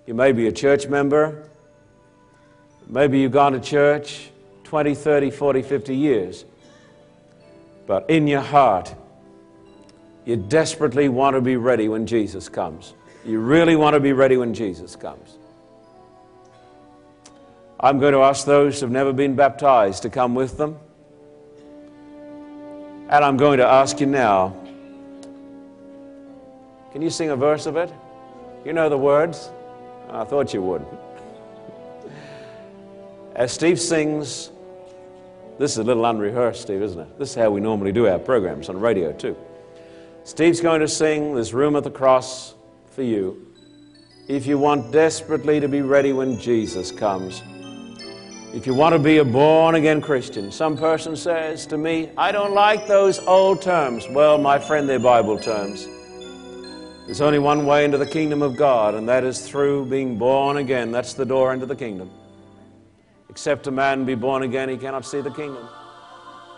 you 0.06 0.14
may 0.14 0.30
be 0.30 0.46
a 0.46 0.52
church 0.52 0.86
member. 0.86 1.50
Maybe 2.86 3.18
you've 3.18 3.32
gone 3.32 3.50
to 3.50 3.58
church 3.58 4.30
20, 4.68 4.94
30, 4.94 5.30
40, 5.30 5.62
50 5.62 5.96
years. 5.96 6.44
But 7.86 8.10
in 8.10 8.26
your 8.26 8.42
heart, 8.42 8.94
you 10.26 10.36
desperately 10.36 11.08
want 11.08 11.36
to 11.36 11.40
be 11.40 11.56
ready 11.56 11.88
when 11.88 12.06
Jesus 12.06 12.50
comes. 12.50 12.92
You 13.24 13.38
really 13.38 13.76
want 13.76 13.94
to 13.94 14.00
be 14.00 14.12
ready 14.12 14.36
when 14.36 14.52
Jesus 14.52 14.94
comes. 14.94 15.38
I'm 17.80 17.98
going 17.98 18.12
to 18.12 18.20
ask 18.20 18.44
those 18.44 18.78
who've 18.78 18.90
never 18.90 19.14
been 19.14 19.34
baptized 19.34 20.02
to 20.02 20.10
come 20.10 20.34
with 20.34 20.58
them. 20.58 20.78
And 23.08 23.24
I'm 23.24 23.38
going 23.38 23.56
to 23.60 23.66
ask 23.66 24.00
you 24.00 24.06
now 24.06 24.54
can 26.92 27.00
you 27.00 27.08
sing 27.08 27.30
a 27.30 27.36
verse 27.36 27.64
of 27.64 27.76
it? 27.76 27.90
You 28.66 28.74
know 28.74 28.90
the 28.90 28.98
words? 28.98 29.50
I 30.10 30.24
thought 30.24 30.52
you 30.52 30.60
would. 30.60 30.84
As 33.34 33.52
Steve 33.52 33.80
sings, 33.80 34.50
this 35.58 35.72
is 35.72 35.78
a 35.78 35.84
little 35.84 36.04
unrehearsed, 36.06 36.62
Steve, 36.62 36.82
isn't 36.82 37.00
it? 37.00 37.18
This 37.18 37.30
is 37.30 37.34
how 37.34 37.50
we 37.50 37.60
normally 37.60 37.92
do 37.92 38.06
our 38.06 38.18
programs 38.18 38.68
on 38.68 38.78
radio, 38.78 39.12
too. 39.12 39.36
Steve's 40.24 40.60
going 40.60 40.80
to 40.80 40.88
sing 40.88 41.34
There's 41.34 41.52
Room 41.54 41.74
at 41.74 41.84
the 41.84 41.90
Cross 41.90 42.54
for 42.90 43.02
you. 43.02 43.46
If 44.28 44.46
you 44.46 44.58
want 44.58 44.92
desperately 44.92 45.58
to 45.58 45.68
be 45.68 45.80
ready 45.80 46.12
when 46.12 46.38
Jesus 46.38 46.92
comes, 46.92 47.42
if 48.54 48.66
you 48.66 48.74
want 48.74 48.94
to 48.94 48.98
be 48.98 49.18
a 49.18 49.24
born 49.24 49.74
again 49.74 50.00
Christian, 50.00 50.52
some 50.52 50.76
person 50.76 51.16
says 51.16 51.66
to 51.66 51.76
me, 51.76 52.10
I 52.16 52.30
don't 52.30 52.54
like 52.54 52.86
those 52.86 53.18
old 53.20 53.60
terms. 53.60 54.06
Well, 54.08 54.38
my 54.38 54.58
friend, 54.58 54.88
they're 54.88 54.98
Bible 54.98 55.38
terms. 55.38 55.86
There's 57.06 57.20
only 57.20 57.38
one 57.38 57.66
way 57.66 57.84
into 57.84 57.98
the 57.98 58.06
kingdom 58.06 58.42
of 58.42 58.54
God, 58.54 58.94
and 58.94 59.08
that 59.08 59.24
is 59.24 59.40
through 59.40 59.86
being 59.86 60.18
born 60.18 60.58
again. 60.58 60.92
That's 60.92 61.14
the 61.14 61.24
door 61.24 61.54
into 61.54 61.66
the 61.66 61.76
kingdom. 61.76 62.10
Except 63.38 63.68
a 63.68 63.70
man 63.70 64.04
be 64.04 64.16
born 64.16 64.42
again, 64.42 64.68
he 64.68 64.76
cannot 64.76 65.06
see 65.06 65.20
the 65.20 65.30
kingdom. 65.30 65.64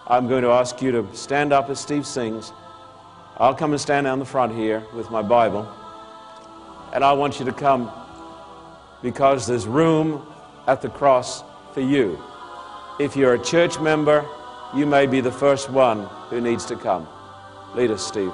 I'm 0.07 0.29
going 0.29 0.43
to 0.45 0.49
ask 0.49 0.81
you 0.81 0.91
to 0.93 1.15
stand 1.15 1.53
up 1.53 1.69
as 1.69 1.79
Steve 1.79 2.07
sings. 2.07 2.55
I'll 3.37 3.55
come 3.55 3.73
and 3.73 3.81
stand 3.81 4.07
down 4.07 4.19
the 4.19 4.25
front 4.25 4.55
here 4.55 4.83
with 4.95 5.11
my 5.11 5.21
Bible. 5.21 5.69
And 6.95 7.05
I 7.05 7.13
want 7.13 7.39
you 7.39 7.45
to 7.45 7.53
come 7.53 7.93
because 9.03 9.47
there's 9.47 9.67
room 9.67 10.27
at 10.67 10.81
the 10.81 10.89
cross 10.89 11.45
for 11.75 11.83
you. 11.83 12.19
If 12.99 13.15
you're 13.15 13.35
a 13.35 13.45
church 13.45 13.79
member, 13.79 14.27
you 14.75 14.87
may 14.87 15.05
be 15.05 15.21
the 15.21 15.31
first 15.31 15.69
one 15.69 16.07
who 16.31 16.41
needs 16.41 16.65
to 16.65 16.77
come. 16.77 17.07
Lead 17.75 17.91
us, 17.91 18.03
Steve. 18.03 18.33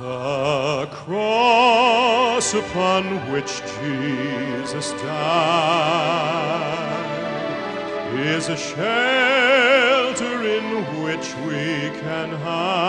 The 0.00 0.88
cross 0.92 2.54
upon 2.54 3.30
which 3.30 3.60
Jesus 3.82 4.92
died 4.92 6.16
is 8.14 8.48
a 8.48 8.56
shelter 8.56 10.42
in 10.56 11.04
which 11.04 11.34
we 11.44 11.90
can 12.00 12.30
hide, 12.30 12.80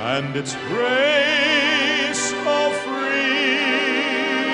and 0.00 0.36
its 0.36 0.56
grace 0.68 2.34
all 2.46 2.70
free 2.84 3.64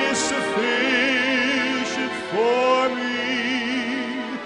is 0.06 0.18
sufficient 0.18 2.12
for 2.30 2.88
me, 2.94 4.38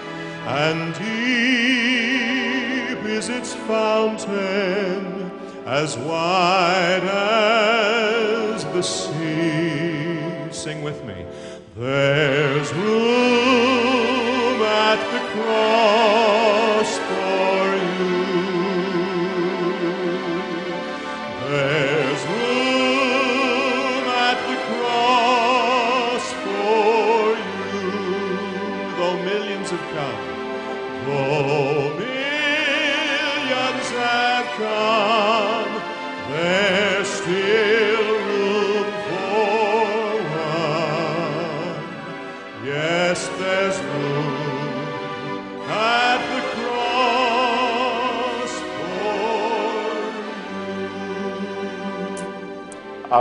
and 0.47 0.95
is 3.13 3.29
its 3.29 3.53
fountain, 3.53 5.31
as 5.67 5.95
wide 5.97 7.03
as 7.03 8.65
the 8.65 8.81
sea. 8.81 10.51
Sing 10.51 10.81
with 10.81 11.03
me. 11.05 11.25
There's 11.77 12.73
room 12.73 14.61
at 14.61 14.99
the 15.13 15.19
cross 15.33 16.97
for 17.09 17.75
you. 17.99 18.23
There's 21.49 22.02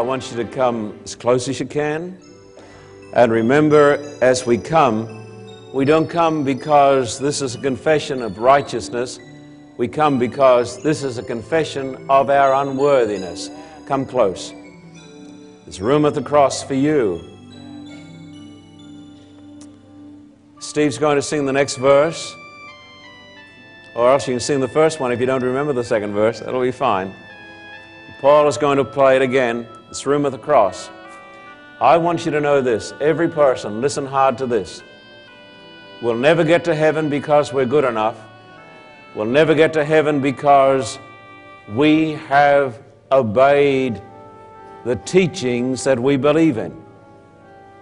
want 0.02 0.30
you 0.30 0.36
to 0.36 0.44
come 0.44 0.98
as 1.04 1.14
close 1.14 1.48
as 1.48 1.58
you 1.58 1.66
can. 1.66 2.18
And 3.14 3.32
remember, 3.32 4.16
as 4.20 4.46
we 4.46 4.58
come, 4.58 5.26
we 5.72 5.84
don't 5.84 6.08
come 6.08 6.44
because 6.44 7.18
this 7.18 7.40
is 7.40 7.54
a 7.54 7.58
confession 7.58 8.20
of 8.20 8.38
righteousness. 8.38 9.18
We 9.78 9.88
come 9.88 10.18
because 10.18 10.82
this 10.82 11.02
is 11.02 11.18
a 11.18 11.22
confession 11.22 12.06
of 12.10 12.28
our 12.28 12.54
unworthiness. 12.54 13.50
Come 13.86 14.04
close. 14.04 14.52
There's 15.64 15.80
room 15.80 16.04
at 16.04 16.14
the 16.14 16.22
cross 16.22 16.62
for 16.62 16.74
you. 16.74 17.20
Steve's 20.58 20.98
going 20.98 21.16
to 21.16 21.22
sing 21.22 21.46
the 21.46 21.52
next 21.52 21.76
verse. 21.76 22.34
Or 23.94 24.10
else 24.10 24.26
you 24.26 24.34
can 24.34 24.40
sing 24.40 24.60
the 24.60 24.68
first 24.68 25.00
one 25.00 25.12
if 25.12 25.20
you 25.20 25.26
don't 25.26 25.42
remember 25.42 25.72
the 25.72 25.84
second 25.84 26.12
verse. 26.12 26.40
That'll 26.40 26.62
be 26.62 26.70
fine. 26.70 27.14
Paul 28.20 28.48
is 28.48 28.56
going 28.56 28.78
to 28.78 28.84
play 28.84 29.16
it 29.16 29.22
again. 29.22 29.66
It's 29.92 30.06
room 30.06 30.24
at 30.24 30.32
the 30.32 30.38
cross. 30.38 30.88
I 31.78 31.98
want 31.98 32.24
you 32.24 32.30
to 32.32 32.40
know 32.40 32.62
this. 32.62 32.94
Every 32.98 33.28
person, 33.28 33.82
listen 33.82 34.06
hard 34.06 34.38
to 34.38 34.46
this. 34.46 34.82
We'll 36.00 36.16
never 36.16 36.44
get 36.44 36.64
to 36.64 36.74
heaven 36.74 37.10
because 37.10 37.52
we're 37.52 37.66
good 37.66 37.84
enough. 37.84 38.18
We'll 39.14 39.26
never 39.26 39.54
get 39.54 39.74
to 39.74 39.84
heaven 39.84 40.22
because 40.22 40.98
we 41.68 42.12
have 42.12 42.80
obeyed 43.10 44.00
the 44.86 44.96
teachings 44.96 45.84
that 45.84 46.00
we 46.00 46.16
believe 46.16 46.56
in. 46.56 46.74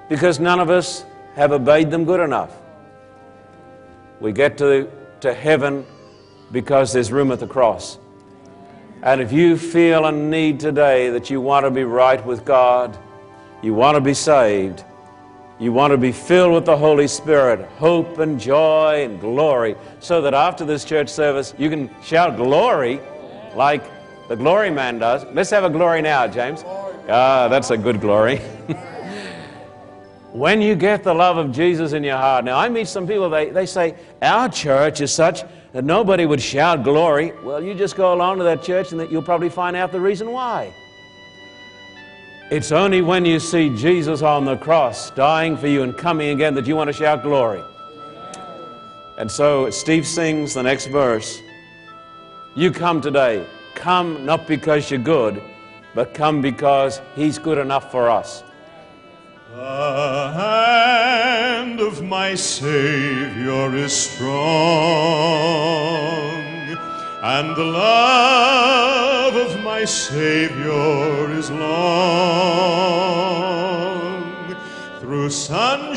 Because 0.09 0.41
none 0.41 0.59
of 0.59 0.69
us 0.69 1.05
have 1.37 1.53
obeyed 1.53 1.93
them 1.93 2.05
good 2.05 2.19
enough. 2.19 2.57
We 4.19 4.33
get 4.33 4.59
to, 4.59 4.91
to 5.21 5.33
heaven 5.33 5.87
because 6.51 6.93
there's 6.93 7.13
room 7.13 7.31
at 7.31 7.39
the 7.39 7.47
cross. 7.47 8.01
And 9.03 9.23
if 9.23 9.33
you 9.33 9.57
feel 9.57 10.05
a 10.05 10.13
need 10.13 10.61
today 10.61 11.09
that 11.11 11.31
you 11.31 11.41
want 11.41 11.65
to 11.65 11.71
be 11.71 11.85
right 11.85 12.25
with 12.27 12.45
God, 12.45 12.99
you 13.63 13.73
want 13.73 13.95
to 13.95 14.01
be 14.01 14.13
saved, 14.13 14.85
you 15.59 15.73
want 15.73 15.91
to 15.93 15.97
be 15.97 16.13
filled 16.13 16.53
with 16.53 16.67
the 16.67 16.77
Holy 16.77 17.09
Spirit, 17.09 17.67
hope 17.79 18.19
and 18.19 18.39
joy 18.39 19.05
and 19.05 19.19
glory, 19.19 19.75
so 20.01 20.21
that 20.21 20.35
after 20.35 20.67
this 20.67 20.85
church 20.85 21.09
service 21.09 21.55
you 21.59 21.71
can 21.71 21.89
shout 22.03 22.37
glory 22.37 23.01
like 23.55 23.83
the 24.29 24.37
glory 24.37 24.71
man 24.71 24.99
does. 24.99 25.25
Let's 25.33 25.51
have 25.51 25.65
a 25.65 25.71
glory 25.71 26.03
now, 26.03 26.27
James. 26.27 26.63
Ah, 27.09 27.49
that's 27.49 27.71
a 27.71 27.79
good 27.79 28.01
glory. 28.01 28.37
when 30.33 30.61
you 30.63 30.75
get 30.75 31.03
the 31.03 31.15
love 31.15 31.37
of 31.37 31.53
Jesus 31.53 31.93
in 31.93 32.05
your 32.05 32.17
heart. 32.17 32.45
Now, 32.45 32.59
I 32.59 32.69
meet 32.69 32.87
some 32.87 33.07
people, 33.07 33.29
they, 33.31 33.51
they 33.51 33.67
say, 33.67 33.97
Our 34.23 34.49
church 34.49 35.01
is 35.01 35.13
such 35.13 35.43
that 35.73 35.85
nobody 35.85 36.27
would 36.27 36.41
shout 36.41 36.83
glory. 36.83 37.33
Well, 37.43 37.63
you 37.63 37.75
just 37.75 37.97
go 37.97 38.13
along 38.13 38.39
to 38.39 38.45
that 38.45 38.63
church 38.63 38.93
and 38.93 39.01
that 39.01 39.11
you'll 39.11 39.23
probably 39.23 39.49
find 39.49 39.77
out 39.77 39.93
the 39.93 40.01
reason 40.01 40.33
why. 40.33 40.73
It's 42.51 42.73
only 42.73 43.01
when 43.01 43.25
you 43.25 43.39
see 43.39 43.75
Jesus 43.77 44.23
on 44.23 44.45
the 44.45 44.57
cross 44.57 45.11
dying 45.13 45.57
for 45.57 45.69
you 45.69 45.83
and 45.83 45.97
coming 45.97 46.31
again 46.31 46.55
that 46.55 46.67
you 46.67 46.75
want 46.75 46.89
to 46.89 46.93
shout 46.93 47.23
glory. 47.23 47.63
And 49.19 49.31
so 49.31 49.71
Steve 49.71 50.07
sings 50.07 50.55
the 50.55 50.63
next 50.63 50.87
verse. 50.87 51.41
You 52.57 52.73
come 52.73 53.01
today. 53.01 53.47
Come 53.77 54.27
not 54.27 54.49
because 54.49 54.91
you're 54.91 54.99
good, 54.99 55.41
but 55.95 56.13
come 56.13 56.43
because 56.43 57.01
He's 57.15 57.39
good 57.39 57.59
enough 57.59 57.93
for 57.93 58.11
us. 58.11 58.43
The 59.53 60.31
hand 60.33 61.81
of 61.81 62.05
my 62.05 62.37
Savior 62.37 63.75
is 63.75 63.93
strong, 63.93 64.31
and 67.21 67.57
the 67.57 67.65
love 67.65 69.35
of 69.35 69.61
my 69.65 69.85
Savior 69.85 71.33
is 71.33 71.51
long. 71.51 71.75
Through 75.01 75.31
sunshine 75.31 75.91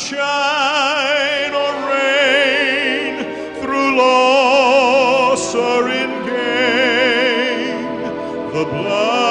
or 1.53 1.73
rain, 1.93 3.23
through 3.61 3.97
loss 3.99 5.53
or 5.53 5.89
in 5.89 6.25
gain, 6.25 8.01
the 8.51 8.65
blood 8.65 9.22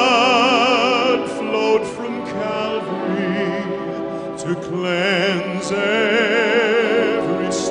There's 5.73 7.65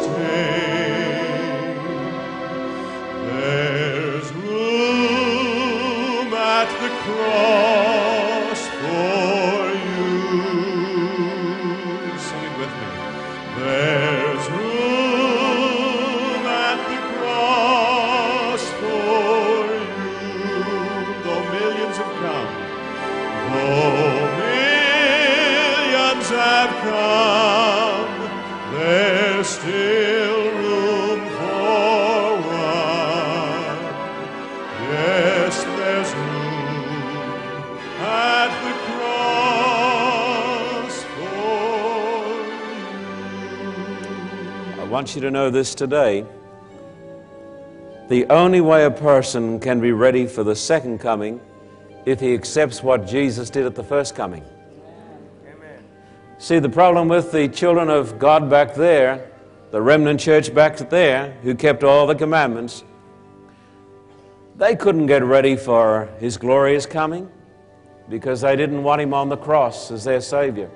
room 4.33 6.33
at 6.33 6.69
the 6.81 6.89
cross 7.03 8.61
for 8.81 9.61
you. 9.85 10.09
Sing 12.17 12.43
it 12.43 12.55
with 12.57 12.73
me. 12.79 12.87
There's 13.57 14.45
room 14.49 16.43
at 16.47 16.79
the 16.89 16.97
cross 17.17 18.63
for 18.81 19.65
you. 20.01 20.61
Though 21.23 21.43
millions 21.51 21.97
have 21.97 22.13
come, 22.23 22.49
though 23.53 24.25
millions 24.41 26.27
have 26.29 26.71
come, 26.83 27.60
there's 28.71 29.47
still 29.47 30.51
room 30.51 31.19
for 31.37 32.35
one. 32.47 33.81
Yes, 34.89 35.63
there's 35.63 36.13
room 36.13 36.41
I 44.79 44.85
want 44.91 45.15
you 45.15 45.21
to 45.21 45.31
know 45.31 45.49
this 45.49 45.73
today. 45.73 46.25
The 48.09 48.25
only 48.29 48.59
way 48.59 48.83
a 48.83 48.91
person 48.91 49.59
can 49.59 49.79
be 49.79 49.91
ready 49.93 50.27
for 50.27 50.43
the 50.43 50.55
second 50.55 50.99
coming 50.99 51.39
if 52.05 52.19
he 52.19 52.33
accepts 52.33 52.83
what 52.83 53.07
Jesus 53.07 53.49
did 53.49 53.65
at 53.65 53.75
the 53.75 53.83
first 53.83 54.15
coming. 54.15 54.43
See, 56.41 56.57
the 56.57 56.69
problem 56.69 57.07
with 57.07 57.31
the 57.31 57.47
children 57.47 57.87
of 57.87 58.17
God 58.17 58.49
back 58.49 58.73
there, 58.73 59.29
the 59.69 59.79
remnant 59.79 60.19
church 60.19 60.51
back 60.51 60.75
there, 60.89 61.37
who 61.43 61.53
kept 61.53 61.83
all 61.83 62.07
the 62.07 62.15
commandments, 62.15 62.83
they 64.55 64.75
couldn't 64.75 65.05
get 65.05 65.23
ready 65.23 65.55
for 65.55 66.09
his 66.19 66.37
glorious 66.37 66.87
coming 66.87 67.29
because 68.09 68.41
they 68.41 68.55
didn't 68.55 68.81
want 68.81 69.03
him 69.03 69.13
on 69.13 69.29
the 69.29 69.37
cross 69.37 69.91
as 69.91 70.03
their 70.03 70.19
Savior. 70.19 70.71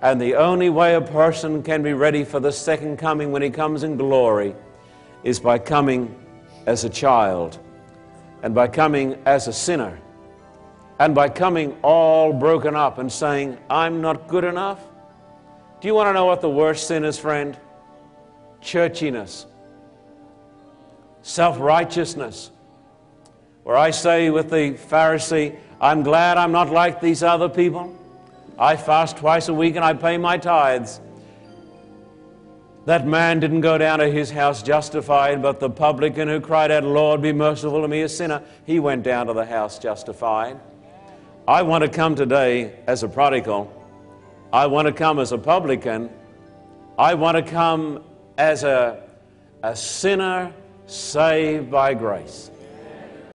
And 0.00 0.20
the 0.20 0.34
only 0.34 0.68
way 0.68 0.96
a 0.96 1.00
person 1.00 1.62
can 1.62 1.80
be 1.84 1.92
ready 1.92 2.24
for 2.24 2.40
the 2.40 2.50
second 2.50 2.96
coming 2.96 3.30
when 3.30 3.40
he 3.40 3.50
comes 3.50 3.84
in 3.84 3.96
glory 3.96 4.56
is 5.22 5.38
by 5.38 5.60
coming 5.60 6.12
as 6.66 6.82
a 6.82 6.90
child, 6.90 7.60
and 8.42 8.52
by 8.52 8.66
coming 8.66 9.16
as 9.26 9.46
a 9.46 9.52
sinner, 9.52 9.96
and 11.02 11.16
by 11.16 11.28
coming 11.28 11.76
all 11.82 12.32
broken 12.32 12.76
up 12.76 12.98
and 12.98 13.10
saying, 13.10 13.58
I'm 13.68 14.00
not 14.00 14.28
good 14.28 14.44
enough. 14.44 14.78
Do 15.80 15.88
you 15.88 15.94
want 15.94 16.08
to 16.08 16.12
know 16.12 16.26
what 16.26 16.40
the 16.40 16.48
worst 16.48 16.86
sin 16.86 17.04
is, 17.04 17.18
friend? 17.18 17.58
Churchiness, 18.60 19.46
self 21.22 21.58
righteousness. 21.58 22.52
Where 23.64 23.76
I 23.76 23.90
say 23.90 24.30
with 24.30 24.50
the 24.50 24.74
Pharisee, 24.74 25.56
I'm 25.80 26.04
glad 26.04 26.36
I'm 26.36 26.52
not 26.52 26.70
like 26.70 27.00
these 27.00 27.24
other 27.24 27.48
people. 27.48 27.98
I 28.56 28.76
fast 28.76 29.16
twice 29.16 29.48
a 29.48 29.54
week 29.54 29.74
and 29.74 29.84
I 29.84 29.94
pay 29.94 30.18
my 30.18 30.38
tithes. 30.38 31.00
That 32.84 33.08
man 33.08 33.40
didn't 33.40 33.62
go 33.62 33.76
down 33.76 33.98
to 33.98 34.08
his 34.08 34.30
house 34.30 34.62
justified, 34.62 35.42
but 35.42 35.58
the 35.58 35.70
publican 35.70 36.28
who 36.28 36.40
cried 36.40 36.70
out, 36.70 36.84
Lord, 36.84 37.22
be 37.22 37.32
merciful 37.32 37.82
to 37.82 37.88
me, 37.88 38.02
a 38.02 38.08
sinner, 38.08 38.40
he 38.64 38.78
went 38.78 39.02
down 39.02 39.26
to 39.26 39.32
the 39.32 39.46
house 39.46 39.80
justified. 39.80 40.60
I 41.52 41.60
want 41.60 41.82
to 41.82 41.90
come 41.90 42.14
today 42.14 42.72
as 42.86 43.02
a 43.02 43.08
prodigal. 43.08 43.70
I 44.54 44.64
want 44.64 44.86
to 44.86 44.92
come 44.92 45.18
as 45.18 45.32
a 45.32 45.36
publican. 45.36 46.08
I 46.98 47.12
want 47.12 47.36
to 47.36 47.42
come 47.42 48.02
as 48.38 48.64
a, 48.64 49.02
a 49.62 49.76
sinner 49.76 50.50
saved 50.86 51.70
by 51.70 51.92
grace. 51.92 52.50